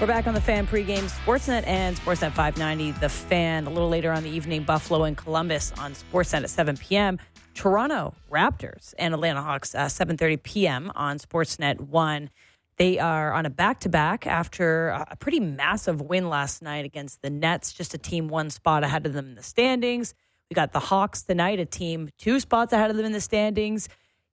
We're 0.00 0.06
back 0.06 0.28
on 0.28 0.34
the 0.34 0.40
fan 0.40 0.64
pregame 0.64 1.10
Sportsnet 1.10 1.66
and 1.66 1.96
Sportsnet 1.96 2.30
590. 2.30 2.92
The 3.00 3.08
fan 3.08 3.66
a 3.66 3.70
little 3.70 3.88
later 3.88 4.12
on 4.12 4.22
the 4.22 4.30
evening, 4.30 4.62
Buffalo 4.62 5.02
and 5.02 5.16
Columbus 5.16 5.72
on 5.76 5.94
Sportsnet 5.94 6.44
at 6.44 6.50
7 6.50 6.76
p.m. 6.76 7.18
Toronto 7.54 8.14
Raptors 8.30 8.94
and 8.96 9.12
Atlanta 9.12 9.42
Hawks 9.42 9.74
uh, 9.74 9.86
7:30 9.86 10.40
p.m. 10.40 10.92
on 10.94 11.18
Sportsnet 11.18 11.80
1. 11.80 12.30
They 12.76 13.00
are 13.00 13.32
on 13.32 13.44
a 13.44 13.50
back-to-back 13.50 14.24
after 14.24 14.90
a 14.90 15.16
pretty 15.16 15.40
massive 15.40 16.00
win 16.00 16.28
last 16.28 16.62
night 16.62 16.84
against 16.84 17.20
the 17.20 17.30
Nets, 17.30 17.72
just 17.72 17.92
a 17.92 17.98
team 17.98 18.28
one 18.28 18.50
spot 18.50 18.84
ahead 18.84 19.04
of 19.04 19.14
them 19.14 19.30
in 19.30 19.34
the 19.34 19.42
standings. 19.42 20.14
We 20.48 20.54
got 20.54 20.72
the 20.72 20.78
Hawks 20.78 21.22
tonight, 21.22 21.58
a 21.58 21.66
team 21.66 22.10
two 22.18 22.38
spots 22.38 22.72
ahead 22.72 22.92
of 22.92 22.96
them 22.96 23.06
in 23.06 23.10
the 23.10 23.20
standings 23.20 23.88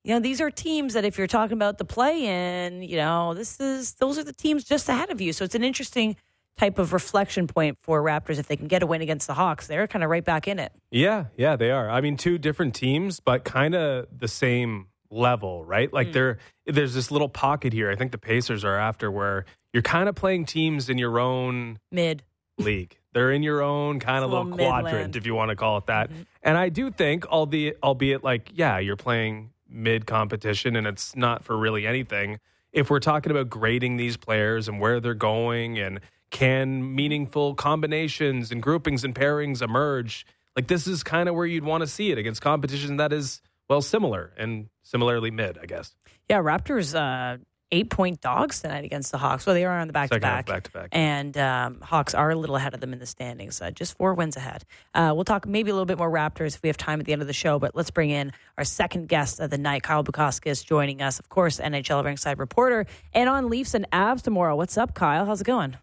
you 0.06 0.13
know, 0.13 0.20
these 0.20 0.39
are 0.39 0.52
teams 0.52 0.94
that 0.94 1.04
if 1.04 1.18
you're 1.18 1.26
talking 1.26 1.58
about 1.58 1.80
the 1.80 1.86
play 1.86 2.28
in, 2.28 2.84
you 2.84 2.96
know, 2.96 3.34
this 3.34 3.60
is 3.60 3.96
those 3.96 4.20
are 4.20 4.24
the 4.24 4.34
teams 4.34 4.63
just 4.63 4.88
ahead 4.88 5.10
of 5.10 5.20
you. 5.20 5.34
So 5.34 5.44
it's 5.44 5.56
an 5.56 5.63
interesting 5.63 6.15
type 6.58 6.78
of 6.78 6.94
reflection 6.94 7.48
point 7.48 7.80
for 7.82 8.04
Raptors 8.04 8.38
if 8.38 8.48
they 8.48 8.56
can 8.56 8.68
get 8.68 8.84
a 8.84 8.86
win 8.86 9.02
against 9.02 9.26
the 9.26 9.34
Hawks. 9.34 9.65
They're 9.65 9.88
kind 9.88 10.04
of 10.04 10.12
right 10.12 10.24
back 10.24 10.48
in 10.48 10.60
it. 10.60 10.72
Yeah, 10.91 11.26
yeah, 11.36 11.56
they 11.56 11.72
are. 11.72 11.89
I 11.89 12.02
mean, 12.02 12.18
two 12.18 12.38
different 12.38 12.76
teams, 12.76 13.20
but 13.20 13.44
kind 13.44 13.74
of 13.74 14.06
the 14.15 14.28
same 14.28 14.89
level, 15.10 15.65
right? 15.65 15.91
Like 15.91 16.10
mm. 16.10 16.13
there 16.13 16.38
there's 16.68 16.94
this 16.94 17.10
little 17.10 17.30
pocket 17.30 17.74
here. 17.74 17.89
I 17.89 17.96
think 17.96 18.12
the 18.12 18.20
Pacers 18.20 18.63
are 18.63 18.78
after 18.78 19.10
where 19.10 19.46
you're 19.74 19.82
kind 19.82 20.08
of 20.08 20.13
playing 20.13 20.46
teams 20.46 20.88
in 20.88 21.00
your 21.00 21.18
own 21.18 21.80
mid 21.91 22.22
league. 22.60 22.96
They're 23.13 23.32
in 23.32 23.41
your 23.41 23.63
own 23.63 24.00
kind 24.00 24.24
of 24.24 24.30
little, 24.30 24.46
little 24.46 24.68
quadrant, 24.68 25.15
if 25.15 25.26
you 25.26 25.34
want 25.34 25.50
to 25.50 25.56
call 25.56 25.78
it 25.78 25.88
that. 25.88 26.12
Mm-hmm. 26.12 26.22
And 26.44 26.58
I 26.58 26.70
do 26.70 26.91
think, 26.91 27.26
albeit, 27.26 27.80
albeit 27.82 28.24
like, 28.24 28.52
yeah, 28.54 28.78
you're 28.78 28.98
playing 28.98 29.52
mid 29.69 30.06
competition 30.06 30.75
and 30.75 30.88
it's 30.88 31.15
not 31.15 31.43
for 31.43 31.58
really 31.58 31.86
anything. 31.88 32.39
If 32.71 32.89
we're 32.89 32.99
talking 32.99 33.32
about 33.32 33.49
grading 33.49 33.97
these 33.97 34.17
players 34.17 34.67
and 34.67 34.80
where 34.80 34.99
they're 34.99 35.13
going 35.13 35.80
and 35.80 35.99
can 36.30 36.95
meaningful 36.95 37.56
combinations 37.56 38.51
and 38.51 38.62
groupings 38.62 39.04
and 39.04 39.15
pairings 39.15 39.62
emerge, 39.62 40.25
like 40.56 40.67
this 40.67 40.88
is 40.88 41.04
kind 41.04 41.30
of 41.30 41.36
where 41.36 41.45
you'd 41.45 41.63
want 41.63 41.82
to 41.82 41.88
see 41.88 42.12
it 42.12 42.17
against 42.17 42.41
competition 42.41 42.97
that 42.97 43.13
is 43.13 43.41
well 43.69 43.82
similar 43.82 44.32
and 44.38 44.69
similarly 44.84 45.32
mid, 45.32 45.58
I 45.58 45.65
guess. 45.65 45.95
Yeah, 46.30 46.39
Raptors 46.39 46.95
uh, 46.95 47.38
eight 47.71 47.89
point 47.89 48.21
dogs 48.21 48.62
tonight 48.62 48.86
against 48.86 49.12
the 49.12 49.17
Hawks. 49.17 49.45
Well, 49.45 49.56
they 49.56 49.65
are 49.65 49.80
on 49.80 49.88
the 49.88 49.93
back 49.93 50.10
to 50.12 50.19
back. 50.19 50.45
Back 50.45 50.63
to 50.63 50.71
back. 50.71 50.89
And 50.91 51.38
um, 51.38 51.82
Hawks 51.82 52.13
are 52.13 52.30
a 52.32 52.36
little 52.36 52.56
ahead 52.56 52.73
of 52.73 52.80
them 52.80 52.93
in 52.93 52.99
the 52.99 53.06
standings, 53.06 53.62
uh, 53.62 53.71
just 53.71 53.97
four 53.97 54.13
wins 54.13 54.38
ahead. 54.38 54.63
Uh, 54.93 55.12
we'll 55.15 55.25
talk 55.25 55.47
maybe 55.47 55.71
a 55.71 55.73
little 55.73 55.86
bit 55.86 55.97
more 55.97 56.12
Raptors 56.12 56.56
if 56.56 56.63
we 56.63 56.69
have 56.69 56.78
time 56.78 56.99
at 56.99 57.06
the 57.06 57.13
end 57.13 57.21
of 57.21 57.28
the 57.28 57.34
show, 57.34 57.60
but 57.60 57.75
let's 57.75 57.91
bring 57.91 58.10
in 58.10 58.32
our 58.58 58.63
second 58.63 59.08
guest 59.08 59.39
of 59.39 59.49
the 59.49 59.58
night. 59.58 59.84
Kyle 59.84 60.04
Bukauskas 60.04 60.63
joining 60.65 61.01
us, 61.01 61.19
of 61.19 61.30
course, 61.30 61.60
NHL 61.60 62.04
ringside 62.04 62.39
reporter, 62.39 62.86
and 63.13 63.30
on 63.30 63.49
Leafs 63.49 63.73
and 63.73 63.89
Avs 63.91 64.21
tomorrow. 64.21 64.56
What's 64.56 64.78
up, 64.78 64.93
Kyle? 64.93 65.25
How's 65.25 65.41
it 65.41 65.45
going? 65.45 65.78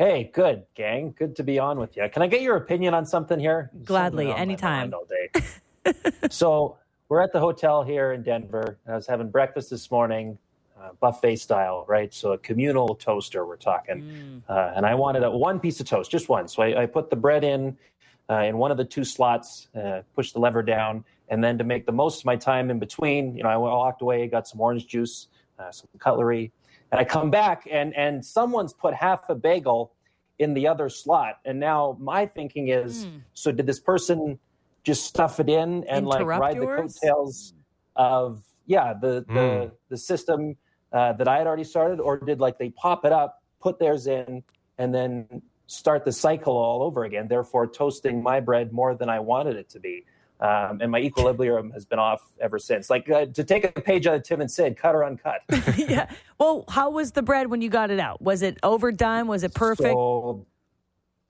Hey, 0.00 0.30
good, 0.32 0.64
gang. 0.74 1.14
Good 1.18 1.36
to 1.36 1.42
be 1.42 1.58
on 1.58 1.78
with 1.78 1.94
you. 1.94 2.08
Can 2.10 2.22
I 2.22 2.26
get 2.26 2.40
your 2.40 2.56
opinion 2.56 2.94
on 2.94 3.04
something 3.04 3.38
here? 3.38 3.70
Gladly, 3.84 4.32
anytime. 4.32 4.94
All 4.94 5.04
day. 5.04 5.92
so, 6.30 6.78
we're 7.10 7.20
at 7.20 7.32
the 7.32 7.40
hotel 7.40 7.82
here 7.82 8.12
in 8.12 8.22
Denver. 8.22 8.78
I 8.86 8.94
was 8.94 9.06
having 9.06 9.30
breakfast 9.30 9.68
this 9.68 9.90
morning, 9.90 10.38
uh, 10.80 10.90
buffet 11.00 11.36
style, 11.36 11.84
right? 11.88 12.14
So 12.14 12.32
a 12.32 12.38
communal 12.38 12.94
toaster, 12.94 13.44
we're 13.44 13.56
talking. 13.56 14.02
Mm. 14.02 14.42
Uh, 14.48 14.72
and 14.76 14.86
I 14.86 14.94
wanted 14.94 15.24
a, 15.24 15.30
one 15.30 15.58
piece 15.58 15.80
of 15.80 15.86
toast, 15.86 16.08
just 16.08 16.28
one. 16.28 16.46
So 16.46 16.62
I, 16.62 16.82
I 16.82 16.86
put 16.86 17.10
the 17.10 17.16
bread 17.16 17.42
in 17.44 17.76
uh, 18.30 18.44
in 18.44 18.58
one 18.58 18.70
of 18.70 18.76
the 18.76 18.84
two 18.84 19.02
slots, 19.02 19.66
uh, 19.74 20.02
pushed 20.14 20.34
the 20.34 20.38
lever 20.38 20.62
down, 20.62 21.04
and 21.28 21.42
then 21.42 21.58
to 21.58 21.64
make 21.64 21.84
the 21.84 21.92
most 21.92 22.20
of 22.20 22.26
my 22.26 22.36
time 22.36 22.70
in 22.70 22.78
between, 22.78 23.36
you 23.36 23.42
know, 23.42 23.48
I 23.48 23.56
walked 23.56 24.02
away, 24.02 24.28
got 24.28 24.46
some 24.46 24.60
orange 24.60 24.86
juice, 24.86 25.26
uh, 25.58 25.72
some 25.72 25.88
cutlery, 25.98 26.52
and 26.92 27.00
I 27.00 27.04
come 27.04 27.28
back 27.28 27.66
and 27.68 27.92
and 27.96 28.24
someone's 28.24 28.72
put 28.72 28.94
half 28.94 29.28
a 29.28 29.34
bagel 29.34 29.92
in 30.38 30.54
the 30.54 30.68
other 30.68 30.88
slot. 30.88 31.40
And 31.44 31.58
now 31.58 31.96
my 32.00 32.24
thinking 32.24 32.68
is, 32.68 33.04
mm. 33.04 33.20
so 33.34 33.50
did 33.50 33.66
this 33.66 33.80
person 33.80 34.38
just 34.82 35.04
stuff 35.04 35.40
it 35.40 35.48
in 35.48 35.84
and 35.84 36.06
Interrupt 36.06 36.06
like 36.06 36.26
ride 36.26 36.56
yours? 36.56 36.94
the 36.94 37.00
coattails 37.00 37.54
of 37.96 38.42
yeah 38.66 38.94
the 38.94 39.24
the 39.28 39.34
mm. 39.34 39.70
the 39.88 39.96
system 39.96 40.56
uh, 40.92 41.12
that 41.14 41.28
I 41.28 41.38
had 41.38 41.46
already 41.46 41.64
started, 41.64 42.00
or 42.00 42.18
did 42.18 42.40
like 42.40 42.58
they 42.58 42.70
pop 42.70 43.04
it 43.04 43.12
up, 43.12 43.42
put 43.60 43.78
theirs 43.78 44.06
in, 44.06 44.42
and 44.78 44.94
then 44.94 45.42
start 45.66 46.04
the 46.04 46.12
cycle 46.12 46.56
all 46.56 46.82
over 46.82 47.04
again? 47.04 47.28
Therefore, 47.28 47.66
toasting 47.66 48.22
my 48.22 48.40
bread 48.40 48.72
more 48.72 48.94
than 48.94 49.08
I 49.08 49.20
wanted 49.20 49.56
it 49.56 49.68
to 49.70 49.80
be. 49.80 50.04
Um, 50.40 50.78
and 50.80 50.90
my 50.90 51.00
equilibrium 51.00 51.70
has 51.72 51.84
been 51.84 51.98
off 51.98 52.22
ever 52.40 52.58
since. 52.58 52.88
Like 52.88 53.10
uh, 53.10 53.26
to 53.26 53.44
take 53.44 53.64
a 53.64 53.80
page 53.80 54.06
out 54.06 54.14
of 54.14 54.22
Tim 54.22 54.40
and 54.40 54.50
Sid, 54.50 54.76
cut 54.76 54.94
or 54.94 55.04
uncut. 55.04 55.42
yeah. 55.76 56.10
Well, 56.38 56.64
how 56.68 56.90
was 56.90 57.12
the 57.12 57.22
bread 57.22 57.48
when 57.48 57.60
you 57.60 57.68
got 57.68 57.90
it 57.90 58.00
out? 58.00 58.22
Was 58.22 58.40
it 58.40 58.56
overdone? 58.62 59.26
Was 59.26 59.42
it 59.42 59.54
perfect? 59.54 59.90
So 59.90 60.46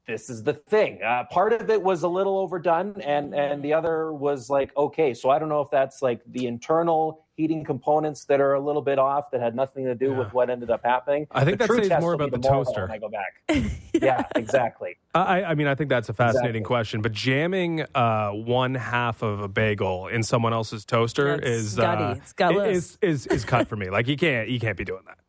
this 0.06 0.28
is 0.28 0.42
the 0.42 0.54
thing. 0.54 1.00
Uh, 1.02 1.24
part 1.30 1.52
of 1.52 1.70
it 1.70 1.80
was 1.80 2.02
a 2.02 2.08
little 2.08 2.38
overdone, 2.38 3.00
and 3.02 3.34
and 3.34 3.62
the 3.62 3.72
other 3.72 4.12
was 4.12 4.50
like 4.50 4.76
okay. 4.76 5.14
So 5.14 5.30
I 5.30 5.38
don't 5.38 5.48
know 5.48 5.60
if 5.60 5.70
that's 5.70 6.02
like 6.02 6.20
the 6.26 6.46
internal 6.46 7.26
heating 7.36 7.64
components 7.64 8.24
that 8.26 8.40
are 8.40 8.54
a 8.54 8.60
little 8.60 8.82
bit 8.82 8.98
off 8.98 9.30
that 9.30 9.40
had 9.40 9.54
nothing 9.54 9.84
to 9.84 9.94
do 9.94 10.10
yeah. 10.10 10.18
with 10.18 10.32
what 10.34 10.50
ended 10.50 10.70
up 10.70 10.82
happening. 10.84 11.26
I 11.30 11.44
think 11.44 11.58
the 11.58 11.66
that 11.66 11.84
says 11.86 12.00
more 12.00 12.12
about 12.12 12.32
the 12.32 12.38
toaster. 12.38 12.82
When 12.82 12.90
I 12.90 12.98
go 12.98 13.08
back, 13.08 13.70
yeah, 13.94 14.24
exactly. 14.34 14.98
I, 15.14 15.44
I, 15.44 15.54
mean, 15.54 15.66
I 15.66 15.74
think 15.74 15.90
that's 15.90 16.08
a 16.08 16.12
fascinating 16.12 16.62
exactly. 16.62 16.64
question. 16.64 17.02
But 17.02 17.12
jamming 17.12 17.84
uh, 17.94 18.30
one 18.30 18.74
half 18.74 19.22
of 19.22 19.40
a 19.40 19.48
bagel 19.48 20.08
in 20.08 20.22
someone 20.22 20.52
else's 20.52 20.84
toaster 20.84 21.36
that's 21.36 21.46
is 21.46 21.78
uh, 21.78 22.16
is, 22.40 22.98
is 23.00 23.26
is 23.28 23.44
cut 23.44 23.68
for 23.68 23.76
me. 23.76 23.90
Like 23.90 24.08
you 24.08 24.16
can't 24.16 24.48
you 24.48 24.60
can't 24.60 24.76
be 24.76 24.84
doing 24.84 25.02
that. 25.06 25.19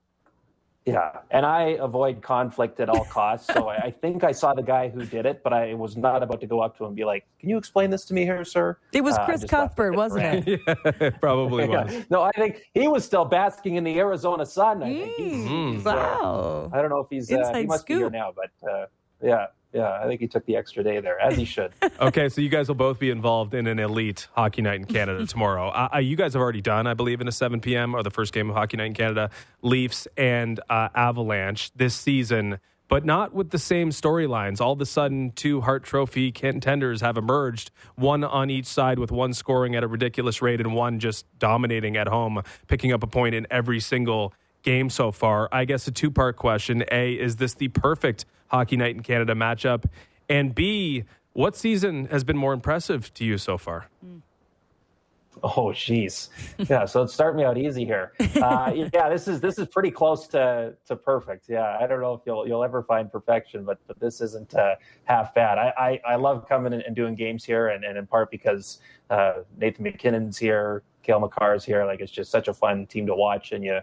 Yeah, 0.86 1.20
and 1.30 1.46
I 1.46 1.78
avoid 1.80 2.24
conflict 2.24 2.80
at 2.80 2.90
all 2.90 3.06
costs. 3.06 3.46
so 3.54 3.68
I, 3.68 3.76
I, 3.76 3.92
think 3.92 4.24
I 4.24 4.32
saw 4.32 4.56
the 4.56 4.64
guy 4.64 4.90
who 4.90 5.06
did 5.06 5.28
it, 5.28 5.44
but 5.44 5.54
I 5.54 5.76
was 5.76 5.96
not 5.96 6.24
about 6.24 6.42
to 6.42 6.48
go 6.48 6.60
up 6.60 6.76
to 6.78 6.84
him 6.84 6.88
and 6.88 6.96
be 6.96 7.06
like, 7.06 7.24
"Can 7.40 7.50
you 7.50 7.58
explain 7.58 7.92
this 7.92 8.04
to 8.06 8.16
me 8.16 8.24
here, 8.24 8.44
sir?" 8.44 8.80
It 8.92 9.02
was 9.02 9.16
uh, 9.16 9.26
Chris 9.26 9.46
Cuthbert, 9.46 9.96
wasn't 9.96 10.48
it? 10.48 10.60
yeah, 10.68 11.10
probably 11.22 11.68
was. 11.68 11.94
Yeah. 11.94 12.04
No, 12.10 12.24
I 12.24 12.32
think 12.32 12.64
he 12.74 12.88
was 12.88 13.06
still 13.06 13.26
basking 13.26 13.76
in 13.76 13.84
the 13.84 14.00
Arizona 14.00 14.44
sun. 14.44 14.82
I 14.82 15.06
think. 15.06 15.18
Mm, 15.18 15.86
wow. 15.86 16.70
Uh, 16.74 16.76
I 16.76 16.82
don't 16.82 16.90
know 16.90 17.00
if 17.00 17.10
he's 17.12 17.32
uh, 17.32 17.54
he 17.54 17.66
must 17.68 17.84
scoop. 17.84 17.98
be 17.98 18.00
here 18.00 18.10
now, 18.10 18.34
but 18.36 18.70
uh, 18.70 18.86
yeah. 19.22 19.48
Yeah, 19.74 20.02
I 20.02 20.06
think 20.06 20.20
he 20.20 20.28
took 20.28 20.46
the 20.46 20.58
extra 20.58 20.84
day 20.84 21.00
there, 21.00 21.20
as 21.20 21.38
he 21.38 21.46
should. 21.46 21.72
okay, 22.02 22.28
so 22.28 22.42
you 22.42 22.50
guys 22.50 22.68
will 22.68 22.76
both 22.76 23.00
be 23.00 23.10
involved 23.10 23.54
in 23.54 23.68
an 23.68 23.80
elite 23.80 24.28
hockey 24.34 24.62
night 24.62 24.76
in 24.76 24.86
Canada 24.86 25.26
tomorrow. 25.28 25.70
Uh, 25.70 25.90
uh 25.96 25.98
you 26.00 26.18
guys 26.18 26.34
have 26.34 26.42
already 26.42 26.62
done, 26.62 26.88
I 26.88 26.94
believe, 26.94 27.22
in 27.22 27.28
a 27.28 27.32
7 27.32 27.62
p.m. 27.62 27.96
or 27.96 28.04
the 28.04 28.12
first 28.12 28.34
game 28.34 28.50
of 28.50 28.56
hockey 28.56 28.78
night 28.78 28.88
in 28.88 28.94
Canada, 28.94 29.30
Leafs 29.62 30.08
and 30.18 30.60
uh, 30.70 30.90
Avalanche 30.94 31.72
this 31.74 31.96
season, 31.96 32.60
but 32.90 33.06
not 33.06 33.34
with 33.34 33.52
the 33.52 33.58
same 33.58 33.92
storylines. 33.92 34.60
All 34.60 34.74
of 34.74 34.82
a 34.82 34.86
sudden, 34.86 35.32
two 35.32 35.62
Hart 35.62 35.86
Trophy 35.86 36.34
contenders 36.34 37.00
have 37.00 37.16
emerged, 37.18 37.72
one 37.96 38.26
on 38.26 38.50
each 38.50 38.66
side, 38.66 39.00
with 39.00 39.12
one 39.12 39.34
scoring 39.34 39.76
at 39.76 39.84
a 39.86 39.88
ridiculous 39.88 40.42
rate 40.42 40.60
and 40.60 40.74
one 40.74 41.00
just 41.00 41.26
dominating 41.40 41.96
at 41.96 42.10
home, 42.10 42.42
picking 42.68 42.92
up 42.92 43.04
a 43.04 43.08
point 43.08 43.36
in 43.36 43.48
every 43.50 43.80
single 43.80 44.34
game 44.64 44.90
so 44.90 45.12
far. 45.12 45.50
I 45.52 45.66
guess 45.66 45.88
a 45.88 45.92
two 45.92 46.12
part 46.12 46.38
question. 46.38 46.84
A, 46.92 47.14
is 47.14 47.38
this 47.38 47.54
the 47.54 47.70
perfect 47.70 48.26
Hockey 48.48 48.78
Night 48.78 48.96
in 48.96 49.04
Canada 49.04 49.34
matchup? 49.34 49.86
And 50.30 50.54
B, 50.54 51.06
what 51.34 51.56
season 51.56 52.06
has 52.06 52.24
been 52.24 52.38
more 52.38 52.54
impressive 52.54 53.14
to 53.16 53.26
you 53.26 53.38
so 53.38 53.58
far? 53.58 53.88
Oh, 55.44 55.72
jeez. 55.72 56.30
Yeah, 56.70 56.86
so 56.86 57.06
start 57.06 57.36
me 57.36 57.44
out 57.44 57.58
easy 57.58 57.86
here. 57.86 58.12
Uh, 58.20 58.74
yeah, 58.94 59.10
this 59.10 59.28
is 59.28 59.40
this 59.40 59.58
is 59.58 59.68
pretty 59.70 59.90
close 59.90 60.28
to 60.28 60.76
to 60.86 60.96
perfect. 60.96 61.46
Yeah, 61.48 61.78
I 61.80 61.88
don't 61.88 62.02
know 62.02 62.14
if 62.14 62.22
you'll 62.26 62.48
you'll 62.48 62.64
ever 62.64 62.84
find 62.84 63.12
perfection, 63.12 63.64
but 63.64 63.80
but 63.88 64.00
this 64.00 64.22
isn't 64.22 64.54
uh, 64.54 64.76
half 65.06 65.34
bad. 65.34 65.58
I, 65.58 65.74
I, 66.06 66.14
I 66.14 66.16
love 66.18 66.48
coming 66.48 66.74
and 66.74 66.96
doing 66.96 67.16
games 67.16 67.44
here, 67.46 67.70
and, 67.70 67.84
and 67.84 67.98
in 67.98 68.06
part 68.06 68.30
because 68.30 68.80
uh, 69.10 69.36
Nathan 69.58 69.84
MacKinnon's 69.86 70.38
here, 70.38 70.84
Cale 71.02 71.22
Makar's 71.22 71.64
here. 71.64 71.86
Like 71.86 72.02
it's 72.02 72.12
just 72.12 72.30
such 72.30 72.48
a 72.48 72.54
fun 72.54 72.86
team 72.86 73.08
to 73.08 73.16
watch, 73.16 73.52
and 73.52 73.64
you 73.64 73.80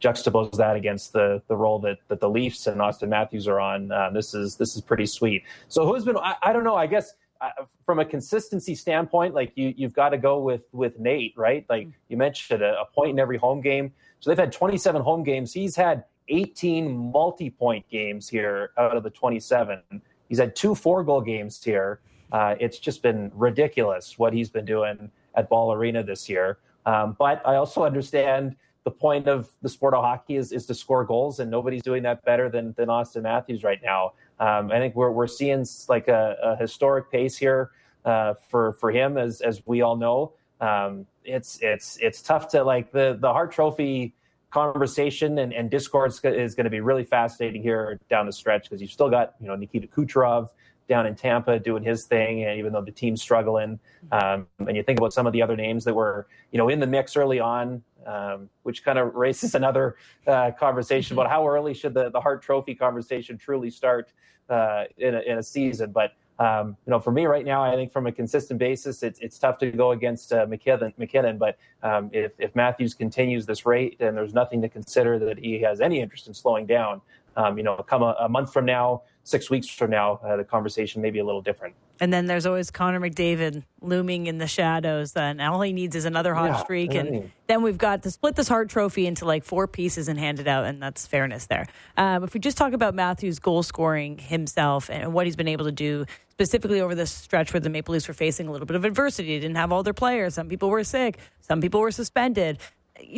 juxtapose 0.00 0.56
that 0.56 0.76
against 0.76 1.12
the 1.12 1.42
the 1.48 1.56
role 1.56 1.78
that, 1.80 1.98
that 2.08 2.20
the 2.20 2.28
Leafs 2.28 2.66
and 2.66 2.80
Auston 2.80 3.08
Matthews 3.08 3.48
are 3.48 3.60
on. 3.60 3.90
Uh, 3.90 4.10
this 4.10 4.34
is 4.34 4.56
this 4.56 4.76
is 4.76 4.82
pretty 4.82 5.06
sweet. 5.06 5.44
So 5.68 5.86
who's 5.86 6.04
been? 6.04 6.16
I, 6.16 6.36
I 6.42 6.52
don't 6.52 6.64
know. 6.64 6.76
I 6.76 6.86
guess 6.86 7.14
uh, 7.40 7.50
from 7.84 7.98
a 7.98 8.04
consistency 8.04 8.74
standpoint, 8.74 9.34
like 9.34 9.52
you 9.54 9.74
you've 9.76 9.94
got 9.94 10.10
to 10.10 10.18
go 10.18 10.38
with 10.38 10.64
with 10.72 10.98
Nate, 10.98 11.34
right? 11.36 11.64
Like 11.68 11.88
you 12.08 12.16
mentioned, 12.16 12.62
a, 12.62 12.80
a 12.80 12.86
point 12.86 13.10
in 13.10 13.18
every 13.18 13.38
home 13.38 13.60
game. 13.60 13.92
So 14.20 14.30
they've 14.30 14.38
had 14.38 14.52
27 14.52 15.02
home 15.02 15.22
games. 15.22 15.52
He's 15.52 15.76
had 15.76 16.04
18 16.28 17.12
multi-point 17.12 17.88
games 17.88 18.28
here 18.28 18.70
out 18.78 18.96
of 18.96 19.02
the 19.02 19.10
27. 19.10 19.80
He's 20.28 20.38
had 20.38 20.56
two 20.56 20.74
four-goal 20.74 21.20
games 21.20 21.62
here. 21.62 22.00
Uh, 22.32 22.56
it's 22.58 22.78
just 22.78 23.02
been 23.02 23.30
ridiculous 23.34 24.18
what 24.18 24.32
he's 24.32 24.50
been 24.50 24.64
doing 24.64 25.10
at 25.36 25.48
Ball 25.48 25.72
Arena 25.72 26.02
this 26.02 26.28
year. 26.28 26.58
Um, 26.86 27.14
but 27.18 27.42
I 27.46 27.56
also 27.56 27.84
understand 27.84 28.56
the 28.86 28.90
point 28.92 29.26
of 29.26 29.50
the 29.62 29.68
sport 29.68 29.94
of 29.94 30.04
hockey 30.04 30.36
is, 30.36 30.52
is 30.52 30.64
to 30.64 30.72
score 30.72 31.04
goals, 31.04 31.40
and 31.40 31.50
nobody's 31.50 31.82
doing 31.82 32.04
that 32.04 32.24
better 32.24 32.48
than 32.48 32.72
than 32.74 32.86
Auston 32.86 33.22
Matthews 33.22 33.64
right 33.64 33.80
now. 33.82 34.12
Um, 34.38 34.70
I 34.70 34.78
think 34.78 34.94
we're 34.94 35.10
we're 35.10 35.26
seeing 35.26 35.66
like 35.88 36.06
a, 36.06 36.36
a 36.40 36.56
historic 36.56 37.10
pace 37.10 37.36
here 37.36 37.72
uh, 38.04 38.34
for 38.48 38.74
for 38.74 38.92
him, 38.92 39.18
as 39.18 39.40
as 39.40 39.60
we 39.66 39.82
all 39.82 39.96
know. 39.96 40.34
Um, 40.60 41.04
it's 41.24 41.58
it's 41.62 41.96
it's 41.96 42.22
tough 42.22 42.46
to 42.50 42.62
like 42.62 42.92
the 42.92 43.18
the 43.20 43.32
Hart 43.32 43.50
Trophy 43.50 44.14
conversation 44.50 45.40
and, 45.40 45.52
and 45.52 45.68
discourse 45.68 46.20
is 46.22 46.54
going 46.54 46.64
to 46.64 46.70
be 46.70 46.80
really 46.80 47.02
fascinating 47.02 47.62
here 47.62 47.98
down 48.08 48.24
the 48.24 48.32
stretch 48.32 48.62
because 48.62 48.80
you've 48.80 48.92
still 48.92 49.10
got 49.10 49.34
you 49.40 49.48
know 49.48 49.56
Nikita 49.56 49.88
Kucherov 49.88 50.50
down 50.88 51.06
in 51.06 51.16
Tampa 51.16 51.58
doing 51.58 51.82
his 51.82 52.04
thing, 52.04 52.44
and 52.44 52.56
even 52.60 52.72
though 52.72 52.82
the 52.82 52.92
team's 52.92 53.20
struggling, 53.20 53.80
um, 54.12 54.46
and 54.60 54.76
you 54.76 54.84
think 54.84 55.00
about 55.00 55.12
some 55.12 55.26
of 55.26 55.32
the 55.32 55.42
other 55.42 55.56
names 55.56 55.84
that 55.84 55.94
were 55.94 56.28
you 56.52 56.58
know 56.58 56.68
in 56.68 56.78
the 56.78 56.86
mix 56.86 57.16
early 57.16 57.40
on, 57.40 57.82
um, 58.06 58.48
which 58.62 58.84
kind 58.84 58.98
of 58.98 59.14
raises 59.14 59.54
another 59.60 59.96
uh, 60.26 60.50
conversation 60.58 61.14
about 61.14 61.28
how 61.28 61.46
early 61.46 61.74
should 61.74 61.94
the 61.94 62.10
the 62.10 62.20
Hart 62.20 62.42
Trophy 62.42 62.74
conversation 62.74 63.36
truly 63.36 63.70
start 63.70 64.12
uh, 64.48 64.84
in, 64.96 65.14
a, 65.14 65.20
in 65.20 65.38
a 65.38 65.42
season, 65.42 65.92
but. 65.92 66.12
Um, 66.38 66.76
you 66.86 66.90
know, 66.90 66.98
for 66.98 67.12
me 67.12 67.24
right 67.24 67.46
now, 67.46 67.62
I 67.62 67.76
think 67.76 67.90
from 67.90 68.06
a 68.06 68.12
consistent 68.12 68.58
basis, 68.58 69.02
it's 69.02 69.18
it's 69.20 69.38
tough 69.38 69.56
to 69.56 69.70
go 69.70 69.92
against 69.92 70.34
uh, 70.34 70.44
MacKinnon, 70.46 70.92
MacKinnon. 70.98 71.38
But 71.38 71.56
um, 71.82 72.10
if 72.12 72.34
if 72.38 72.54
Matthews 72.54 72.92
continues 72.92 73.46
this 73.46 73.64
rate, 73.64 73.96
and 74.00 74.14
there's 74.14 74.34
nothing 74.34 74.60
to 74.60 74.68
consider 74.68 75.18
that 75.20 75.38
he 75.38 75.62
has 75.62 75.80
any 75.80 75.98
interest 75.98 76.28
in 76.28 76.34
slowing 76.34 76.66
down, 76.66 77.00
um, 77.36 77.56
you 77.56 77.64
know, 77.64 77.76
come 77.76 78.02
a, 78.02 78.16
a, 78.20 78.28
month 78.28 78.52
from 78.52 78.64
now, 78.64 79.02
six 79.26 79.50
weeks 79.50 79.68
from 79.68 79.90
now, 79.90 80.20
uh, 80.24 80.36
the 80.36 80.44
conversation 80.44 81.02
may 81.02 81.10
be 81.10 81.18
a 81.18 81.24
little 81.24 81.42
different. 81.42 81.74
And 81.98 82.12
then 82.12 82.26
there's 82.26 82.46
always 82.46 82.70
Connor 82.70 83.00
McDavid 83.00 83.64
looming 83.80 84.26
in 84.28 84.38
the 84.38 84.46
shadows. 84.46 85.12
Then 85.12 85.40
all 85.40 85.60
he 85.62 85.72
needs 85.72 85.96
is 85.96 86.04
another 86.04 86.32
hot 86.32 86.50
yeah, 86.50 86.56
streak, 86.62 86.94
and 86.94 87.08
I 87.08 87.10
mean. 87.10 87.32
then 87.48 87.62
we've 87.62 87.78
got 87.78 88.04
to 88.04 88.10
split 88.10 88.36
this 88.36 88.46
Hart 88.46 88.68
Trophy 88.68 89.06
into 89.06 89.24
like 89.24 89.44
four 89.44 89.66
pieces 89.66 90.08
and 90.08 90.18
hand 90.18 90.38
it 90.38 90.46
out, 90.46 90.64
and 90.64 90.80
that's 90.80 91.06
fairness 91.06 91.46
there. 91.46 91.66
Um, 91.96 92.22
if 92.22 92.34
we 92.34 92.40
just 92.40 92.56
talk 92.56 92.72
about 92.72 92.94
Matthews' 92.94 93.40
goal 93.40 93.62
scoring 93.64 94.18
himself 94.18 94.88
and 94.90 95.12
what 95.12 95.26
he's 95.26 95.36
been 95.36 95.48
able 95.48 95.64
to 95.64 95.72
do 95.72 96.06
specifically 96.28 96.80
over 96.80 96.94
this 96.94 97.10
stretch 97.10 97.52
where 97.52 97.60
the 97.60 97.70
Maple 97.70 97.94
Leafs 97.94 98.06
were 98.06 98.14
facing 98.14 98.46
a 98.46 98.52
little 98.52 98.66
bit 98.66 98.76
of 98.76 98.84
adversity, 98.84 99.28
they 99.28 99.40
didn't 99.40 99.56
have 99.56 99.72
all 99.72 99.82
their 99.82 99.94
players. 99.94 100.34
Some 100.34 100.48
people 100.48 100.70
were 100.70 100.84
sick, 100.84 101.18
some 101.40 101.60
people 101.60 101.80
were 101.80 101.90
suspended 101.90 102.58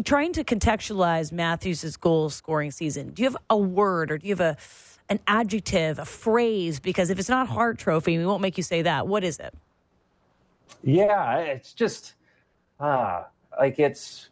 trying 0.05 0.33
to 0.33 0.42
contextualize 0.42 1.31
Matthews' 1.31 1.97
goal 1.97 2.31
scoring 2.31 2.73
season, 2.73 3.11
do 3.11 3.23
you 3.23 3.29
have 3.29 3.37
a 3.49 3.57
word 3.57 4.11
or 4.11 4.18
do 4.18 4.27
you 4.27 4.33
have 4.33 4.40
a 4.40 4.57
an 5.09 5.21
adjective, 5.27 5.99
a 5.99 6.05
phrase? 6.05 6.81
Because 6.81 7.11
if 7.11 7.18
it's 7.18 7.29
not 7.29 7.49
Hart 7.49 7.79
Trophy, 7.79 8.18
we 8.18 8.27
won't 8.27 8.42
make 8.42 8.57
you 8.57 8.62
say 8.62 8.83
that. 8.83 9.07
What 9.07 9.25
is 9.25 9.38
it? 9.38 9.55
Yeah, 10.83 11.38
it's 11.38 11.73
just 11.73 12.14
ah, 12.81 13.27
like 13.59 13.79
it's 13.79 14.31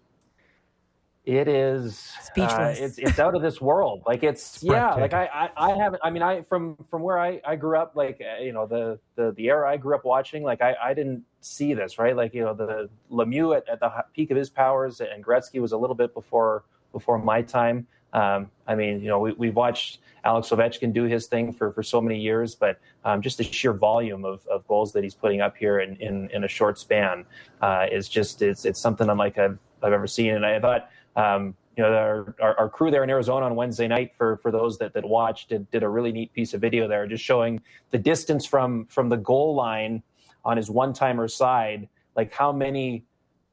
it 1.27 1.49
is 1.49 1.99
speechless. 2.23 2.81
Uh, 2.81 2.85
it's 2.85 2.99
it's 2.99 3.19
out 3.19 3.35
of 3.35 3.43
this 3.43 3.61
world. 3.61 4.03
Like 4.07 4.23
it's, 4.23 4.57
it's 4.57 4.63
yeah. 4.63 4.95
Like 4.95 5.13
I, 5.13 5.27
I 5.57 5.73
I 5.73 5.77
haven't. 5.77 6.01
I 6.05 6.11
mean, 6.11 6.23
I 6.23 6.43
from 6.43 6.77
from 6.89 7.03
where 7.03 7.19
I 7.19 7.41
I 7.45 7.57
grew 7.57 7.77
up. 7.77 7.97
Like 7.97 8.21
uh, 8.21 8.41
you 8.41 8.53
know 8.53 8.67
the 8.67 9.01
the 9.17 9.33
the 9.33 9.49
era 9.49 9.69
I 9.69 9.77
grew 9.77 9.97
up 9.97 10.05
watching. 10.05 10.45
Like 10.45 10.63
I 10.63 10.77
I 10.81 10.95
didn't 10.95 11.25
see 11.41 11.75
this 11.75 11.99
right. 11.99 12.15
Like 12.15 12.33
you 12.33 12.45
know 12.45 12.55
the 12.55 12.89
Lemieux 13.11 13.57
at, 13.57 13.69
at 13.69 13.81
the 13.81 13.91
peak 14.15 14.31
of 14.31 14.37
his 14.37 14.51
powers, 14.51 15.01
and 15.01 15.25
Gretzky 15.25 15.61
was 15.61 15.73
a 15.73 15.77
little 15.77 15.97
bit 15.97 16.15
before 16.15 16.63
before 16.93 17.19
my 17.19 17.43
time. 17.43 17.89
Um, 18.13 18.51
I 18.67 18.75
mean, 18.75 19.01
you 19.01 19.09
know, 19.09 19.19
we, 19.19 19.33
we've 19.33 19.55
watched 19.55 19.99
Alex 20.25 20.49
Ovechkin 20.49 20.93
do 20.93 21.05
his 21.05 21.27
thing 21.27 21.53
for, 21.53 21.71
for 21.73 21.83
so 21.83 22.01
many 22.01 22.19
years, 22.19 22.55
but 22.55 22.79
um, 23.05 23.23
just 23.23 23.39
the 23.39 23.45
sheer 23.45 23.73
volume 23.73 24.25
of, 24.25 24.47
of 24.47 24.67
goals 24.67 24.93
that 24.93 25.05
he's 25.05 25.15
putting 25.15 25.41
up 25.41 25.57
here 25.57 25.81
in, 25.81 25.97
in, 25.97 26.31
in 26.31 26.45
a 26.45 26.49
short 26.49 26.79
span 26.79 27.25
uh, 27.61 27.87
is 27.91 28.09
just 28.09 28.43
it's 28.43 28.65
it's 28.65 28.81
something 28.81 29.09
unlike 29.09 29.39
I've 29.39 29.59
I've 29.83 29.93
ever 29.93 30.07
seen. 30.07 30.35
And 30.35 30.45
I 30.45 30.59
thought 30.59 30.91
um, 31.15 31.55
you 31.77 31.83
know, 31.83 31.93
our, 31.93 32.35
our, 32.41 32.59
our, 32.59 32.69
crew 32.69 32.91
there 32.91 33.05
in 33.05 33.11
Arizona 33.11 33.47
on 33.47 33.55
Wednesday 33.55 33.87
night, 33.87 34.13
for 34.17 34.39
for 34.39 34.51
those 34.51 34.79
that, 34.79 34.95
that 34.95 35.05
watched, 35.05 35.51
did, 35.51 35.71
did 35.71 35.83
a 35.83 35.89
really 35.89 36.11
neat 36.11 36.33
piece 36.33 36.55
of 36.55 36.61
video 36.61 36.89
there, 36.89 37.07
just 37.07 37.23
showing 37.23 37.61
the 37.91 37.99
distance 37.99 38.47
from 38.47 38.87
from 38.87 39.09
the 39.09 39.17
goal 39.17 39.55
line 39.55 40.03
on 40.45 40.57
his 40.57 40.71
one 40.71 40.93
timer 40.93 41.29
side, 41.29 41.89
like 42.15 42.33
how 42.33 42.51
many 42.51 43.05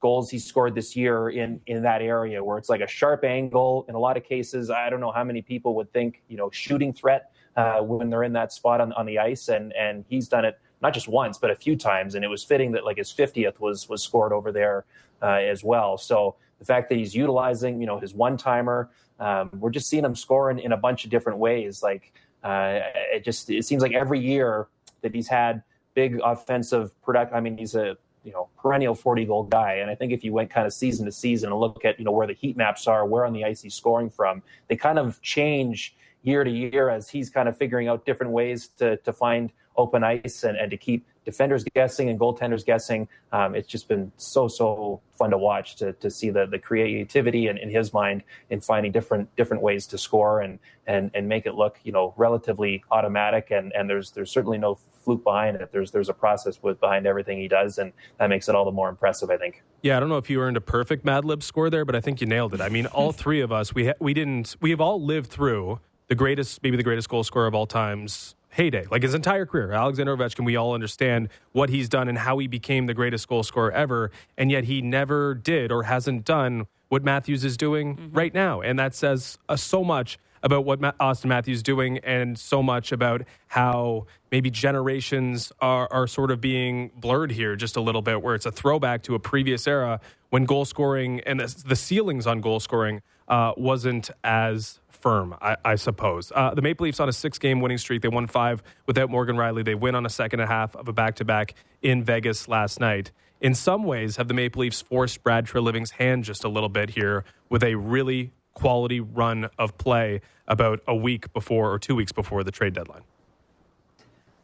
goals 0.03 0.29
he 0.29 0.37
scored 0.37 0.75
this 0.75 0.97
year 0.97 1.29
in 1.29 1.61
in 1.65 1.81
that 1.81 2.01
area 2.01 2.43
where 2.43 2.57
it's 2.57 2.67
like 2.67 2.81
a 2.81 2.87
sharp 2.87 3.23
angle. 3.23 3.85
In 3.87 3.95
a 3.95 3.99
lot 3.99 4.17
of 4.17 4.25
cases, 4.25 4.69
I 4.69 4.89
don't 4.89 4.99
know 4.99 5.13
how 5.13 5.23
many 5.23 5.41
people 5.41 5.75
would 5.75 5.91
think 5.93 6.21
you 6.27 6.35
know 6.35 6.51
shooting 6.51 6.91
threat 6.91 7.31
uh, 7.55 7.79
when 7.79 8.09
they're 8.09 8.23
in 8.23 8.33
that 8.33 8.51
spot 8.51 8.81
on 8.81 8.91
on 8.93 9.05
the 9.05 9.17
ice, 9.17 9.47
and 9.47 9.71
and 9.73 10.03
he's 10.09 10.27
done 10.27 10.43
it 10.43 10.59
not 10.81 10.93
just 10.93 11.07
once 11.07 11.37
but 11.37 11.49
a 11.51 11.55
few 11.55 11.77
times, 11.77 12.15
and 12.15 12.25
it 12.25 12.27
was 12.27 12.43
fitting 12.43 12.73
that 12.73 12.83
like 12.83 12.97
his 12.97 13.13
50th 13.13 13.61
was 13.61 13.87
was 13.87 14.03
scored 14.03 14.33
over 14.33 14.51
there 14.51 14.83
uh, 15.21 15.39
as 15.53 15.63
well. 15.63 15.97
So 15.97 16.35
the 16.59 16.65
fact 16.65 16.89
that 16.89 16.97
he's 16.97 17.15
utilizing, 17.15 17.79
you 17.79 17.87
know, 17.87 17.97
his 17.97 18.13
one 18.13 18.35
timer. 18.35 18.89
Um, 19.19 19.51
we're 19.53 19.69
just 19.69 19.87
seeing 19.87 20.03
him 20.03 20.15
scoring 20.15 20.59
in, 20.59 20.73
a 20.73 20.77
bunch 20.77 21.05
of 21.05 21.11
different 21.11 21.39
ways. 21.39 21.81
Like 21.81 22.11
uh, 22.43 22.79
it 23.13 23.23
just 23.23 23.49
it 23.49 23.63
seems 23.63 23.81
like 23.81 23.93
every 23.93 24.19
year 24.19 24.67
that 25.01 25.15
he's 25.15 25.29
had 25.29 25.63
big 25.93 26.19
offensive 26.21 26.91
product. 27.03 27.31
I 27.33 27.39
mean, 27.39 27.57
he's 27.57 27.75
a 27.75 27.95
you 28.23 28.31
know 28.31 28.49
perennial 28.61 28.95
40 28.95 29.25
goal 29.25 29.43
guy, 29.43 29.75
and 29.75 29.89
I 29.89 29.95
think 29.95 30.11
if 30.11 30.23
you 30.23 30.33
went 30.33 30.49
kind 30.49 30.65
of 30.65 30.73
season 30.73 31.05
to 31.05 31.11
season 31.11 31.51
and 31.51 31.59
look 31.59 31.85
at 31.85 31.99
you 31.99 32.05
know 32.05 32.11
where 32.11 32.27
the 32.27 32.33
heat 32.33 32.57
maps 32.57 32.87
are, 32.87 33.05
where 33.05 33.25
on 33.25 33.33
the 33.33 33.43
ice 33.43 33.61
he's 33.61 33.75
scoring 33.75 34.09
from, 34.09 34.41
they 34.67 34.75
kind 34.75 34.99
of 34.99 35.21
change 35.21 35.95
year 36.23 36.43
to 36.43 36.51
year 36.51 36.89
as 36.89 37.09
he's 37.09 37.29
kind 37.29 37.49
of 37.49 37.57
figuring 37.57 37.87
out 37.87 38.05
different 38.05 38.31
ways 38.31 38.69
to 38.77 38.97
to 38.97 39.13
find 39.13 39.51
open 39.75 40.03
ice 40.03 40.43
and, 40.43 40.57
and 40.57 40.71
to 40.71 40.77
keep 40.77 41.05
defenders 41.25 41.63
guessing 41.73 42.09
and 42.09 42.19
goaltenders 42.19 42.65
guessing. 42.65 43.07
Um, 43.31 43.55
it's 43.55 43.67
just 43.67 43.87
been 43.87 44.11
so 44.17 44.47
so 44.47 45.01
fun 45.17 45.31
to 45.31 45.37
watch 45.37 45.75
to, 45.77 45.93
to 45.93 46.09
see 46.09 46.29
the 46.29 46.45
the 46.45 46.59
creativity 46.59 47.47
in, 47.47 47.57
in 47.57 47.69
his 47.69 47.93
mind 47.93 48.23
in 48.49 48.61
finding 48.61 48.91
different 48.91 49.33
different 49.35 49.63
ways 49.63 49.87
to 49.87 49.97
score 49.97 50.41
and 50.41 50.59
and 50.87 51.11
and 51.13 51.27
make 51.27 51.45
it 51.45 51.55
look 51.55 51.79
you 51.83 51.91
know 51.91 52.13
relatively 52.17 52.83
automatic 52.91 53.51
and 53.51 53.71
and 53.73 53.89
there's 53.89 54.11
there's 54.11 54.31
certainly 54.31 54.57
no 54.57 54.77
fluke 55.03 55.23
behind 55.23 55.57
it. 55.57 55.71
There's 55.71 55.91
there's 55.91 56.09
a 56.09 56.13
process 56.13 56.61
with 56.61 56.79
behind 56.79 57.05
everything 57.05 57.39
he 57.39 57.47
does, 57.47 57.77
and 57.77 57.93
that 58.17 58.27
makes 58.27 58.49
it 58.49 58.55
all 58.55 58.65
the 58.65 58.71
more 58.71 58.89
impressive. 58.89 59.29
I 59.29 59.37
think. 59.37 59.63
Yeah, 59.81 59.97
I 59.97 59.99
don't 59.99 60.09
know 60.09 60.17
if 60.17 60.29
you 60.29 60.41
earned 60.41 60.57
a 60.57 60.61
perfect 60.61 61.05
Mad 61.05 61.25
Lib 61.25 61.43
score 61.43 61.69
there, 61.69 61.85
but 61.85 61.95
I 61.95 62.01
think 62.01 62.21
you 62.21 62.27
nailed 62.27 62.53
it. 62.53 62.61
I 62.61 62.69
mean, 62.69 62.85
all 62.87 63.11
three 63.23 63.41
of 63.41 63.51
us 63.51 63.73
we 63.73 63.87
ha- 63.87 63.93
we 63.99 64.13
didn't 64.13 64.55
we 64.61 64.69
have 64.69 64.81
all 64.81 65.01
lived 65.01 65.29
through 65.29 65.79
the 66.07 66.15
greatest, 66.15 66.61
maybe 66.63 66.77
the 66.77 66.83
greatest 66.83 67.09
goal 67.09 67.23
scorer 67.23 67.47
of 67.47 67.55
all 67.55 67.65
times 67.65 68.35
heyday, 68.49 68.85
like 68.91 69.01
his 69.01 69.13
entire 69.13 69.45
career. 69.45 69.71
Alexander 69.71 70.15
Ovechkin, 70.15 70.45
we 70.45 70.55
all 70.55 70.73
understand 70.73 71.29
what 71.53 71.69
he's 71.69 71.89
done 71.89 72.07
and 72.07 72.17
how 72.17 72.37
he 72.37 72.47
became 72.47 72.85
the 72.85 72.93
greatest 72.93 73.27
goal 73.27 73.43
scorer 73.43 73.71
ever, 73.71 74.11
and 74.37 74.51
yet 74.51 74.65
he 74.65 74.81
never 74.81 75.33
did 75.33 75.71
or 75.71 75.83
hasn't 75.83 76.23
done 76.23 76.67
what 76.89 77.03
Matthews 77.03 77.43
is 77.43 77.57
doing 77.57 77.95
mm-hmm. 77.95 78.15
right 78.15 78.33
now, 78.33 78.61
and 78.61 78.77
that 78.77 78.93
says 78.93 79.39
uh, 79.49 79.55
so 79.55 79.83
much 79.83 80.19
about 80.43 80.65
what 80.65 80.79
Auston 80.81 81.25
Matthews 81.25 81.57
is 81.57 81.63
doing, 81.63 81.97
and 81.99 82.37
so 82.37 82.61
much 82.61 82.91
about 82.91 83.23
how 83.47 84.05
maybe 84.31 84.51
generations 84.51 85.51
are, 85.59 85.87
are 85.91 86.05
sort 86.05 86.29
of 86.29 86.39
being 86.41 86.91
blurred 86.95 87.31
here 87.31 87.55
just 87.55 87.75
a 87.77 87.81
little 87.81 88.01
bit, 88.01 88.21
where 88.21 88.35
it's 88.35 88.45
a 88.45 88.51
throwback 88.51 89.01
to 89.03 89.15
a 89.15 89.19
previous 89.19 89.65
era 89.67 89.99
when 90.29 90.45
goal 90.45 90.65
scoring 90.65 91.21
and 91.21 91.39
the, 91.39 91.63
the 91.67 91.75
ceilings 91.75 92.27
on 92.27 92.41
goal 92.41 92.59
scoring 92.59 93.01
uh, 93.27 93.53
wasn't 93.55 94.11
as 94.23 94.79
firm, 94.89 95.35
I, 95.41 95.57
I 95.65 95.75
suppose. 95.75 96.31
Uh, 96.33 96.53
the 96.53 96.61
Maple 96.61 96.85
Leafs 96.85 96.99
on 96.99 97.09
a 97.09 97.13
six 97.13 97.37
game 97.37 97.59
winning 97.61 97.77
streak. 97.77 98.01
They 98.01 98.07
won 98.07 98.27
five 98.27 98.63
without 98.85 99.09
Morgan 99.09 99.35
Rielly. 99.35 99.63
They 99.63 99.75
win 99.75 99.95
on 99.95 100.05
a 100.05 100.09
second 100.09 100.39
and 100.39 100.49
a 100.49 100.53
half 100.53 100.75
of 100.75 100.87
a 100.87 100.93
back 100.93 101.15
to 101.15 101.25
back 101.25 101.55
in 101.81 102.03
Vegas 102.03 102.47
last 102.47 102.79
night. 102.79 103.11
In 103.41 103.53
some 103.53 103.83
ways, 103.83 104.15
have 104.15 104.29
the 104.29 104.33
Maple 104.33 104.61
Leafs 104.61 104.81
forced 104.81 105.21
Brad 105.21 105.45
Treliving's 105.45 105.91
hand 105.91 106.23
just 106.23 106.45
a 106.45 106.49
little 106.49 106.69
bit 106.69 106.91
here 106.91 107.25
with 107.49 107.63
a 107.63 107.75
really 107.75 108.31
quality 108.53 108.99
run 108.99 109.49
of 109.57 109.77
play 109.77 110.21
about 110.47 110.81
a 110.87 110.95
week 110.95 111.31
before 111.33 111.71
or 111.71 111.79
two 111.79 111.95
weeks 111.95 112.11
before 112.11 112.43
the 112.43 112.51
trade 112.51 112.73
deadline? 112.73 113.03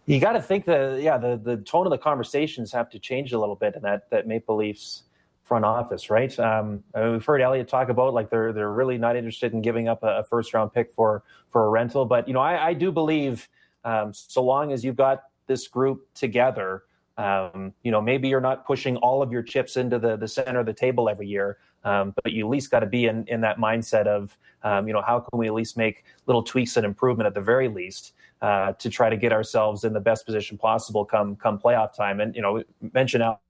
You 0.05 0.19
got 0.19 0.33
to 0.33 0.41
think 0.41 0.65
that 0.65 1.01
yeah, 1.01 1.17
the 1.17 1.37
the 1.37 1.57
tone 1.57 1.85
of 1.85 1.91
the 1.91 1.97
conversations 1.97 2.71
have 2.71 2.89
to 2.89 2.99
change 2.99 3.31
a 3.31 3.39
little 3.39 3.55
bit 3.55 3.75
in 3.75 3.83
that 3.83 4.09
that 4.09 4.27
Maple 4.27 4.55
Leafs 4.55 5.03
front 5.43 5.65
office, 5.65 6.09
right? 6.11 6.39
Um, 6.39 6.83
we've 6.95 7.25
heard 7.25 7.41
Elliot 7.41 7.67
talk 7.67 7.89
about 7.89 8.13
like 8.13 8.29
they're 8.29 8.53
they're 8.53 8.71
really 8.71 8.97
not 8.97 9.15
interested 9.15 9.53
in 9.53 9.61
giving 9.61 9.87
up 9.87 10.03
a, 10.03 10.19
a 10.19 10.23
first 10.23 10.53
round 10.53 10.73
pick 10.73 10.91
for 10.91 11.23
for 11.51 11.65
a 11.65 11.69
rental, 11.69 12.05
but 12.05 12.27
you 12.27 12.33
know 12.33 12.39
I, 12.39 12.69
I 12.69 12.73
do 12.73 12.91
believe 12.91 13.49
um, 13.83 14.13
so 14.13 14.43
long 14.43 14.71
as 14.71 14.83
you've 14.83 14.95
got 14.95 15.23
this 15.47 15.67
group 15.67 16.07
together, 16.13 16.83
um, 17.19 17.73
you 17.83 17.91
know 17.91 18.01
maybe 18.01 18.29
you're 18.29 18.41
not 18.41 18.65
pushing 18.65 18.95
all 18.97 19.21
of 19.21 19.31
your 19.31 19.43
chips 19.43 19.75
into 19.75 19.99
the 19.99 20.15
the 20.15 20.27
center 20.27 20.59
of 20.61 20.65
the 20.65 20.73
table 20.73 21.09
every 21.09 21.27
year, 21.27 21.57
um, 21.83 22.13
but 22.23 22.31
you 22.31 22.45
at 22.45 22.49
least 22.49 22.71
got 22.71 22.79
to 22.79 22.85
be 22.85 23.05
in 23.07 23.25
in 23.27 23.41
that 23.41 23.57
mindset 23.57 24.07
of 24.07 24.37
um, 24.63 24.87
you 24.87 24.93
know 24.93 25.01
how 25.01 25.19
can 25.19 25.37
we 25.37 25.45
at 25.45 25.53
least 25.53 25.77
make 25.77 26.05
little 26.25 26.41
tweaks 26.41 26.77
and 26.77 26.85
improvement 26.85 27.27
at 27.27 27.33
the 27.33 27.41
very 27.41 27.67
least. 27.67 28.13
Uh, 28.41 28.71
to 28.79 28.89
try 28.89 29.09
to 29.09 29.17
get 29.17 29.33
ourselves 29.33 29.83
in 29.83 29.91
the 29.91 29.99
best 29.99 30.25
position 30.25 30.57
possible 30.57 31.03
come 31.03 31.35
come 31.35 31.59
playoff 31.59 31.93
time, 31.93 32.21
and 32.21 32.33
you 32.33 32.41
know, 32.41 32.63
mention 32.93 33.21
out 33.21 33.41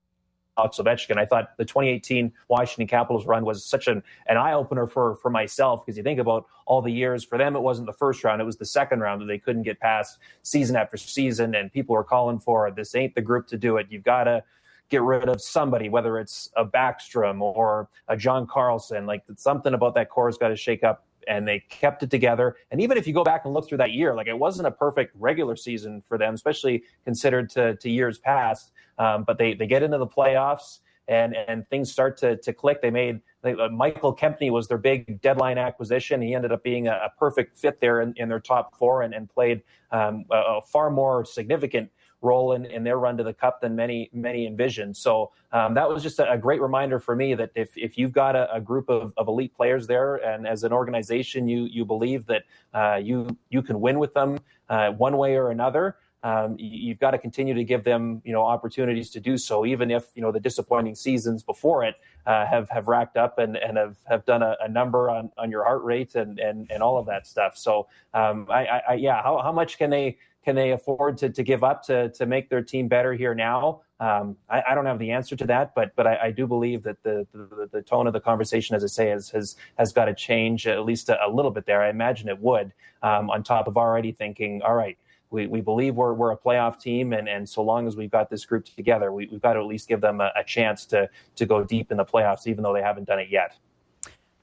Alex 0.60 0.78
Ovechkin. 0.78 1.18
I 1.18 1.24
thought 1.24 1.56
the 1.56 1.64
2018 1.64 2.32
Washington 2.48 2.86
Capitals 2.86 3.26
run 3.26 3.44
was 3.44 3.64
such 3.64 3.88
an, 3.88 4.02
an 4.26 4.36
eye 4.36 4.52
opener 4.52 4.86
for, 4.86 5.16
for 5.16 5.30
myself 5.30 5.84
because 5.84 5.96
you 5.96 6.02
think 6.02 6.20
about 6.20 6.46
all 6.66 6.82
the 6.82 6.92
years 6.92 7.24
for 7.24 7.38
them, 7.38 7.56
it 7.56 7.60
wasn't 7.60 7.86
the 7.86 7.92
first 7.92 8.22
round, 8.22 8.40
it 8.40 8.44
was 8.44 8.56
the 8.56 8.66
second 8.66 9.00
round 9.00 9.20
that 9.22 9.26
they 9.26 9.38
couldn't 9.38 9.62
get 9.62 9.80
past 9.80 10.18
season 10.42 10.76
after 10.76 10.96
season. 10.96 11.54
And 11.54 11.72
people 11.72 11.94
were 11.94 12.04
calling 12.04 12.38
for 12.38 12.70
this 12.70 12.94
ain't 12.94 13.14
the 13.14 13.22
group 13.22 13.46
to 13.48 13.56
do 13.56 13.76
it. 13.78 13.86
You've 13.90 14.04
got 14.04 14.24
to 14.24 14.44
get 14.90 15.02
rid 15.02 15.28
of 15.28 15.40
somebody, 15.40 15.88
whether 15.88 16.18
it's 16.18 16.50
a 16.56 16.64
Backstrom 16.64 17.40
or 17.40 17.88
a 18.08 18.16
John 18.16 18.46
Carlson. 18.46 19.06
Like 19.06 19.22
something 19.36 19.72
about 19.72 19.94
that 19.94 20.10
core 20.10 20.28
has 20.28 20.36
got 20.36 20.48
to 20.48 20.56
shake 20.56 20.84
up 20.84 21.06
and 21.28 21.46
they 21.46 21.60
kept 21.68 22.02
it 22.02 22.10
together. 22.10 22.56
And 22.70 22.80
even 22.80 22.98
if 22.98 23.06
you 23.06 23.14
go 23.14 23.24
back 23.24 23.44
and 23.44 23.54
look 23.54 23.68
through 23.68 23.78
that 23.78 23.92
year, 23.92 24.14
like 24.14 24.26
it 24.26 24.38
wasn't 24.38 24.66
a 24.66 24.70
perfect 24.70 25.14
regular 25.18 25.56
season 25.56 26.02
for 26.08 26.18
them, 26.18 26.34
especially 26.34 26.82
considered 27.04 27.50
to, 27.50 27.76
to 27.76 27.90
years 27.90 28.18
past. 28.18 28.72
Um, 28.98 29.24
but 29.24 29.38
they, 29.38 29.54
they 29.54 29.66
get 29.66 29.82
into 29.82 29.98
the 29.98 30.06
playoffs 30.06 30.80
and 31.10 31.34
and 31.48 31.68
things 31.68 31.90
start 31.90 32.16
to 32.18 32.36
to 32.36 32.52
click. 32.52 32.80
They 32.80 32.90
made 32.90 33.20
they, 33.42 33.52
uh, 33.52 33.68
Michael 33.68 34.14
Kempny 34.14 34.50
was 34.50 34.68
their 34.68 34.78
big 34.78 35.20
deadline 35.20 35.58
acquisition. 35.58 36.22
He 36.22 36.34
ended 36.34 36.52
up 36.52 36.62
being 36.62 36.86
a, 36.86 36.92
a 36.92 37.12
perfect 37.18 37.58
fit 37.58 37.80
there 37.80 38.00
in, 38.00 38.14
in, 38.16 38.28
their 38.28 38.38
top 38.40 38.76
four 38.76 39.02
and, 39.02 39.12
and 39.14 39.28
played 39.28 39.62
um, 39.90 40.24
a, 40.30 40.36
a, 40.36 40.60
far 40.62 40.90
more 40.90 41.24
significant 41.24 41.90
role 42.22 42.52
in, 42.52 42.66
in 42.66 42.84
their 42.84 42.98
run 42.98 43.16
to 43.16 43.24
the 43.24 43.32
cup 43.32 43.60
than 43.60 43.74
many 43.74 44.08
many 44.12 44.46
envisioned. 44.46 44.96
So 44.96 45.32
um, 45.52 45.74
that 45.74 45.88
was 45.88 46.02
just 46.02 46.20
a, 46.20 46.30
a, 46.30 46.38
great 46.38 46.60
reminder 46.60 47.00
for 47.00 47.16
me 47.16 47.34
that 47.34 47.50
if, 47.56 47.76
if 47.76 47.98
you've 47.98 48.12
got 48.12 48.36
a, 48.36 48.52
a 48.54 48.60
group 48.60 48.88
of, 48.88 49.12
of, 49.16 49.26
elite 49.26 49.54
players 49.54 49.86
there, 49.86 50.16
and 50.16 50.46
as 50.46 50.62
an 50.62 50.72
organization 50.72 51.48
you 51.48 51.64
you 51.64 51.84
believe 51.84 52.26
that 52.26 52.42
uh, 52.72 52.96
you 53.02 53.26
you 53.48 53.62
can 53.62 53.80
win 53.80 53.98
with 53.98 54.14
them 54.14 54.38
uh, 54.68 54.90
one 54.90 55.16
way 55.16 55.34
or 55.34 55.50
another. 55.50 55.96
Um, 56.22 56.56
you've 56.58 56.98
got 56.98 57.12
to 57.12 57.18
continue 57.18 57.54
to 57.54 57.64
give 57.64 57.82
them, 57.84 58.20
you 58.24 58.32
know, 58.32 58.42
opportunities 58.42 59.10
to 59.10 59.20
do 59.20 59.38
so, 59.38 59.64
even 59.64 59.90
if 59.90 60.04
you 60.14 60.22
know 60.22 60.30
the 60.30 60.40
disappointing 60.40 60.94
seasons 60.94 61.42
before 61.42 61.82
it 61.84 61.94
uh, 62.26 62.46
have 62.46 62.68
have 62.68 62.88
racked 62.88 63.16
up 63.16 63.38
and, 63.38 63.56
and 63.56 63.78
have, 63.78 63.96
have 64.04 64.24
done 64.26 64.42
a, 64.42 64.54
a, 64.60 64.68
number 64.68 65.08
on, 65.08 65.30
on 65.38 65.50
your 65.50 65.64
heart 65.64 65.82
rate 65.82 66.14
and, 66.14 66.38
and, 66.38 66.70
and 66.70 66.82
all 66.82 66.98
of 66.98 67.06
that 67.06 67.26
stuff. 67.26 67.56
So, 67.56 67.88
um, 68.12 68.46
I, 68.50 68.82
I, 68.90 68.94
yeah, 68.94 69.22
how, 69.22 69.40
how 69.42 69.52
much 69.52 69.78
can 69.78 69.88
they 69.90 70.18
can 70.44 70.56
they 70.56 70.72
afford 70.72 71.18
to, 71.18 71.28
to 71.30 71.42
give 71.42 71.62
up 71.62 71.82
to, 71.84 72.10
to 72.10 72.26
make 72.26 72.48
their 72.48 72.62
team 72.62 72.88
better 72.88 73.12
here 73.12 73.34
now? 73.34 73.82
Um, 73.98 74.36
I, 74.48 74.62
I, 74.70 74.74
don't 74.74 74.86
have 74.86 74.98
the 74.98 75.10
answer 75.10 75.36
to 75.36 75.46
that, 75.46 75.74
but 75.74 75.94
but 75.96 76.06
I, 76.06 76.18
I 76.24 76.30
do 76.30 76.46
believe 76.46 76.82
that 76.84 77.02
the, 77.02 77.26
the, 77.32 77.68
the 77.70 77.82
tone 77.82 78.06
of 78.06 78.14
the 78.14 78.20
conversation, 78.20 78.74
as 78.74 78.82
I 78.82 78.86
say, 78.86 79.08
has 79.08 79.30
has 79.30 79.56
has 79.78 79.92
got 79.92 80.06
to 80.06 80.14
change 80.14 80.66
at 80.66 80.84
least 80.84 81.08
a, 81.10 81.18
a 81.24 81.28
little 81.30 81.50
bit 81.50 81.66
there. 81.66 81.82
I 81.82 81.90
imagine 81.90 82.28
it 82.28 82.40
would. 82.40 82.72
Um, 83.02 83.30
on 83.30 83.42
top 83.42 83.66
of 83.66 83.78
already 83.78 84.12
thinking, 84.12 84.60
all 84.60 84.74
right, 84.74 84.98
we, 85.30 85.46
we 85.46 85.60
believe 85.60 85.94
we're, 85.94 86.12
we're 86.12 86.32
a 86.32 86.36
playoff 86.36 86.80
team, 86.80 87.12
and, 87.12 87.28
and 87.28 87.48
so 87.48 87.62
long 87.62 87.86
as 87.86 87.96
we've 87.96 88.10
got 88.10 88.28
this 88.28 88.44
group 88.44 88.64
together, 88.64 89.12
we, 89.12 89.28
have 89.28 89.40
got 89.40 89.54
to 89.54 89.60
at 89.60 89.66
least 89.66 89.88
give 89.88 90.00
them 90.00 90.20
a, 90.20 90.30
a 90.36 90.44
chance 90.44 90.84
to 90.86 91.08
to 91.36 91.46
go 91.46 91.64
deep 91.64 91.90
in 91.90 91.96
the 91.96 92.04
playoffs, 92.04 92.46
even 92.46 92.62
though 92.62 92.74
they 92.74 92.82
haven't 92.82 93.04
done 93.04 93.18
it 93.18 93.28
yet. 93.30 93.56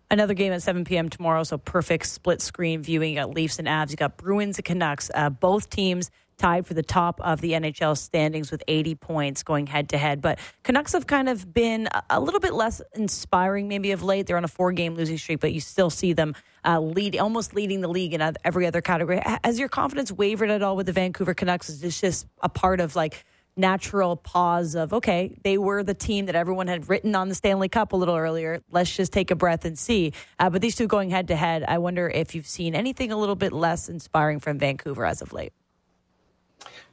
Another 0.09 0.33
game 0.33 0.53
at 0.53 0.63
7 0.63 0.85
p.m. 0.85 1.09
tomorrow, 1.09 1.43
so 1.43 1.57
perfect 1.57 2.05
split 2.05 2.41
screen 2.41 2.81
viewing. 2.81 3.09
You 3.09 3.15
got 3.17 3.31
Leafs 3.31 3.59
and 3.59 3.67
Avs. 3.67 3.91
You 3.91 3.97
got 3.97 4.15
Bruins 4.15 4.57
and 4.57 4.63
Canucks. 4.63 5.11
Uh, 5.13 5.29
both 5.29 5.69
teams 5.69 6.09
tied 6.37 6.65
for 6.65 6.73
the 6.73 6.83
top 6.83 7.19
of 7.21 7.41
the 7.41 7.51
NHL 7.51 7.97
standings 7.97 8.51
with 8.51 8.63
80 8.67 8.95
points 8.95 9.43
going 9.43 9.67
head 9.67 9.89
to 9.89 9.97
head. 9.97 10.21
But 10.21 10.39
Canucks 10.63 10.93
have 10.93 11.07
kind 11.07 11.29
of 11.29 11.53
been 11.53 11.89
a 12.09 12.19
little 12.19 12.39
bit 12.39 12.53
less 12.53 12.81
inspiring 12.95 13.67
maybe 13.67 13.91
of 13.91 14.03
late. 14.03 14.27
They're 14.27 14.37
on 14.37 14.43
a 14.43 14.49
four 14.49 14.71
game 14.71 14.95
losing 14.95 15.17
streak, 15.17 15.39
but 15.39 15.53
you 15.53 15.59
still 15.59 15.89
see 15.89 16.13
them 16.13 16.35
uh, 16.65 16.79
lead, 16.79 17.17
almost 17.17 17.55
leading 17.55 17.81
the 17.81 17.87
league 17.87 18.13
in 18.13 18.35
every 18.43 18.67
other 18.67 18.81
category. 18.81 19.21
Has 19.43 19.59
your 19.59 19.69
confidence 19.69 20.11
wavered 20.11 20.49
at 20.49 20.61
all 20.61 20.75
with 20.75 20.85
the 20.85 20.93
Vancouver 20.93 21.33
Canucks? 21.33 21.69
Is 21.69 21.81
this 21.81 21.99
just 21.99 22.27
a 22.41 22.49
part 22.49 22.79
of 22.79 22.95
like, 22.95 23.25
natural 23.57 24.15
pause 24.15 24.75
of 24.75 24.93
okay 24.93 25.35
they 25.43 25.57
were 25.57 25.81
the 25.81 25.95
team 25.95 26.27
that 26.27 26.35
everyone 26.35 26.67
had 26.67 26.87
written 26.89 27.15
on 27.15 27.27
the 27.27 27.33
stanley 27.33 27.67
cup 27.67 27.91
a 27.91 27.95
little 27.95 28.15
earlier 28.15 28.61
let's 28.69 28.95
just 28.95 29.11
take 29.11 29.31
a 29.31 29.35
breath 29.35 29.65
and 29.65 29.79
see 29.79 30.13
uh, 30.37 30.47
but 30.47 30.61
these 30.61 30.75
two 30.75 30.85
going 30.85 31.09
head 31.09 31.27
to 31.27 31.35
head 31.35 31.63
i 31.67 31.79
wonder 31.79 32.07
if 32.07 32.35
you've 32.35 32.45
seen 32.45 32.75
anything 32.75 33.11
a 33.11 33.17
little 33.17 33.35
bit 33.35 33.51
less 33.51 33.89
inspiring 33.89 34.39
from 34.39 34.59
vancouver 34.59 35.05
as 35.05 35.23
of 35.23 35.33
late 35.33 35.53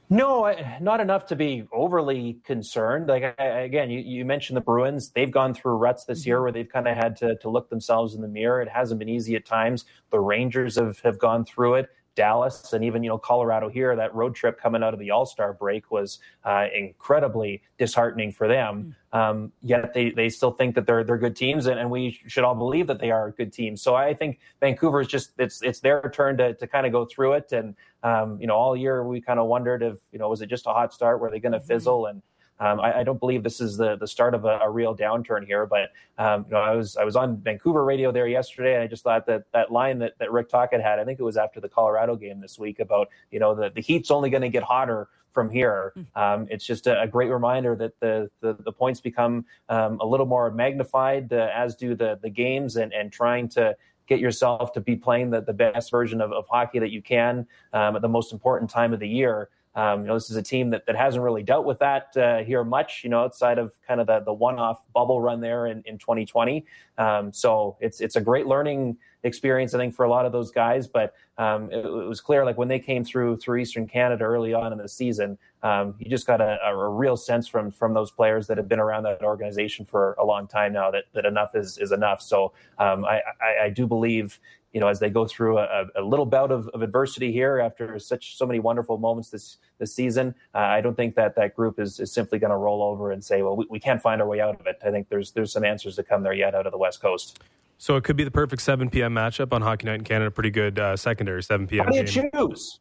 no, 0.09 0.53
not 0.81 0.99
enough 0.99 1.25
to 1.27 1.35
be 1.35 1.65
overly 1.73 2.39
concerned. 2.43 3.07
Like 3.07 3.35
again, 3.39 3.89
you, 3.89 3.99
you 3.99 4.25
mentioned 4.25 4.57
the 4.57 4.61
Bruins; 4.61 5.09
they've 5.09 5.31
gone 5.31 5.53
through 5.53 5.77
ruts 5.77 6.05
this 6.05 6.25
year 6.25 6.37
mm-hmm. 6.37 6.43
where 6.43 6.51
they've 6.51 6.69
kind 6.69 6.87
of 6.87 6.95
had 6.95 7.15
to, 7.17 7.35
to 7.37 7.49
look 7.49 7.69
themselves 7.69 8.13
in 8.15 8.21
the 8.21 8.27
mirror. 8.27 8.61
It 8.61 8.69
hasn't 8.69 8.99
been 8.99 9.09
easy 9.09 9.35
at 9.35 9.45
times. 9.45 9.85
The 10.11 10.19
Rangers 10.19 10.75
have, 10.75 10.99
have 10.99 11.17
gone 11.17 11.45
through 11.45 11.75
it. 11.75 11.89
Dallas 12.15 12.73
and 12.73 12.83
even 12.83 13.03
you 13.03 13.09
know 13.09 13.17
Colorado 13.17 13.69
here. 13.69 13.95
That 13.95 14.13
road 14.15 14.35
trip 14.35 14.59
coming 14.59 14.83
out 14.83 14.93
of 14.93 14.99
the 14.99 15.11
All 15.11 15.25
Star 15.25 15.53
break 15.53 15.91
was 15.91 16.19
uh, 16.43 16.67
incredibly 16.75 17.61
disheartening 17.77 18.31
for 18.31 18.47
them. 18.47 18.95
Hmm. 19.11 19.17
Um, 19.19 19.51
yet 19.61 19.93
they, 19.93 20.09
they 20.09 20.27
still 20.27 20.51
think 20.51 20.75
that 20.75 20.85
they're 20.85 21.03
they're 21.03 21.17
good 21.17 21.35
teams, 21.35 21.67
and, 21.67 21.79
and, 21.79 21.89
we 21.89 22.19
should 22.27 22.43
all 22.43 22.55
believe 22.55 22.87
that 22.87 22.99
they 22.99 23.11
are 23.11 23.31
good 23.31 23.53
teams. 23.53 23.81
So 23.81 23.95
I 23.95 24.13
think 24.13 24.39
Vancouver 24.59 25.01
is 25.01 25.07
just 25.07 25.31
it's 25.37 25.61
it's 25.61 25.79
their 25.79 26.01
turn 26.13 26.37
to 26.37 26.53
to 26.55 26.67
kind 26.67 26.85
of 26.85 26.91
go 26.91 27.05
through 27.05 27.33
it. 27.33 27.51
And 27.51 27.75
um, 28.03 28.39
you 28.41 28.47
know 28.47 28.55
all 28.55 28.75
year 28.75 29.03
we 29.07 29.21
kind 29.21 29.39
of 29.39 29.47
wondered 29.47 29.83
if 29.83 29.97
you 30.11 30.19
know 30.19 30.29
was 30.29 30.41
it 30.41 30.47
just 30.47 30.65
a 30.67 30.71
hot 30.71 30.93
start? 30.93 31.19
Were 31.21 31.29
they 31.29 31.39
going 31.39 31.53
to 31.53 31.59
mm-hmm. 31.59 31.67
fizzle? 31.67 32.07
And 32.07 32.21
um, 32.59 32.79
I, 32.79 32.99
I, 32.99 33.03
don't 33.03 33.19
believe 33.19 33.43
this 33.43 33.59
is 33.59 33.75
the 33.75 33.97
the 33.97 34.07
start 34.07 34.33
of 34.33 34.45
a, 34.45 34.59
a 34.59 34.69
real 34.69 34.95
downturn 34.95 35.45
here, 35.45 35.65
but 35.65 35.91
um, 36.17 36.45
you 36.47 36.53
know, 36.53 36.61
I 36.61 36.73
was 36.73 36.95
I 36.95 37.03
was 37.03 37.15
on 37.15 37.37
Vancouver 37.37 37.83
radio 37.83 38.11
there 38.11 38.27
yesterday, 38.27 38.75
and 38.75 38.83
I 38.83 38.87
just 38.87 39.03
thought 39.03 39.25
that 39.25 39.43
that 39.51 39.71
line 39.71 39.99
that, 39.99 40.17
that 40.19 40.31
Rick 40.31 40.49
Tocchet 40.49 40.81
had, 40.81 40.99
I 40.99 41.03
think 41.03 41.19
it 41.19 41.23
was 41.23 41.35
after 41.35 41.59
the 41.59 41.67
Colorado 41.67 42.15
game 42.15 42.39
this 42.39 42.57
week, 42.57 42.79
about 42.79 43.09
you 43.29 43.39
know 43.39 43.55
the 43.55 43.71
the 43.71 43.81
Heat's 43.81 44.09
only 44.09 44.29
going 44.29 44.41
to 44.41 44.49
get 44.49 44.63
hotter 44.63 45.09
from 45.31 45.49
here. 45.49 45.91
Hmm. 45.95 46.21
Um, 46.21 46.47
it's 46.49 46.65
just 46.65 46.87
a, 46.87 47.01
a, 47.01 47.07
great 47.07 47.29
reminder 47.29 47.75
that 47.75 47.99
the 47.99 48.31
the, 48.39 48.53
the 48.53 48.71
points 48.71 49.01
become 49.01 49.45
um, 49.67 49.99
a 49.99 50.05
little 50.05 50.25
more 50.25 50.49
magnified, 50.49 51.33
uh, 51.33 51.49
as 51.53 51.75
do 51.75 51.93
the 51.93 52.19
the 52.21 52.29
games, 52.29 52.77
and 52.77 52.93
and 52.93 53.11
trying 53.11 53.49
to 53.49 53.75
get 54.07 54.19
yourself 54.19 54.71
to 54.73 54.79
be 54.79 54.95
playing 54.95 55.31
the, 55.31 55.41
the 55.41 55.53
best 55.53 55.91
version 55.91 56.21
of, 56.21 56.31
of 56.31 56.45
hockey 56.47 56.79
that 56.79 56.91
you 56.91 57.01
can 57.01 57.45
um, 57.73 57.95
at 57.95 58.01
the 58.01 58.07
most 58.07 58.31
important 58.31 58.69
time 58.69 58.93
of 58.93 58.99
the 58.99 59.07
year. 59.07 59.49
Um, 59.75 60.01
you 60.01 60.07
know, 60.07 60.13
this 60.13 60.29
is 60.29 60.37
a 60.37 60.41
team 60.41 60.69
that, 60.69 60.85
that 60.85 60.95
hasn't 60.95 61.23
really 61.23 61.43
dealt 61.43 61.65
with 61.65 61.79
that 61.79 62.15
uh, 62.15 62.43
here 62.43 62.63
much, 62.63 63.01
you 63.03 63.09
know, 63.09 63.21
outside 63.21 63.57
of 63.57 63.73
kind 63.87 63.99
of 63.99 64.07
the, 64.07 64.21
the 64.21 64.33
one-off 64.33 64.81
bubble 64.93 65.19
run 65.19 65.41
there 65.41 65.67
in, 65.67 65.83
in 65.85 65.97
2020. 65.97 66.65
Um, 66.97 67.33
so 67.33 67.75
it's 67.81 67.99
it's 67.99 68.15
a 68.15 68.21
great 68.21 68.47
learning 68.47 68.97
experience, 69.23 69.73
I 69.73 69.79
think, 69.79 69.93
for 69.93 70.05
a 70.05 70.09
lot 70.09 70.25
of 70.25 70.31
those 70.31 70.51
guys. 70.51 70.87
But 70.87 71.13
um, 71.37 71.69
it, 71.71 71.85
it, 71.85 72.07
was 72.07 72.21
clear, 72.21 72.45
like 72.45 72.57
when 72.57 72.69
they 72.69 72.79
came 72.79 73.03
through 73.03 73.37
through 73.37 73.59
Eastern 73.59 73.87
Canada 73.87 74.23
early 74.23 74.53
on 74.53 74.71
in 74.71 74.77
the 74.77 74.87
season, 74.87 75.37
um, 75.63 75.95
you 75.99 76.09
just 76.09 76.25
got 76.27 76.39
a, 76.39 76.57
a, 76.65 76.89
real 76.89 77.17
sense 77.17 77.47
from 77.47 77.71
from 77.71 77.93
those 77.93 78.11
players 78.11 78.47
that 78.47 78.57
have 78.57 78.69
been 78.69 78.79
around 78.79 79.03
that 79.03 79.23
organization 79.23 79.83
for 79.83 80.13
a 80.19 80.23
long 80.23 80.47
time 80.47 80.71
now 80.71 80.91
that 80.91 81.05
that 81.13 81.25
enough 81.25 81.55
is 81.55 81.77
is 81.79 81.91
enough. 81.91 82.21
So 82.21 82.53
um, 82.77 83.03
I, 83.03 83.21
I, 83.41 83.65
I 83.65 83.69
do 83.69 83.85
believe 83.87 84.39
you 84.75 84.81
know, 84.81 84.89
as 84.89 84.99
they 84.99 85.09
go 85.09 85.25
through 85.25 85.57
a, 85.57 85.85
a 85.95 86.01
little 86.01 86.25
bout 86.25 86.51
of, 86.51 86.67
of, 86.67 86.81
adversity 86.81 87.31
here 87.31 87.59
after 87.59 87.97
such 87.97 88.35
so 88.35 88.45
many 88.45 88.59
wonderful 88.59 88.97
moments 88.97 89.29
this 89.29 89.55
this 89.77 89.95
season, 89.95 90.35
uh, 90.53 90.57
I 90.57 90.81
don't 90.81 90.97
think 90.97 91.15
that 91.15 91.33
that 91.37 91.55
group 91.55 91.79
is, 91.79 91.97
is 92.01 92.11
simply 92.11 92.39
going 92.39 92.51
to 92.51 92.57
roll 92.57 92.83
over 92.83 93.11
and 93.11 93.23
say, 93.23 93.41
well, 93.41 93.55
we, 93.55 93.65
we 93.69 93.79
can't 93.79 94.01
find 94.01 94.21
our 94.21 94.27
way 94.27 94.41
out 94.41 94.59
of 94.59 94.67
it. 94.67 94.77
I 94.85 94.91
think 94.91 95.07
there's 95.07 95.31
there's 95.31 95.53
some 95.53 95.63
answers 95.63 95.95
to 95.95 96.03
come 96.03 96.23
there 96.23 96.33
yet 96.33 96.53
out 96.53 96.65
of 96.65 96.73
the 96.73 96.77
West 96.77 97.01
Coast. 97.01 97.39
So 97.77 97.95
it 97.95 98.03
could 98.03 98.17
be 98.17 98.25
the 98.25 98.31
perfect 98.31 98.61
7 98.61 98.89
p.m. 98.89 99.13
matchup 99.13 99.53
on 99.53 99.61
Hockey 99.61 99.85
Night 99.85 99.95
in 99.95 100.03
Canada. 100.03 100.29
Pretty 100.29 100.49
good 100.49 100.77
uh, 100.77 100.97
secondary 100.97 101.41
7 101.41 101.67
p.m. 101.67 101.85
How 101.85 101.91
do 101.91 101.97
you 101.97 102.03
game. 102.03 102.29
choose? 102.33 102.79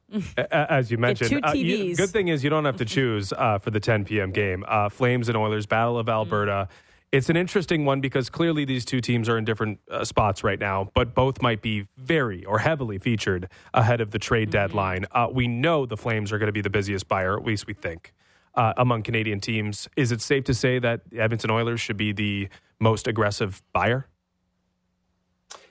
As 0.51 0.90
you 0.90 0.99
mentioned, 0.99 1.30
two 1.30 1.40
TVs. 1.40 1.49
Uh, 1.49 1.53
you, 1.53 1.97
good 1.97 2.11
thing 2.11 2.26
is 2.28 2.42
you 2.42 2.51
don't 2.51 2.64
have 2.64 2.76
to 2.78 2.84
choose 2.84 3.32
uh, 3.32 3.59
for 3.59 3.70
the 3.70 3.80
10 3.80 4.05
p.m. 4.05 4.32
game. 4.32 4.64
Uh, 4.66 4.88
Flames 4.88 5.28
and 5.28 5.36
Oilers, 5.36 5.66
Battle 5.66 5.99
of 5.99 6.09
Alberta. 6.09 6.68
It's 7.15 7.31
an 7.31 7.37
interesting 7.37 7.85
one 7.85 8.01
because 8.01 8.29
clearly 8.29 8.65
these 8.65 8.85
two 8.85 9.01
teams 9.01 9.29
are 9.29 9.39
in 9.39 9.45
different 9.45 9.79
uh, 9.89 10.05
spots 10.05 10.43
right 10.43 10.59
now, 10.59 10.91
but 10.95 11.15
both 11.15 11.41
might 11.41 11.62
be 11.62 11.87
very 11.97 12.45
or 12.45 12.59
heavily 12.59 12.99
featured 12.99 13.49
ahead 13.73 14.01
of 14.01 14.11
the 14.11 14.19
trade 14.19 14.49
mm-hmm. 14.49 14.59
deadline. 14.59 15.07
Uh, 15.12 15.29
we 15.33 15.47
know 15.47 15.87
the 15.87 15.97
Flames 15.97 16.33
are 16.33 16.39
going 16.39 16.49
to 16.49 16.53
be 16.53 16.61
the 16.61 16.71
busiest 16.71 17.07
buyer, 17.07 17.39
at 17.39 17.45
least 17.45 17.69
we 17.69 17.73
think, 17.73 18.12
uh, 18.57 18.73
among 18.79 19.05
Canadian 19.05 19.39
teams. 19.39 19.89
Is 19.95 20.11
it 20.11 20.23
safe 20.23 20.43
to 20.45 20.55
say 20.55 20.81
that 20.81 21.03
Edmonton 21.17 21.53
Oilers 21.53 21.81
should 21.81 21.97
be 21.97 22.11
the 22.11 22.49
most 22.81 23.07
aggressive 23.07 23.62
buyer? 23.73 24.09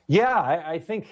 Yeah, 0.08 0.39
I, 0.39 0.76
I 0.76 0.80
think, 0.80 1.08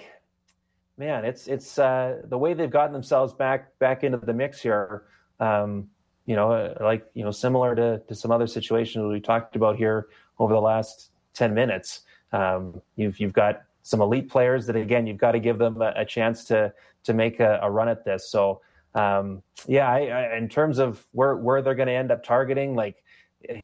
man, 0.96 1.26
it's 1.26 1.46
it's 1.46 1.78
uh, 1.78 2.22
the 2.24 2.38
way 2.38 2.54
they've 2.54 2.70
gotten 2.70 2.94
themselves 2.94 3.34
back 3.34 3.78
back 3.78 4.02
into 4.02 4.16
the 4.16 4.32
mix 4.32 4.62
here. 4.62 5.02
Um, 5.40 5.88
you 6.26 6.36
know, 6.36 6.52
uh, 6.52 6.74
like 6.80 7.06
you 7.14 7.24
know, 7.24 7.30
similar 7.30 7.74
to 7.74 7.98
to 8.08 8.14
some 8.14 8.30
other 8.30 8.46
situations 8.46 9.04
we 9.04 9.20
talked 9.20 9.56
about 9.56 9.76
here 9.76 10.08
over 10.38 10.52
the 10.52 10.60
last 10.60 11.10
10 11.34 11.54
minutes. 11.54 12.02
Um, 12.32 12.80
you've, 12.96 13.18
you've 13.20 13.32
got 13.32 13.62
some 13.82 14.00
elite 14.00 14.28
players 14.28 14.66
that, 14.66 14.76
again, 14.76 15.06
you've 15.06 15.18
got 15.18 15.32
to 15.32 15.40
give 15.40 15.58
them 15.58 15.80
a, 15.80 15.92
a 15.96 16.04
chance 16.04 16.44
to, 16.44 16.72
to 17.04 17.14
make 17.14 17.40
a, 17.40 17.58
a, 17.62 17.70
run 17.70 17.88
at 17.88 18.04
this. 18.04 18.30
So, 18.30 18.60
um, 18.94 19.42
yeah, 19.66 19.88
I, 19.88 19.98
I, 20.06 20.36
in 20.36 20.48
terms 20.48 20.78
of 20.78 21.04
where, 21.12 21.36
where 21.36 21.62
they're 21.62 21.74
going 21.74 21.88
to 21.88 21.94
end 21.94 22.10
up 22.10 22.22
targeting, 22.24 22.74
like, 22.74 23.02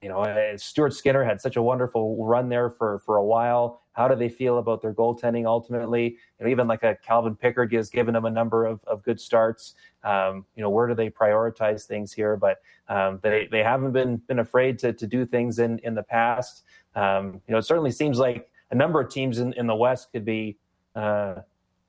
you 0.03 0.09
know, 0.09 0.21
uh, 0.21 0.57
Stuart 0.57 0.93
Skinner 0.93 1.23
had 1.23 1.41
such 1.41 1.57
a 1.57 1.63
wonderful 1.63 2.25
run 2.25 2.49
there 2.49 2.71
for, 2.71 2.99
for 3.01 3.17
a 3.17 3.25
while. 3.25 3.83
How 3.99 4.07
do 4.07 4.15
they 4.15 4.29
feel 4.29 4.59
about 4.59 4.81
their 4.81 4.95
goaltending 4.95 5.45
ultimately? 5.45 6.05
You 6.39 6.45
know, 6.45 6.51
even 6.51 6.69
like 6.69 6.85
a 6.85 6.97
Calvin 7.05 7.35
Pickard 7.35 7.73
has 7.73 7.91
given 7.91 8.15
them 8.15 8.27
a 8.27 8.31
number 8.31 8.65
of, 8.65 8.83
of 8.85 9.03
good 9.03 9.21
starts. 9.21 9.75
Um, 10.05 10.47
you 10.55 10.63
know, 10.63 10.71
where 10.71 10.87
do 10.87 10.95
they 10.95 11.11
prioritize 11.11 11.85
things 11.85 12.13
here? 12.13 12.37
But 12.37 12.59
um, 12.89 13.19
they 13.25 13.49
they 13.51 13.65
haven't 13.65 13.91
been 13.91 14.19
been 14.29 14.39
afraid 14.39 14.79
to 14.79 14.93
to 14.93 15.07
do 15.09 15.27
things 15.27 15.59
in 15.59 15.81
in 15.81 15.97
the 15.97 16.05
past. 16.05 16.63
Um, 16.95 17.43
you 17.49 17.53
know, 17.53 17.59
it 17.59 17.65
certainly 17.65 17.91
seems 17.91 18.21
like 18.21 18.49
a 18.71 18.77
number 18.77 19.01
of 19.01 19.11
teams 19.11 19.41
in, 19.41 19.53
in 19.55 19.67
the 19.67 19.75
West 19.75 20.13
could 20.13 20.25
be 20.25 20.57
uh, 20.95 21.35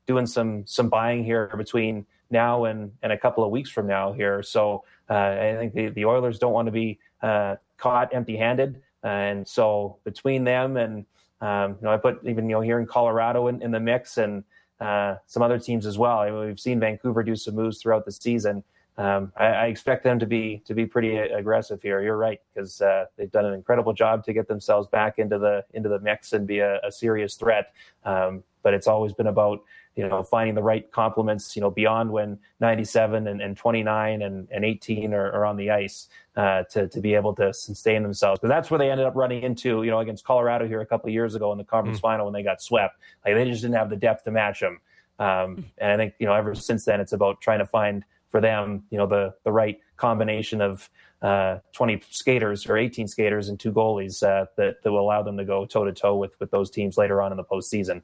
doing 0.07 0.25
some 0.25 0.65
some 0.65 0.89
buying 0.89 1.23
here 1.23 1.53
between 1.55 2.07
now 2.31 2.65
and 2.65 2.91
and 3.03 3.11
a 3.11 3.17
couple 3.19 3.43
of 3.43 3.51
weeks 3.51 3.69
from 3.69 3.85
now 3.85 4.13
here. 4.13 4.41
So 4.41 4.83
uh, 5.11 5.13
I 5.13 5.55
think 5.59 5.75
the, 5.75 5.89
the 5.89 6.05
Oilers 6.05 6.39
don't 6.39 6.53
want 6.53 6.65
to 6.65 6.71
be 6.71 6.97
uh, 7.21 7.57
caught 7.77 8.15
empty 8.15 8.35
handed, 8.35 8.81
and 9.03 9.47
so 9.47 9.99
between 10.03 10.43
them 10.43 10.75
and 10.75 11.05
um, 11.41 11.71
you 11.71 11.77
know, 11.83 11.93
I 11.93 11.97
put 11.97 12.19
even 12.25 12.49
you 12.49 12.55
know 12.55 12.61
here 12.61 12.79
in 12.79 12.85
Colorado 12.85 13.47
in, 13.47 13.61
in 13.61 13.71
the 13.71 13.79
mix 13.79 14.17
and 14.17 14.43
uh, 14.79 15.15
some 15.25 15.41
other 15.43 15.59
teams 15.59 15.85
as 15.85 15.97
well. 15.97 16.19
I 16.19 16.29
mean, 16.31 16.39
we've 16.39 16.59
seen 16.59 16.79
Vancouver 16.79 17.23
do 17.23 17.35
some 17.35 17.55
moves 17.55 17.81
throughout 17.81 18.05
the 18.05 18.11
season. 18.11 18.63
um, 18.97 19.31
I, 19.37 19.45
I, 19.45 19.65
expect 19.67 20.03
them 20.03 20.19
to 20.19 20.25
be 20.25 20.61
to 20.65 20.73
be 20.73 20.85
pretty 20.85 21.17
aggressive 21.17 21.81
here. 21.81 22.01
You're 22.01 22.17
right 22.17 22.41
because 22.53 22.81
uh, 22.81 23.05
they've 23.17 23.31
done 23.31 23.45
an 23.45 23.53
incredible 23.53 23.93
job 23.93 24.23
to 24.25 24.33
get 24.33 24.47
themselves 24.47 24.87
back 24.87 25.19
into 25.19 25.37
the 25.37 25.63
into 25.73 25.89
the 25.89 25.99
mix 25.99 26.33
and 26.33 26.45
be 26.47 26.59
a, 26.59 26.79
a 26.81 26.91
serious 26.91 27.35
threat. 27.35 27.73
Um, 28.03 28.43
but 28.63 28.73
it's 28.73 28.87
always 28.87 29.13
been 29.13 29.27
about 29.27 29.61
you 29.95 30.07
know 30.07 30.23
finding 30.23 30.55
the 30.55 30.63
right 30.63 30.89
complements. 30.91 31.55
You 31.55 31.61
know 31.61 31.71
beyond 31.71 32.11
when 32.11 32.39
97 32.59 33.27
and, 33.27 33.41
and 33.41 33.57
29 33.57 34.21
and, 34.21 34.47
and 34.51 34.65
18 34.65 35.13
are, 35.13 35.31
are 35.31 35.45
on 35.45 35.57
the 35.57 35.71
ice 35.71 36.07
uh, 36.35 36.63
to 36.71 36.87
to 36.87 37.01
be 37.01 37.15
able 37.15 37.35
to 37.35 37.53
sustain 37.53 38.03
themselves. 38.03 38.39
But 38.41 38.47
that's 38.47 38.71
where 38.71 38.77
they 38.77 38.91
ended 38.91 39.05
up 39.05 39.15
running 39.15 39.43
into 39.43 39.83
you 39.83 39.91
know 39.91 39.99
against 39.99 40.23
Colorado 40.23 40.67
here 40.67 40.81
a 40.81 40.85
couple 40.85 41.07
of 41.07 41.13
years 41.13 41.35
ago 41.35 41.51
in 41.51 41.57
the 41.57 41.63
conference 41.63 41.99
mm. 41.99 42.01
final 42.03 42.25
when 42.25 42.33
they 42.33 42.43
got 42.43 42.61
swept. 42.61 42.95
Like 43.25 43.35
they 43.35 43.45
just 43.45 43.61
didn't 43.61 43.75
have 43.75 43.89
the 43.89 43.97
depth 43.97 44.23
to 44.25 44.31
match 44.31 44.59
them. 44.59 44.79
Um, 45.19 45.65
and 45.77 45.91
I 45.91 45.97
think 45.97 46.13
you 46.19 46.25
know 46.25 46.33
ever 46.33 46.55
since 46.55 46.85
then 46.85 46.99
it's 47.01 47.13
about 47.13 47.41
trying 47.41 47.59
to 47.59 47.65
find 47.65 48.03
for 48.29 48.39
them, 48.39 48.83
you 48.89 48.97
know, 48.97 49.07
the 49.07 49.33
the 49.43 49.51
right 49.51 49.79
combination 49.97 50.61
of 50.61 50.89
uh, 51.21 51.57
20 51.73 52.01
skaters 52.09 52.65
or 52.67 52.77
18 52.77 53.07
skaters 53.07 53.49
and 53.49 53.59
two 53.59 53.73
goalies 53.73 54.23
uh, 54.23 54.45
that 54.55 54.81
that 54.83 54.91
will 54.91 55.01
allow 55.01 55.21
them 55.21 55.37
to 55.37 55.45
go 55.45 55.65
toe 55.65 55.83
to 55.83 55.91
toe 55.91 56.15
with 56.15 56.39
with 56.39 56.51
those 56.51 56.69
teams 56.69 56.97
later 56.97 57.21
on 57.21 57.31
in 57.31 57.37
the 57.37 57.43
postseason. 57.43 58.01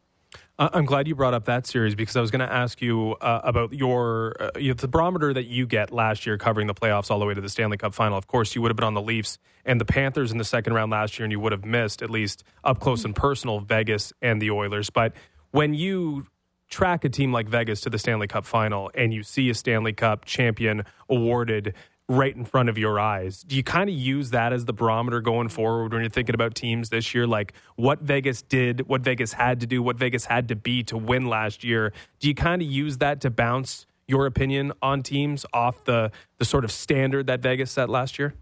I'm 0.58 0.86
glad 0.86 1.06
you 1.06 1.16
brought 1.16 1.34
up 1.34 1.46
that 1.46 1.68
series 1.68 1.96
because 1.96 2.16
I 2.16 2.22
was 2.22 2.32
going 2.32 2.40
to 2.40 2.52
ask 2.52 2.82
you 2.82 3.16
uh, 3.20 3.42
about 3.44 3.74
your 3.74 4.36
uh, 4.40 4.52
the 4.56 4.88
barometer 4.88 5.34
that 5.34 5.48
you 5.48 5.68
get 5.68 5.92
last 5.92 6.26
year 6.26 6.38
covering 6.38 6.68
the 6.68 6.74
playoffs 6.74 7.12
all 7.12 7.20
the 7.20 7.26
way 7.26 7.34
to 7.34 7.42
the 7.42 7.50
Stanley 7.50 7.76
Cup 7.76 7.94
final. 7.94 8.18
Of 8.18 8.28
course, 8.28 8.56
you 8.56 8.62
would 8.62 8.72
have 8.72 8.78
been 8.78 8.86
on 8.86 8.94
the 8.94 9.02
Leafs 9.02 9.38
and 9.66 9.82
the 9.82 9.86
Panthers 9.86 10.32
in 10.32 10.38
the 10.38 10.46
second 10.46 10.72
round 10.72 10.94
last 10.94 11.20
year, 11.20 11.26
and 11.26 11.32
you 11.34 11.42
would 11.42 11.52
have 11.52 11.66
missed 11.66 12.02
at 12.02 12.10
least 12.10 12.46
up 12.64 12.80
close 12.80 13.04
and 13.04 13.14
personal 13.14 13.60
Vegas 13.60 14.14
and 14.22 14.42
the 14.42 14.50
Oilers. 14.50 14.90
But 14.90 15.14
when 15.52 15.74
you 15.74 16.28
track 16.70 17.04
a 17.04 17.10
team 17.10 17.34
like 17.34 17.50
Vegas 17.50 17.82
to 17.82 17.90
the 17.90 18.00
Stanley 18.00 18.28
Cup 18.28 18.46
final 18.46 18.90
and 18.96 19.14
you 19.14 19.24
see 19.24 19.50
a 19.50 19.54
Stanley 19.54 19.94
Cup 19.94 20.24
champion 20.24 20.84
awarded 21.10 21.74
right 22.08 22.36
in 22.36 22.46
front 22.46 22.70
of 22.70 22.78
your 22.78 23.00
eyes. 23.00 23.42
Do 23.42 23.56
you 23.56 23.64
kind 23.64 23.90
of 23.90 23.96
use 23.96 24.30
that 24.32 24.54
as 24.54 24.66
the 24.66 24.74
barometer 24.74 25.22
going 25.22 25.50
forward 25.50 25.92
when 25.92 26.02
you're 26.02 26.10
thinking 26.10 26.36
about 26.36 26.54
teams 26.54 26.90
this 26.90 27.16
year? 27.16 27.26
Like 27.26 27.54
what 27.76 28.02
Vegas 28.02 28.42
did, 28.42 28.88
what 28.88 29.02
Vegas 29.02 29.34
had 29.34 29.60
to 29.62 29.68
do, 29.68 29.82
what 29.82 29.98
Vegas 29.98 30.26
had 30.26 30.48
to 30.50 30.56
be 30.56 30.84
to 30.84 30.98
win 30.98 31.28
last 31.28 31.64
year. 31.64 31.94
Do 32.20 32.28
you 32.28 32.36
kind 32.36 32.62
of 32.62 32.68
use 32.68 32.98
that 32.98 33.22
to 33.22 33.30
bounce 33.30 33.88
your 34.08 34.28
opinion 34.28 34.72
on 34.82 35.02
teams 35.02 35.46
off 35.52 35.84
the 35.86 36.12
the 36.38 36.46
sort 36.46 36.64
of 36.64 36.72
standard 36.72 37.28
that 37.28 37.42
Vegas 37.42 37.72
set 37.72 37.90
last 37.90 38.20
year? 38.20 38.36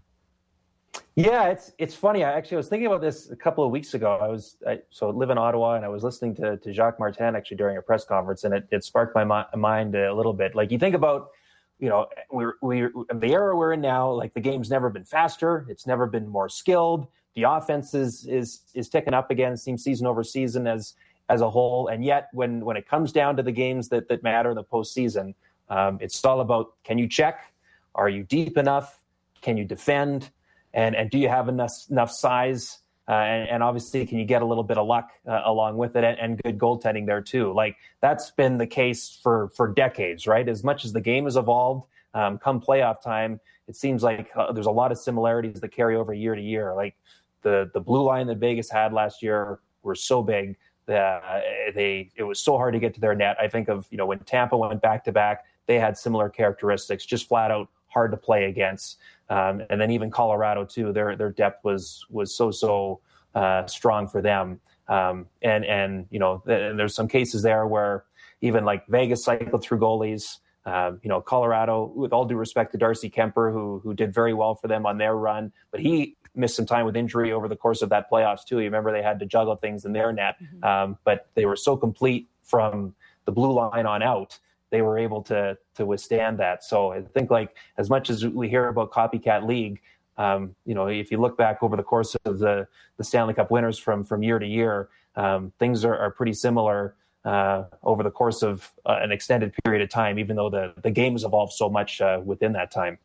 Yeah, 1.16 1.48
it's 1.48 1.72
it's 1.78 1.94
funny. 1.94 2.22
I 2.22 2.32
actually 2.32 2.58
was 2.58 2.68
thinking 2.68 2.86
about 2.86 3.00
this 3.00 3.30
a 3.30 3.36
couple 3.36 3.64
of 3.64 3.70
weeks 3.70 3.94
ago. 3.94 4.18
I 4.20 4.28
was 4.28 4.56
I, 4.66 4.80
so 4.90 5.08
I 5.08 5.12
live 5.12 5.30
in 5.30 5.38
Ottawa, 5.38 5.74
and 5.74 5.84
I 5.84 5.88
was 5.88 6.02
listening 6.04 6.34
to, 6.36 6.56
to 6.58 6.72
Jacques 6.72 6.98
Martin 6.98 7.34
actually 7.34 7.56
during 7.56 7.76
a 7.76 7.82
press 7.82 8.04
conference, 8.04 8.44
and 8.44 8.52
it, 8.52 8.68
it 8.70 8.84
sparked 8.84 9.14
my 9.14 9.24
mi- 9.24 9.58
mind 9.58 9.94
a 9.94 10.12
little 10.12 10.34
bit. 10.34 10.54
Like 10.54 10.70
you 10.70 10.78
think 10.78 10.94
about, 10.94 11.30
you 11.78 11.88
know, 11.88 12.06
we're 12.30 12.54
we're 12.62 12.92
the 13.12 13.32
era 13.32 13.56
we're 13.56 13.72
in 13.72 13.80
now. 13.80 14.10
Like 14.10 14.34
the 14.34 14.40
game's 14.40 14.70
never 14.70 14.90
been 14.90 15.04
faster. 15.04 15.66
It's 15.68 15.86
never 15.86 16.06
been 16.06 16.28
more 16.28 16.48
skilled. 16.48 17.06
The 17.34 17.44
offense 17.44 17.94
is 17.94 18.26
is 18.26 18.60
is 18.74 18.88
ticking 18.88 19.14
up 19.14 19.30
again. 19.30 19.56
Seems 19.56 19.82
season 19.82 20.06
over 20.06 20.22
season 20.22 20.66
as 20.66 20.94
as 21.28 21.40
a 21.40 21.50
whole, 21.50 21.88
and 21.88 22.04
yet 22.04 22.28
when 22.32 22.64
when 22.64 22.76
it 22.76 22.88
comes 22.88 23.12
down 23.12 23.36
to 23.36 23.42
the 23.42 23.52
games 23.52 23.88
that 23.88 24.08
that 24.08 24.22
matter 24.22 24.54
the 24.54 24.64
postseason, 24.64 25.34
um, 25.68 25.98
it's 26.00 26.24
all 26.24 26.40
about 26.40 26.74
can 26.84 26.98
you 26.98 27.08
check? 27.08 27.52
Are 27.94 28.08
you 28.08 28.24
deep 28.24 28.56
enough? 28.56 29.00
Can 29.40 29.56
you 29.56 29.64
defend? 29.64 30.30
and 30.74 30.94
and 30.94 31.10
do 31.10 31.18
you 31.18 31.28
have 31.28 31.48
enough 31.48 31.72
enough 31.88 32.10
size 32.10 32.80
uh, 33.08 33.12
and, 33.12 33.48
and, 33.50 33.62
obviously 33.62 34.06
can 34.06 34.18
you 34.18 34.24
get 34.24 34.40
a 34.40 34.44
little 34.44 34.64
bit 34.64 34.78
of 34.78 34.86
luck 34.86 35.10
uh, 35.28 35.42
along 35.44 35.76
with 35.76 35.94
it 35.94 36.04
and, 36.04 36.18
and, 36.18 36.42
good 36.42 36.58
goaltending 36.58 37.04
there 37.06 37.20
too? 37.20 37.52
Like 37.52 37.76
that's 38.00 38.30
been 38.30 38.56
the 38.56 38.66
case 38.66 39.18
for 39.22 39.50
for 39.54 39.68
decades 39.68 40.26
right? 40.26 40.48
As 40.48 40.64
much 40.64 40.84
as 40.84 40.92
the 40.92 41.00
game 41.00 41.24
has 41.24 41.36
evolved 41.36 41.84
um, 42.14 42.38
come 42.38 42.60
playoff 42.60 43.02
time 43.02 43.40
it 43.68 43.76
seems 43.76 44.02
like 44.02 44.30
uh, 44.36 44.52
there's 44.52 44.66
a 44.66 44.70
lot 44.70 44.92
of 44.92 44.98
similarities 44.98 45.60
that 45.60 45.68
carry 45.68 45.96
over 45.96 46.12
year 46.12 46.34
to 46.34 46.42
year. 46.42 46.74
Like 46.74 46.96
the 47.42 47.70
the 47.72 47.80
blue 47.80 48.02
line 48.02 48.26
that 48.26 48.38
vegas 48.38 48.70
had 48.70 48.92
last 48.92 49.22
year 49.22 49.60
were 49.82 49.94
so 49.94 50.22
big 50.22 50.56
that 50.86 51.22
uh, 51.24 51.40
they 51.74 52.10
it 52.16 52.24
was 52.24 52.40
so 52.40 52.56
hard 52.56 52.74
to 52.74 52.80
get 52.80 52.94
to 52.94 53.00
their 53.00 53.14
net. 53.14 53.36
I 53.40 53.48
think 53.48 53.68
of 53.68 53.86
you 53.90 53.98
know 53.98 54.06
when 54.06 54.18
tampa 54.20 54.56
went 54.56 54.82
back 54.82 55.04
to 55.04 55.12
back 55.12 55.44
they 55.66 55.78
had 55.78 55.96
similar 55.96 56.28
characteristics 56.28 57.06
just 57.06 57.26
flat 57.26 57.50
out 57.50 57.68
hard 57.94 58.10
to 58.10 58.18
play 58.18 58.44
against 58.44 58.98
um, 59.28 59.62
and 59.70 59.80
then 59.80 59.90
even 59.90 60.10
Colorado 60.10 60.64
too. 60.64 60.92
Their 60.92 61.16
their 61.16 61.30
depth 61.30 61.64
was 61.64 62.04
was 62.10 62.34
so 62.34 62.50
so 62.50 63.00
uh, 63.34 63.66
strong 63.66 64.08
for 64.08 64.20
them. 64.20 64.60
Um, 64.88 65.26
and 65.42 65.64
and 65.64 66.06
you 66.10 66.18
know 66.18 66.42
th- 66.46 66.76
there's 66.76 66.94
some 66.94 67.08
cases 67.08 67.42
there 67.42 67.66
where 67.66 68.04
even 68.40 68.64
like 68.64 68.86
Vegas 68.88 69.24
cycled 69.24 69.62
through 69.62 69.78
goalies. 69.78 70.38
Um, 70.66 70.98
you 71.02 71.10
know 71.10 71.20
Colorado, 71.20 71.92
with 71.94 72.12
all 72.12 72.24
due 72.24 72.36
respect 72.36 72.72
to 72.72 72.78
Darcy 72.78 73.10
Kuemper, 73.10 73.52
who 73.52 73.80
who 73.82 73.94
did 73.94 74.14
very 74.14 74.34
well 74.34 74.54
for 74.54 74.68
them 74.68 74.86
on 74.86 74.98
their 74.98 75.14
run, 75.14 75.52
but 75.70 75.80
he 75.80 76.16
missed 76.34 76.56
some 76.56 76.66
time 76.66 76.84
with 76.84 76.96
injury 76.96 77.32
over 77.32 77.48
the 77.48 77.56
course 77.56 77.80
of 77.80 77.90
that 77.90 78.10
playoffs 78.10 78.44
too. 78.44 78.58
You 78.58 78.64
remember 78.64 78.90
they 78.90 79.02
had 79.02 79.20
to 79.20 79.26
juggle 79.26 79.56
things 79.56 79.84
in 79.84 79.92
their 79.92 80.12
net, 80.12 80.36
mm-hmm. 80.42 80.64
um, 80.64 80.98
but 81.04 81.28
they 81.34 81.44
were 81.44 81.56
so 81.56 81.76
complete 81.76 82.28
from 82.42 82.94
the 83.24 83.32
blue 83.32 83.52
line 83.52 83.86
on 83.86 84.02
out 84.02 84.38
they 84.74 84.82
were 84.82 84.98
able 84.98 85.22
to 85.22 85.56
to 85.76 85.86
withstand 85.86 86.38
that. 86.38 86.64
So 86.64 86.90
I 86.90 87.02
think 87.02 87.30
like 87.30 87.56
as 87.78 87.88
much 87.88 88.10
as 88.10 88.26
we 88.26 88.48
hear 88.48 88.66
about 88.66 88.90
copycat 88.90 89.46
league, 89.46 89.80
um, 90.18 90.56
you 90.66 90.74
know, 90.74 90.88
if 90.88 91.12
you 91.12 91.18
look 91.18 91.38
back 91.38 91.62
over 91.62 91.76
the 91.76 91.84
course 91.84 92.16
of 92.24 92.40
the 92.40 92.66
the 92.96 93.04
Stanley 93.04 93.34
Cup 93.34 93.52
winners 93.52 93.78
from 93.78 94.02
from 94.02 94.24
year 94.24 94.40
to 94.40 94.46
year, 94.46 94.88
um, 95.14 95.52
things 95.60 95.84
are, 95.84 95.96
are, 95.96 96.10
pretty 96.10 96.32
similar 96.32 96.96
uh, 97.24 97.64
over 97.84 98.02
the 98.02 98.10
course 98.10 98.42
of 98.42 98.72
uh, 98.84 98.98
an 99.00 99.12
extended 99.12 99.54
period 99.64 99.80
of 99.80 99.90
time. 99.90 100.18
Even 100.18 100.34
though 100.34 100.50
the 100.50 100.74
the 100.82 100.90
game 100.90 101.12
has 101.12 101.22
evolved 101.22 101.52
so 101.52 101.70
much 101.70 102.00
uh, 102.00 102.20
within 102.24 102.52
that 102.54 102.72
time. 102.72 102.98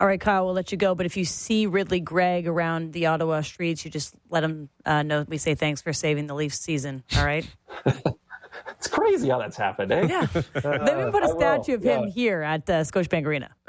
All 0.00 0.08
right, 0.08 0.20
Kyle, 0.20 0.44
we'll 0.44 0.54
let 0.54 0.72
you 0.72 0.78
go. 0.78 0.96
But 0.96 1.06
if 1.06 1.16
you 1.16 1.24
see 1.24 1.66
Ridley 1.66 2.00
Greig 2.00 2.48
around 2.48 2.92
the 2.92 3.06
Ottawa 3.06 3.42
streets, 3.42 3.84
you 3.84 3.92
just 3.92 4.14
let 4.28 4.42
him 4.42 4.68
uh, 4.84 5.04
know 5.04 5.24
we 5.26 5.38
say 5.38 5.54
thanks 5.54 5.80
for 5.80 5.92
saving 5.92 6.26
the 6.26 6.34
Leafs 6.34 6.58
season. 6.58 7.04
All 7.16 7.24
right. 7.24 7.48
It's 8.78 8.88
crazy 8.88 9.28
how 9.28 9.38
that's 9.38 9.56
happened, 9.56 9.90
eh? 9.90 10.06
Yeah. 10.06 10.26
Uh, 10.34 10.78
Maybe 10.84 11.10
put 11.10 11.22
a 11.22 11.28
statue 11.28 11.74
of 11.74 11.82
him 11.82 12.04
yeah. 12.04 12.10
here 12.10 12.42
at 12.42 12.68
uh, 12.68 12.82
Scotiabank 12.82 13.24
Arena. 13.24 13.50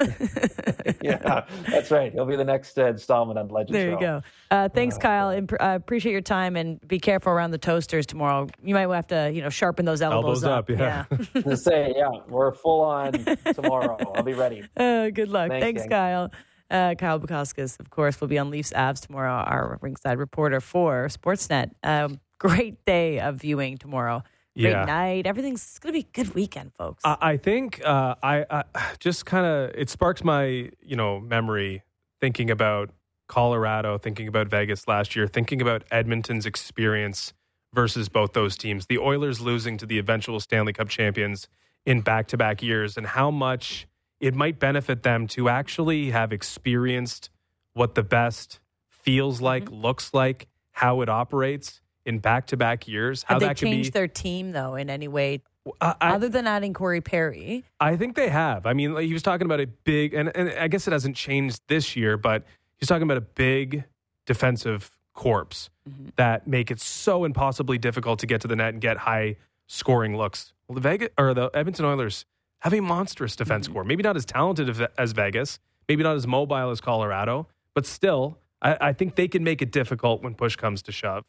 yeah, 1.02 1.44
that's 1.68 1.90
right. 1.90 2.12
He'll 2.12 2.26
be 2.26 2.36
the 2.36 2.44
next 2.44 2.78
uh, 2.78 2.86
installment 2.86 3.38
on 3.38 3.48
Legends. 3.48 3.72
There 3.72 3.90
you 3.90 4.00
go. 4.00 4.22
Uh, 4.50 4.68
thanks, 4.68 4.96
uh, 4.96 5.00
Kyle. 5.00 5.30
Imp- 5.30 5.52
uh, 5.52 5.74
appreciate 5.74 6.12
your 6.12 6.20
time 6.20 6.56
and 6.56 6.86
be 6.86 6.98
careful 6.98 7.32
around 7.32 7.52
the 7.52 7.58
toasters 7.58 8.06
tomorrow. 8.06 8.48
You 8.62 8.74
might 8.74 8.88
have 8.88 9.06
to, 9.08 9.30
you 9.32 9.40
know, 9.40 9.48
sharpen 9.48 9.86
those 9.86 10.02
elbows, 10.02 10.42
elbows 10.42 10.44
up. 10.44 10.70
up. 10.70 10.70
Yeah. 10.70 11.04
yeah. 11.34 11.42
to 11.42 11.56
say, 11.56 11.94
yeah, 11.96 12.10
we're 12.28 12.52
full 12.52 12.82
on 12.82 13.12
tomorrow. 13.54 13.96
I'll 14.14 14.22
be 14.22 14.34
ready. 14.34 14.64
good 14.76 15.28
luck. 15.28 15.48
Thanks, 15.48 15.64
thanks 15.64 15.86
Kyle. 15.88 16.30
Uh, 16.70 16.94
Kyle 16.96 17.18
Bukauskas, 17.18 17.80
of 17.80 17.88
course, 17.88 18.20
will 18.20 18.28
be 18.28 18.38
on 18.38 18.50
Leafs 18.50 18.72
Avs 18.74 19.06
tomorrow, 19.06 19.32
our 19.32 19.78
ringside 19.80 20.18
reporter 20.18 20.60
for 20.60 21.08
Sportsnet. 21.08 21.70
Um, 21.82 22.20
great 22.38 22.84
day 22.84 23.20
of 23.20 23.36
viewing 23.36 23.78
tomorrow 23.78 24.22
great 24.58 24.70
yeah. 24.70 24.84
night. 24.84 25.26
Everything's 25.26 25.78
going 25.78 25.94
to 25.94 26.00
be 26.00 26.06
a 26.08 26.24
good 26.24 26.34
weekend, 26.34 26.72
folks. 26.74 27.02
I, 27.04 27.16
I 27.20 27.36
think 27.36 27.80
uh, 27.84 28.16
I, 28.22 28.44
I, 28.50 28.64
just 28.98 29.26
kind 29.26 29.46
of 29.46 29.70
it 29.74 29.90
sparks 29.90 30.24
my 30.24 30.70
you 30.82 30.96
know 30.96 31.20
memory 31.20 31.82
thinking 32.20 32.50
about 32.50 32.90
Colorado, 33.28 33.98
thinking 33.98 34.26
about 34.28 34.48
Vegas 34.48 34.88
last 34.88 35.14
year, 35.14 35.26
thinking 35.26 35.60
about 35.60 35.84
Edmonton's 35.90 36.46
experience 36.46 37.32
versus 37.74 38.08
both 38.08 38.32
those 38.32 38.56
teams. 38.56 38.86
The 38.86 38.98
Oilers 38.98 39.40
losing 39.40 39.76
to 39.78 39.86
the 39.86 39.98
eventual 39.98 40.40
Stanley 40.40 40.72
Cup 40.72 40.88
champions 40.88 41.48
in 41.86 42.00
back-to-back 42.00 42.62
years, 42.62 42.96
and 42.96 43.06
how 43.06 43.30
much 43.30 43.86
it 44.20 44.34
might 44.34 44.58
benefit 44.58 45.02
them 45.02 45.26
to 45.28 45.48
actually 45.48 46.10
have 46.10 46.32
experienced 46.32 47.30
what 47.74 47.94
the 47.94 48.02
best 48.02 48.58
feels 48.90 49.40
like, 49.40 49.66
mm-hmm. 49.66 49.82
looks 49.82 50.12
like, 50.12 50.48
how 50.72 51.00
it 51.00 51.08
operates 51.08 51.80
in 52.08 52.18
back 52.18 52.46
to 52.48 52.56
back 52.56 52.88
years. 52.88 53.22
How 53.22 53.38
Have 53.38 53.48
they 53.48 53.54
changed 53.54 53.92
their 53.92 54.08
team 54.08 54.52
though 54.52 54.74
in 54.74 54.90
any 54.90 55.06
way? 55.06 55.42
Uh, 55.80 55.94
I, 56.00 56.14
other 56.14 56.30
than 56.30 56.46
adding 56.46 56.72
Corey 56.72 57.02
Perry, 57.02 57.64
I 57.78 57.96
think 57.96 58.16
they 58.16 58.30
have. 58.30 58.64
I 58.64 58.72
mean, 58.72 58.96
he 58.96 59.12
was 59.12 59.22
talking 59.22 59.44
about 59.44 59.60
a 59.60 59.66
big, 59.66 60.14
and, 60.14 60.34
and 60.34 60.50
I 60.58 60.66
guess 60.68 60.88
it 60.88 60.92
hasn't 60.92 61.14
changed 61.14 61.60
this 61.68 61.94
year, 61.94 62.16
but 62.16 62.44
he's 62.78 62.88
talking 62.88 63.02
about 63.02 63.18
a 63.18 63.22
big 63.22 63.84
defensive 64.24 64.90
corpse 65.12 65.68
mm-hmm. 65.88 66.08
that 66.16 66.46
make 66.46 66.70
it 66.70 66.80
so 66.80 67.24
impossibly 67.24 67.76
difficult 67.76 68.18
to 68.20 68.26
get 68.26 68.40
to 68.40 68.48
the 68.48 68.56
net 68.56 68.72
and 68.72 68.80
get 68.80 68.96
high 68.96 69.36
scoring 69.66 70.16
looks. 70.16 70.54
Well, 70.66 70.74
the 70.74 70.80
Vegas 70.80 71.10
or 71.18 71.34
the 71.34 71.50
Edmonton 71.52 71.84
Oilers 71.84 72.24
have 72.60 72.72
a 72.72 72.80
monstrous 72.80 73.36
defense 73.36 73.66
mm-hmm. 73.66 73.74
core. 73.74 73.84
Maybe 73.84 74.02
not 74.02 74.16
as 74.16 74.24
talented 74.24 74.88
as 74.96 75.12
Vegas, 75.12 75.58
maybe 75.86 76.02
not 76.02 76.16
as 76.16 76.26
mobile 76.26 76.70
as 76.70 76.80
Colorado, 76.80 77.46
but 77.74 77.84
still, 77.84 78.38
I, 78.62 78.76
I 78.80 78.92
think 78.94 79.16
they 79.16 79.28
can 79.28 79.44
make 79.44 79.60
it 79.60 79.70
difficult 79.70 80.22
when 80.22 80.34
push 80.34 80.56
comes 80.56 80.80
to 80.82 80.92
shove. 80.92 81.24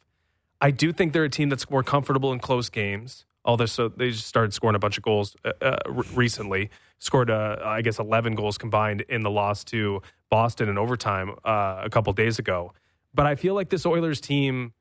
I 0.62 0.72
do 0.72 0.92
think 0.92 1.14
they're 1.14 1.24
a 1.24 1.30
team 1.30 1.50
that's 1.50 1.70
more 1.70 1.84
comfortable 1.84 2.34
in 2.34 2.40
close 2.40 2.70
games. 2.70 3.26
Although 3.46 3.68
so 3.68 3.88
they 3.88 4.12
just 4.12 4.28
started 4.28 4.54
scoring 4.54 4.76
a 4.76 4.80
bunch 4.80 4.98
of 4.98 5.04
goals 5.04 5.36
uh, 5.46 5.52
uh, 5.62 5.78
recently. 6.14 6.70
Scored, 7.00 7.30
uh, 7.30 7.58
I 7.64 7.82
guess, 7.82 7.98
11 7.98 8.36
goals 8.36 8.58
combined 8.58 9.02
in 9.02 9.24
the 9.24 9.30
loss 9.30 9.64
to 9.66 10.02
Boston 10.30 10.68
in 10.68 10.78
overtime 10.78 11.36
uh, 11.46 11.82
a 11.84 11.90
couple 11.90 12.12
days 12.14 12.38
ago. 12.38 12.74
But 13.14 13.26
I 13.26 13.36
feel 13.36 13.56
like 13.56 13.70
this 13.70 13.86
Oilers 13.86 14.20
team 14.20 14.74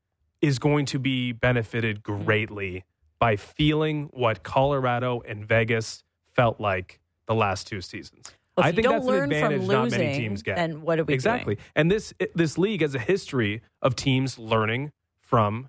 is 0.43 0.59
going 0.59 0.87
to 0.87 0.99
be 0.99 1.33
benefited 1.33 2.03
greatly 2.03 2.85
by 3.19 3.37
feeling 3.37 4.11
what 4.13 4.43
Colorado 4.43 5.23
and 5.27 5.47
Vegas 5.47 6.03
felt 6.35 6.61
like 6.61 7.01
the 7.27 7.35
last 7.35 7.67
two 7.67 7.81
seasons. 7.81 8.33
Well, 8.57 8.67
I 8.67 8.73
think 8.73 8.89
that's 8.89 9.07
an 9.07 9.15
advantage 9.15 9.69
not 9.69 9.91
many 9.93 10.19
teams 10.19 10.43
get. 10.43 10.59
And 10.59 10.83
what 10.83 10.99
are 10.99 11.05
we 11.05 11.15
exactly? 11.15 11.55
doing? 11.55 11.65
And 11.77 11.91
this 11.91 12.13
this 12.35 12.59
league 12.59 12.81
has 12.81 12.95
a 12.95 12.99
history 12.99 13.63
of 13.81 13.95
teams 13.95 14.37
learning 14.37 14.91
from 15.29 15.69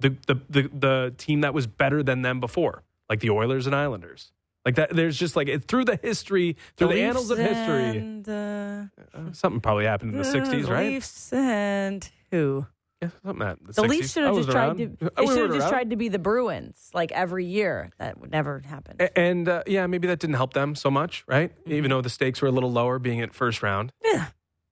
the, 0.00 0.10
the 0.26 0.40
the 0.48 0.62
the 0.72 1.14
team 1.18 1.40
that 1.42 1.52
was 1.52 1.66
better 1.66 2.02
than 2.02 2.22
them 2.22 2.38
before, 2.40 2.84
like 3.10 3.20
the 3.20 3.30
Oilers 3.30 3.66
and 3.66 3.74
Islanders. 3.74 4.32
Like 4.64 4.74
that, 4.76 4.90
there's 4.94 5.16
just 5.18 5.34
like 5.34 5.48
it, 5.48 5.64
through 5.64 5.84
the 5.86 5.98
history, 6.02 6.56
through 6.76 6.88
the, 6.88 6.94
Leafs 6.94 7.08
annals 7.10 7.30
of 7.30 7.38
history. 7.38 7.96
And, 7.98 8.28
uh, 8.28 8.82
Uh, 9.14 9.32
something 9.32 9.60
probably 9.60 9.86
happened 9.86 10.14
in 10.14 10.20
the 10.22 10.28
uh, 10.28 10.32
'60s, 10.32 10.68
right? 10.68 10.88
Leafs 10.88 11.32
and 11.32 12.08
who? 12.30 12.66
Yeah, 13.00 13.08
something 13.24 13.46
that 13.46 13.58
the, 13.64 13.72
The 13.72 13.82
60s. 13.82 13.88
Leafs 13.88 14.12
should 14.12 14.24
have 14.24 14.36
just 14.36 14.50
tried 14.50 14.76
to. 14.78 14.86
They 14.88 15.26
should 15.26 15.38
have 15.38 15.48
just 15.48 15.60
around. 15.60 15.70
tried 15.70 15.90
to 15.90 15.96
be 15.96 16.08
the 16.08 16.18
Bruins 16.18 16.90
like 16.94 17.10
every 17.12 17.46
year. 17.46 17.90
That 17.98 18.20
would 18.20 18.30
never 18.30 18.58
happen. 18.60 18.96
A- 19.00 19.16
And 19.18 19.48
uh, 19.48 19.62
yeah, 19.66 19.86
maybe 19.86 20.06
that 20.08 20.18
didn't 20.18 20.34
help 20.36 20.52
them 20.52 20.74
so 20.74 20.90
much, 20.90 21.24
right? 21.26 21.50
Mm-hmm. 21.60 21.72
Even 21.72 21.90
though 21.90 22.02
the 22.02 22.10
stakes 22.10 22.42
were 22.42 22.48
a 22.48 22.52
little 22.52 22.70
lower, 22.72 22.98
being 22.98 23.20
at 23.20 23.32
first 23.34 23.62
round. 23.62 23.92
Yeah. 24.04 24.26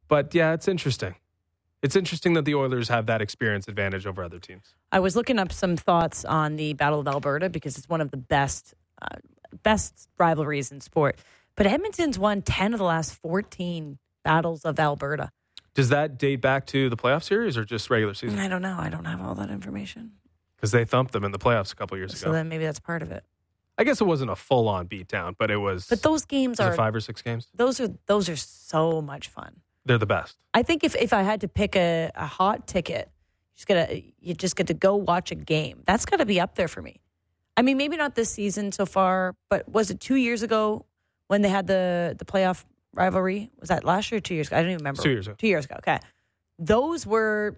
But 0.08 0.34
yeah, 0.34 0.52
it's 0.54 0.68
interesting. 0.68 1.14
It's 1.82 1.94
interesting 1.94 2.32
that 2.34 2.44
the 2.44 2.54
Oilers 2.54 2.88
have 2.88 3.06
that 3.06 3.20
experience 3.20 3.68
advantage 3.68 4.06
over 4.06 4.22
other 4.24 4.38
teams. 4.38 4.74
I 4.90 5.00
was 5.00 5.14
looking 5.14 5.38
up 5.38 5.52
some 5.52 5.76
thoughts 5.76 6.24
on 6.24 6.56
the 6.56 6.72
Battle 6.72 7.00
of 7.00 7.06
Alberta 7.06 7.48
because 7.50 7.76
it's 7.76 7.88
one 7.88 8.00
of 8.00 8.10
the 8.10 8.16
best 8.16 8.74
uh, 9.02 9.16
best 9.62 10.08
rivalries 10.18 10.72
in 10.72 10.80
sport. 10.80 11.18
But 11.54 11.66
Edmonton's 11.66 12.18
won 12.18 12.42
10 12.42 12.72
of 12.74 12.78
the 12.78 12.84
last 12.84 13.14
14 13.14 13.98
battles 14.24 14.64
of 14.64 14.78
Alberta. 14.78 15.30
Does 15.74 15.90
that 15.90 16.18
date 16.18 16.40
back 16.40 16.66
to 16.68 16.88
the 16.88 16.96
playoff 16.96 17.22
series 17.22 17.56
or 17.58 17.64
just 17.64 17.90
regular 17.90 18.14
season? 18.14 18.38
I 18.38 18.48
don't 18.48 18.62
know. 18.62 18.76
I 18.78 18.88
don't 18.88 19.04
have 19.04 19.20
all 19.22 19.34
that 19.36 19.50
information. 19.50 20.12
Because 20.56 20.72
they 20.72 20.84
thumped 20.86 21.12
them 21.12 21.22
in 21.24 21.32
the 21.32 21.38
playoffs 21.38 21.72
a 21.72 21.76
couple 21.76 21.96
years 21.98 22.12
So 22.18 22.24
ago. 22.24 22.30
So 22.30 22.32
then 22.32 22.48
maybe 22.48 22.64
that's 22.64 22.80
part 22.80 23.02
of 23.02 23.12
it. 23.12 23.24
I 23.78 23.84
guess 23.84 24.00
it 24.00 24.04
wasn't 24.04 24.30
a 24.30 24.36
full 24.36 24.68
on 24.68 24.88
beatdown, 24.88 25.34
but 25.38 25.50
it 25.50 25.58
was. 25.58 25.86
But 25.86 26.02
those 26.02 26.24
games 26.24 26.58
are 26.60 26.72
five 26.72 26.94
or 26.94 27.00
six 27.00 27.20
games. 27.20 27.48
those 27.54 27.78
are 27.78 27.88
those 28.06 28.28
are 28.30 28.36
so 28.36 29.02
much 29.02 29.28
fun. 29.28 29.60
They're 29.86 29.98
the 29.98 30.06
best. 30.06 30.36
I 30.52 30.62
think 30.62 30.84
if, 30.84 30.94
if 30.96 31.12
I 31.12 31.22
had 31.22 31.40
to 31.42 31.48
pick 31.48 31.76
a, 31.76 32.10
a 32.14 32.26
hot 32.26 32.66
ticket, 32.66 33.10
just 33.54 33.66
gotta 33.68 34.02
you 34.20 34.34
just 34.34 34.56
get 34.56 34.66
to 34.66 34.74
go 34.74 34.96
watch 34.96 35.30
a 35.30 35.34
game. 35.34 35.82
That's 35.86 36.04
got 36.04 36.18
to 36.18 36.26
be 36.26 36.40
up 36.40 36.56
there 36.56 36.68
for 36.68 36.82
me. 36.82 37.00
I 37.56 37.62
mean, 37.62 37.78
maybe 37.78 37.96
not 37.96 38.14
this 38.14 38.28
season 38.28 38.72
so 38.72 38.84
far, 38.84 39.34
but 39.48 39.66
was 39.68 39.90
it 39.90 39.98
two 40.00 40.16
years 40.16 40.42
ago 40.42 40.84
when 41.28 41.40
they 41.40 41.48
had 41.48 41.66
the 41.66 42.14
the 42.18 42.24
playoff 42.26 42.64
rivalry? 42.92 43.50
Was 43.60 43.70
that 43.70 43.84
last 43.84 44.10
year 44.10 44.18
or 44.18 44.20
two 44.20 44.34
years 44.34 44.48
ago? 44.48 44.56
I 44.56 44.60
don't 44.60 44.70
even 44.72 44.78
remember. 44.80 45.02
Two 45.02 45.10
years 45.10 45.26
ago. 45.26 45.36
Two 45.38 45.46
years 45.48 45.64
ago. 45.64 45.76
Okay, 45.78 45.98
those 46.58 47.06
were 47.06 47.56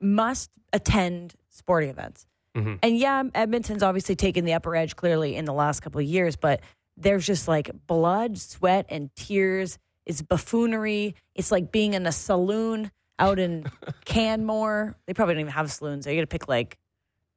must 0.00 0.50
attend 0.72 1.34
sporting 1.48 1.90
events. 1.90 2.26
Mhm. 2.56 2.78
And 2.82 2.96
yeah, 2.96 3.22
Edmonton's 3.34 3.82
obviously 3.82 4.16
taken 4.16 4.44
the 4.44 4.52
upper 4.54 4.76
edge 4.76 4.96
clearly 4.96 5.34
in 5.36 5.44
the 5.46 5.52
last 5.52 5.80
couple 5.80 6.00
of 6.00 6.06
years, 6.06 6.36
but 6.36 6.60
there's 6.96 7.26
just 7.26 7.48
like 7.48 7.70
blood, 7.86 8.38
sweat, 8.38 8.86
and 8.88 9.14
tears. 9.16 9.78
It's 10.06 10.22
buffoonery. 10.22 11.14
It's 11.34 11.50
like 11.52 11.70
being 11.72 11.94
in 11.94 12.06
a 12.06 12.12
saloon 12.12 12.90
out 13.18 13.38
in 13.38 13.66
Canmore. 14.04 14.96
They 15.06 15.14
probably 15.14 15.34
don't 15.34 15.42
even 15.42 15.52
have 15.52 15.70
saloons 15.70 16.04
there. 16.04 16.14
You 16.14 16.20
got 16.20 16.30
to 16.30 16.38
pick 16.38 16.48
like 16.48 16.78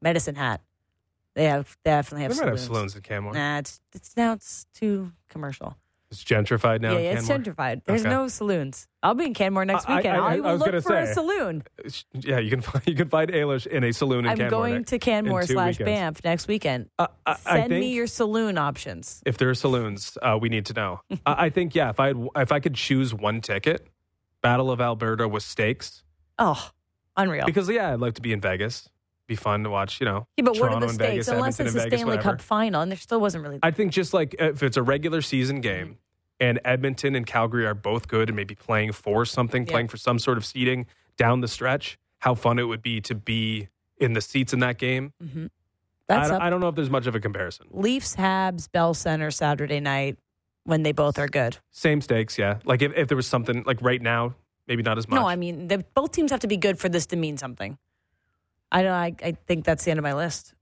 Medicine 0.02 0.36
Hat. 0.36 0.62
They 1.36 1.46
have 1.46 1.78
they 1.84 1.92
definitely 1.92 2.24
have 2.24 2.36
They 2.38 2.42
might 2.46 2.50
have 2.52 2.60
saloons. 2.60 2.76
saloons 2.78 2.96
in 2.96 3.02
Canmore. 3.02 3.34
Nah, 3.34 3.58
it's 3.60 3.82
it's 3.94 4.16
now 4.16 4.34
it's 4.34 4.66
too 4.76 5.12
commercial. 5.30 5.76
It's 6.14 6.24
gentrified 6.24 6.82
now. 6.82 6.92
yeah, 6.94 7.14
it's 7.18 7.28
gentrified. 7.28 7.82
There's 7.86 8.02
Okay. 8.02 8.10
no 8.10 8.28
saloons. 8.28 8.88
I'll 9.02 9.16
be 9.16 9.26
in 9.26 9.34
Canmore 9.34 9.66
next 9.66 9.90
I- 9.90 9.94
I- 9.94 9.96
weekend. 9.98 10.18
I- 10.18 10.20
I 10.34 10.36
will 10.40 10.44
was 10.54 10.60
look 10.62 10.84
for 10.84 10.96
a 10.96 11.14
saloon. 11.14 11.64
Yeah, 12.14 12.38
you 12.40 12.50
can 12.52 12.62
find, 12.68 12.84
you 12.88 12.94
can 12.96 13.10
find 13.10 13.32
Ailish 13.32 13.66
in 13.68 13.84
a 13.84 13.92
saloon 13.92 14.26
in 14.26 14.30
Canmore. 14.30 14.32
I'm 14.46 14.50
Canmore. 14.52 14.62
going 14.68 14.74
next- 14.76 14.90
to 14.92 15.00
Canmore 15.00 15.44
slash 15.48 15.80
weekends. 15.80 15.86
Banff 16.00 16.24
next 16.24 16.48
weekend. 16.48 16.90
Uh, 17.00 17.08
I, 17.26 17.32
I 17.32 17.36
Send 17.58 17.70
me 17.72 17.94
your 17.94 18.08
saloon 18.08 18.58
options. 18.60 19.22
if 19.26 19.38
there 19.38 19.50
are 19.50 19.56
saloons, 19.56 20.18
uh, 20.22 20.38
we 20.40 20.50
need 20.50 20.68
to 20.68 20.74
know. 20.74 21.02
I, 21.26 21.46
I 21.46 21.50
think 21.50 21.74
yeah. 21.74 21.90
If 21.90 22.00
I 22.00 22.14
if 22.36 22.52
I 22.52 22.60
could 22.60 22.76
choose 22.76 23.14
one 23.14 23.42
ticket, 23.42 23.88
Battle 24.42 24.70
of 24.72 24.80
Alberta 24.80 25.28
with 25.28 25.42
stakes, 25.44 26.04
Oh, 26.38 26.70
unreal. 27.18 27.46
because 27.46 27.68
yeah, 27.70 27.92
I'd 27.94 28.00
like 28.00 28.14
to 28.16 28.22
be 28.22 28.32
in 28.34 28.40
Vegas. 28.42 28.88
Be 29.28 29.36
fun 29.36 29.64
to 29.64 29.70
watch. 29.70 30.00
You 30.02 30.06
know, 30.06 30.28
yeah, 30.38 30.44
but 30.44 30.60
what 30.60 30.74
are 30.74 30.80
the 30.80 30.90
stakes? 30.90 30.98
Vegas, 30.98 31.28
Unless 31.30 31.60
Edmonton 31.60 31.66
it's 31.66 31.76
a 31.76 31.80
Vegas, 31.80 32.00
Stanley 32.00 32.18
whatever. 32.18 32.38
Cup 32.38 32.42
final, 32.42 32.82
and 32.82 32.92
there 32.92 32.98
still 32.98 33.22
wasn't 33.22 33.44
really. 33.44 33.60
I 33.64 33.72
think 33.72 33.92
just 33.92 34.14
like 34.14 34.36
if 34.40 34.64
it's 34.64 34.78
a 34.78 34.84
regular 34.84 35.22
season 35.22 35.58
mm-hmm. 35.58 35.62
game 35.62 35.98
and 36.40 36.60
Edmonton 36.66 37.16
and 37.16 37.26
Calgary 37.26 37.66
are 37.66 37.74
both 37.74 38.08
good 38.08 38.30
and 38.30 38.36
maybe 38.36 38.56
playing 38.56 38.92
for 38.92 39.26
something, 39.26 39.66
Yeah. 39.66 39.72
playing 39.72 39.88
for 39.88 39.98
some 39.98 40.20
sort 40.20 40.38
of 40.38 40.46
seeding 40.46 40.88
down 41.16 41.42
the 41.42 41.48
stretch, 41.48 41.98
how 42.20 42.36
fun 42.36 42.60
it 42.60 42.64
would 42.64 42.82
be 42.82 43.00
to 43.02 43.16
be 43.16 43.70
in 43.98 44.14
the 44.14 44.22
seats 44.22 44.52
in 44.52 44.60
that 44.60 44.78
game. 44.78 45.14
Mm-hmm. 45.24 45.46
I, 45.46 46.16
That's 46.16 46.30
don't- 46.30 46.42
I 46.42 46.50
don't 46.50 46.60
know 46.60 46.68
if 46.68 46.76
there's 46.76 46.90
much 46.90 47.08
of 47.08 47.16
a 47.16 47.20
comparison. 47.20 47.68
Leafs, 47.72 48.16
Habs, 48.18 48.70
Bell 48.70 48.94
Center 48.94 49.32
Saturday 49.32 49.80
night 49.80 50.18
when 50.66 50.84
they 50.84 50.92
both 50.92 51.18
are 51.18 51.28
good. 51.28 51.58
Same 51.72 52.02
stakes, 52.02 52.38
yeah. 52.38 52.60
Like 52.66 52.82
if, 52.82 52.94
if 52.96 53.08
there 53.08 53.18
was 53.18 53.28
something 53.28 53.64
like 53.66 53.82
right 53.82 54.02
now, 54.02 54.36
maybe 54.68 54.84
not 54.84 54.98
as 54.98 55.08
much. 55.08 55.20
No, 55.20 55.28
I 55.28 55.36
mean 55.36 55.70
both 55.94 56.12
teams 56.12 56.32
have 56.32 56.42
to 56.42 56.48
be 56.48 56.58
good 56.58 56.78
for 56.80 56.90
this 56.90 57.06
to 57.08 57.16
mean 57.16 57.38
something. 57.38 57.78
I 58.74 58.82
don't. 58.84 58.92
I, 58.92 59.16
I 59.24 59.32
think 59.48 59.64
that's 59.64 59.86
the 59.86 59.92
end 59.92 60.00
of 60.00 60.04
my 60.04 60.14
list. 60.14 60.54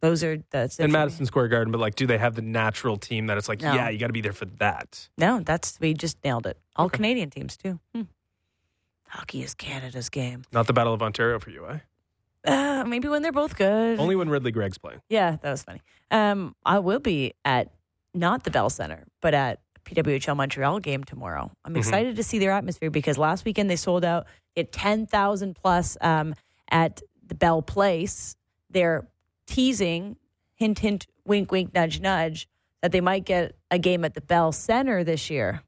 Those 0.00 0.24
are 0.24 0.38
that's 0.50 0.78
it 0.80 0.82
in 0.84 0.90
for 0.90 0.92
me. 0.94 0.98
Madison 0.98 1.26
Square 1.26 1.48
Garden, 1.48 1.70
but 1.70 1.80
like, 1.80 1.94
do 1.94 2.06
they 2.08 2.18
have 2.18 2.34
the 2.34 2.42
natural 2.42 2.96
team 2.96 3.28
that 3.28 3.38
it's 3.38 3.48
like, 3.48 3.60
No. 3.62 3.72
yeah, 3.72 3.88
you 3.88 3.98
got 3.98 4.08
to 4.08 4.12
be 4.12 4.20
there 4.20 4.32
for 4.32 4.46
that? 4.58 5.08
No, 5.16 5.40
that's 5.40 5.78
we 5.80 5.94
just 5.94 6.18
nailed 6.24 6.46
it. 6.46 6.58
All 6.76 6.86
Okay. 6.86 6.96
Canadian 6.96 7.30
teams 7.30 7.56
too. 7.56 7.78
Hmm. 7.94 8.02
Hockey 9.08 9.42
is 9.42 9.54
Canada's 9.54 10.08
game. 10.08 10.42
Not 10.52 10.66
the 10.66 10.72
Battle 10.72 10.94
of 10.94 11.02
Ontario 11.02 11.38
for 11.38 11.50
you, 11.50 11.66
eh? 11.68 11.78
Uh, 12.44 12.84
maybe 12.84 13.06
when 13.08 13.22
they're 13.22 13.30
both 13.30 13.56
good. 13.56 14.00
Only 14.00 14.16
when 14.16 14.28
Ridley 14.28 14.50
Greig's 14.50 14.78
playing. 14.78 15.00
Yeah, 15.08 15.36
that 15.42 15.50
was 15.50 15.62
funny. 15.62 15.82
Um, 16.10 16.56
I 16.64 16.78
will 16.80 16.98
be 16.98 17.34
at 17.44 17.70
not 18.14 18.42
the 18.44 18.50
Bell 18.50 18.70
Center, 18.70 19.04
but 19.20 19.34
at 19.34 19.60
PWHL 19.84 20.34
Montreal 20.36 20.80
game 20.80 21.04
tomorrow. 21.04 21.50
I'm 21.64 21.74
Mhm. 21.74 21.78
excited 21.78 22.16
to 22.16 22.22
see 22.22 22.38
their 22.38 22.50
atmosphere 22.52 22.90
because 22.90 23.18
last 23.18 23.44
weekend 23.44 23.70
they 23.70 23.76
sold 23.76 24.04
out. 24.04 24.26
They 24.56 24.62
had 24.62 24.72
10,000 24.72 25.54
plus 25.54 25.96
um, 26.00 26.34
at 26.70 27.00
the 27.32 27.38
Bell 27.38 27.62
Place. 27.62 28.36
They're 28.68 29.08
teasing, 29.46 30.16
hint, 30.54 30.78
hint, 30.80 31.06
wink, 31.24 31.50
wink, 31.50 31.72
nudge, 31.74 31.98
nudge, 32.00 32.46
that 32.82 32.92
they 32.92 33.00
might 33.00 33.24
get 33.24 33.54
a 33.70 33.78
game 33.78 34.04
at 34.04 34.12
the 34.12 34.20
Bell 34.20 34.52
Center 34.52 35.02
this 35.02 35.30
year. 35.30 35.62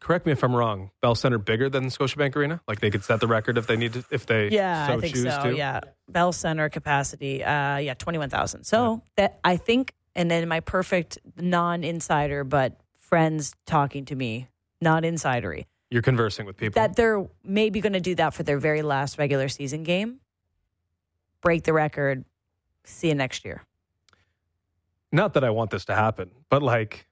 Correct 0.00 0.24
me 0.24 0.32
if 0.32 0.42
I'm 0.42 0.56
wrong. 0.56 0.90
Bell 1.02 1.14
Center 1.14 1.36
bigger 1.36 1.68
than 1.68 1.84
Scotiabank 1.86 2.34
Arena? 2.34 2.62
Like 2.66 2.80
they 2.80 2.88
could 2.90 3.04
set 3.04 3.20
the 3.20 3.26
record 3.26 3.58
if 3.58 3.66
they 3.66 3.76
need 3.76 3.92
to, 3.92 4.04
if 4.10 4.24
they 4.24 4.48
Yeah, 4.48 4.86
so 4.86 4.92
I 4.94 5.00
think 5.00 5.14
choose 5.14 5.34
so. 5.34 5.42
to. 5.50 5.54
Yeah, 5.56 5.80
Bell 6.08 6.32
Center 6.32 6.70
capacity. 6.70 7.44
Uh, 7.44 7.76
yeah, 7.76 7.92
twenty 7.94 8.18
one 8.18 8.30
thousand. 8.30 8.64
So 8.64 9.02
that 9.16 9.38
I 9.44 9.58
think, 9.58 9.92
and 10.16 10.30
then 10.30 10.48
my 10.48 10.60
perfect 10.60 11.18
non 11.36 11.84
insider, 11.84 12.42
but 12.42 12.80
friends 12.96 13.52
talking 13.66 14.06
to 14.06 14.16
me, 14.16 14.48
not 14.80 15.02
insidery, 15.02 15.66
You're 15.90 16.00
conversing 16.02 16.46
with 16.46 16.56
people. 16.56 16.80
that 16.80 16.96
they're 16.96 17.24
maybe 17.44 17.80
going 17.82 17.92
to 17.92 18.00
do 18.00 18.14
that 18.14 18.32
for 18.34 18.42
their 18.44 18.58
very 18.58 18.80
last 18.82 19.18
regular 19.18 19.48
season 19.48 19.82
game. 19.84 20.18
Break 21.42 21.64
the 21.64 21.72
record. 21.72 22.24
See 22.84 23.08
you 23.08 23.14
next 23.14 23.44
year. 23.44 23.62
Not 25.10 25.34
that 25.34 25.44
I 25.44 25.50
want 25.50 25.70
this 25.70 25.84
to 25.86 25.94
happen, 25.94 26.30
but 26.48 26.62
like 26.62 27.06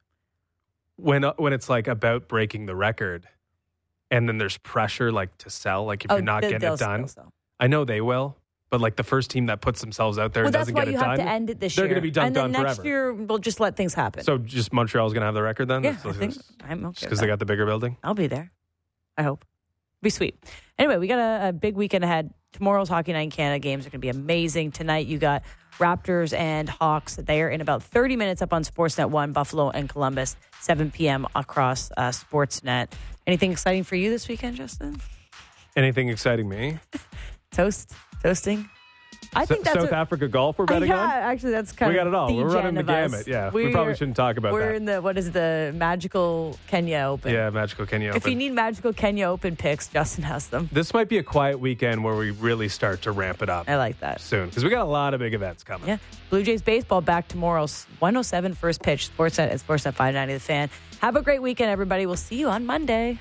when 0.97 1.23
uh, 1.25 1.35
when 1.37 1.53
it's 1.53 1.69
like 1.69 1.87
about 1.87 2.29
breaking 2.29 2.67
the 2.67 2.75
record, 2.75 3.29
and 4.11 4.27
then 4.29 4.39
there's 4.39 4.57
pressure 4.59 5.13
like 5.13 5.37
to 5.39 5.51
sell. 5.51 5.85
Like 5.85 6.05
if 6.05 6.11
you're 6.11 6.23
not 6.23 6.45
Oh, 6.45 6.49
getting 6.51 6.67
it 6.73 6.79
done. 6.79 7.07
I 7.59 7.67
know 7.67 7.85
they 7.85 8.01
will. 8.01 8.37
But 8.71 8.81
like 8.81 8.95
the 8.95 9.03
first 9.03 9.31
team 9.33 9.47
that 9.47 9.61
puts 9.61 9.81
themselves 9.81 10.17
out 10.17 10.33
there 10.33 10.45
Well, 10.45 10.47
and 10.49 10.55
that's 10.55 10.71
doesn't 10.71 10.75
why 10.77 10.85
you 10.85 10.97
have 10.97 11.17
to 11.17 11.23
end 11.29 11.51
it 11.51 11.59
this 11.59 11.75
they're 11.75 11.87
year. 11.87 11.95
gonna 11.95 12.03
be 12.03 12.13
done, 12.13 12.29
and 12.29 12.37
then 12.37 12.45
on 12.45 12.53
next 12.53 12.77
forever. 12.77 12.89
year 12.89 13.13
we'll 13.13 13.39
just 13.39 13.59
let 13.59 13.75
things 13.77 13.95
happen. 13.95 14.23
so 14.23 14.39
just 14.39 14.73
Montreal's 14.73 15.13
gonna 15.13 15.27
have 15.27 15.35
the 15.35 15.43
record 15.43 15.67
then. 15.67 15.83
yeah, 15.83 15.91
That's- 15.91 16.07
I 16.07 16.19
think 16.19 16.35
that's- 16.35 16.53
I'm 16.71 16.87
okay. 16.87 16.99
because 17.05 17.19
they 17.19 17.27
got 17.27 17.41
the 17.41 17.47
bigger 17.47 17.67
building. 17.67 17.97
I'll 18.05 18.15
be 18.15 18.29
there. 18.29 18.53
I 19.19 19.25
hope. 19.25 19.45
Be 20.03 20.09
sweet. 20.09 20.39
Anyway, 20.79 20.99
we 20.99 21.09
got 21.09 21.19
a, 21.19 21.49
a 21.49 21.53
big 21.53 21.75
weekend 21.75 22.05
ahead. 22.05 22.33
Tomorrow's 22.53 22.89
Hockey 22.89 23.13
Night 23.13 23.23
in 23.23 23.31
Canada 23.31 23.59
games 23.59 23.87
are 23.87 23.91
going 23.91 24.01
to 24.01 24.07
be 24.07 24.09
amazing. 24.09 24.73
Tonight, 24.73 25.07
you 25.07 25.19
got 25.19 25.43
Raptors 25.79 26.37
and 26.37 26.69
Hawks. 26.69 27.17
They 27.17 27.43
are 27.43 27.49
in 27.49 27.61
about 27.61 27.83
30 27.83 28.17
minutes 28.17 28.43
up 28.43 28.53
on 28.53 28.65
Sportsnet 28.65 29.11
1, 29.11 29.33
Buffalo 29.33 29.71
and 29.71 29.89
Columbus, 29.89 30.37
7 30.61 30.91
p.m. 30.91 31.27
across 31.35 31.91
uh, 31.97 32.11
Sportsnet. 32.11 32.93
Anything 33.27 33.53
exciting 33.53 33.85
for 33.85 33.97
you 33.97 34.11
this 34.11 34.29
weekend, 34.29 34.57
Justin? 34.57 35.01
Anything 35.77 36.09
exciting 36.09 36.49
me? 36.49 36.79
Toast? 37.53 37.93
Toasting? 38.23 38.69
I 39.35 39.47
think 39.47 39.65
that's 39.65 39.81
South 39.81 39.91
a- 39.93 39.97
Africa 39.97 40.27
golf 40.27 40.59
we're 40.59 40.65
betting 40.67 40.89
yeah, 40.89 41.03
on. 41.05 41.11
actually, 41.11 41.53
that's 41.53 41.71
kind 41.73 41.93
We 41.93 41.99
of 41.99 42.07
we 42.07 42.11
got 42.11 42.17
it 42.17 42.19
all. 42.19 42.37
We're 42.37 42.53
running 42.53 42.75
the 42.75 42.81
us. 42.93 43.11
gamut. 43.13 43.29
Yeah, 43.29 43.51
we 43.51 43.63
We're- 43.63 43.73
probably 43.73 43.95
shouldn't 43.95 44.17
talk 44.17 44.37
about 44.37 44.49
that. 44.49 44.55
We're 44.55 44.69
that. 44.73 44.75
in 44.77 44.85
the 44.87 45.01
what 45.01 45.17
is 45.19 45.31
the 45.31 45.73
magical 45.77 46.59
Kenya 46.67 46.99
Open? 47.09 47.33
Yeah, 47.33 47.49
Magical 47.51 47.87
Kenya 47.87 48.13
If 48.15 48.27
you 48.27 48.35
need 48.35 48.53
magical 48.53 48.93
Kenya 48.93 49.27
Open 49.27 49.55
picks, 49.55 49.87
Justin 49.89 50.25
has 50.25 50.49
them. 50.49 50.69
this 50.73 50.93
might 50.93 51.09
be 51.09 51.19
a 51.19 51.23
quiet 51.23 51.61
weekend 51.61 52.03
where 52.03 52.17
we 52.17 52.31
really 52.33 52.69
start 52.69 53.03
to 53.03 53.13
ramp 53.13 53.41
it 53.43 53.49
up 53.49 53.69
I 53.69 53.77
like 53.77 54.01
that. 54.01 54.21
soon 54.21 54.49
because 54.49 54.65
we 54.65 54.71
got 54.71 54.83
a 54.83 54.91
lot 54.91 55.15
of 55.15 55.21
big 55.21 55.35
events 55.35 55.63
coming. 55.63 55.89
Yeah. 55.89 55.99
Blue 56.31 56.43
Jays 56.43 56.63
baseball 56.63 57.01
back 57.01 57.29
tomorrow. 57.29 57.67
107 58.01 58.55
first 58.55 58.83
pitch. 58.83 59.11
Sportsnet 59.17 59.51
at 59.53 59.59
Sportsnet 59.61 59.95
590 59.95 60.35
The 60.35 60.41
Fan. 60.41 60.71
Have 61.01 61.17
a 61.17 61.23
great 61.23 61.41
weekend, 61.41 61.71
everybody. 61.71 62.05
We'll 62.07 62.17
see 62.17 62.37
you 62.37 62.49
on 62.49 62.67
Monday. 62.67 63.19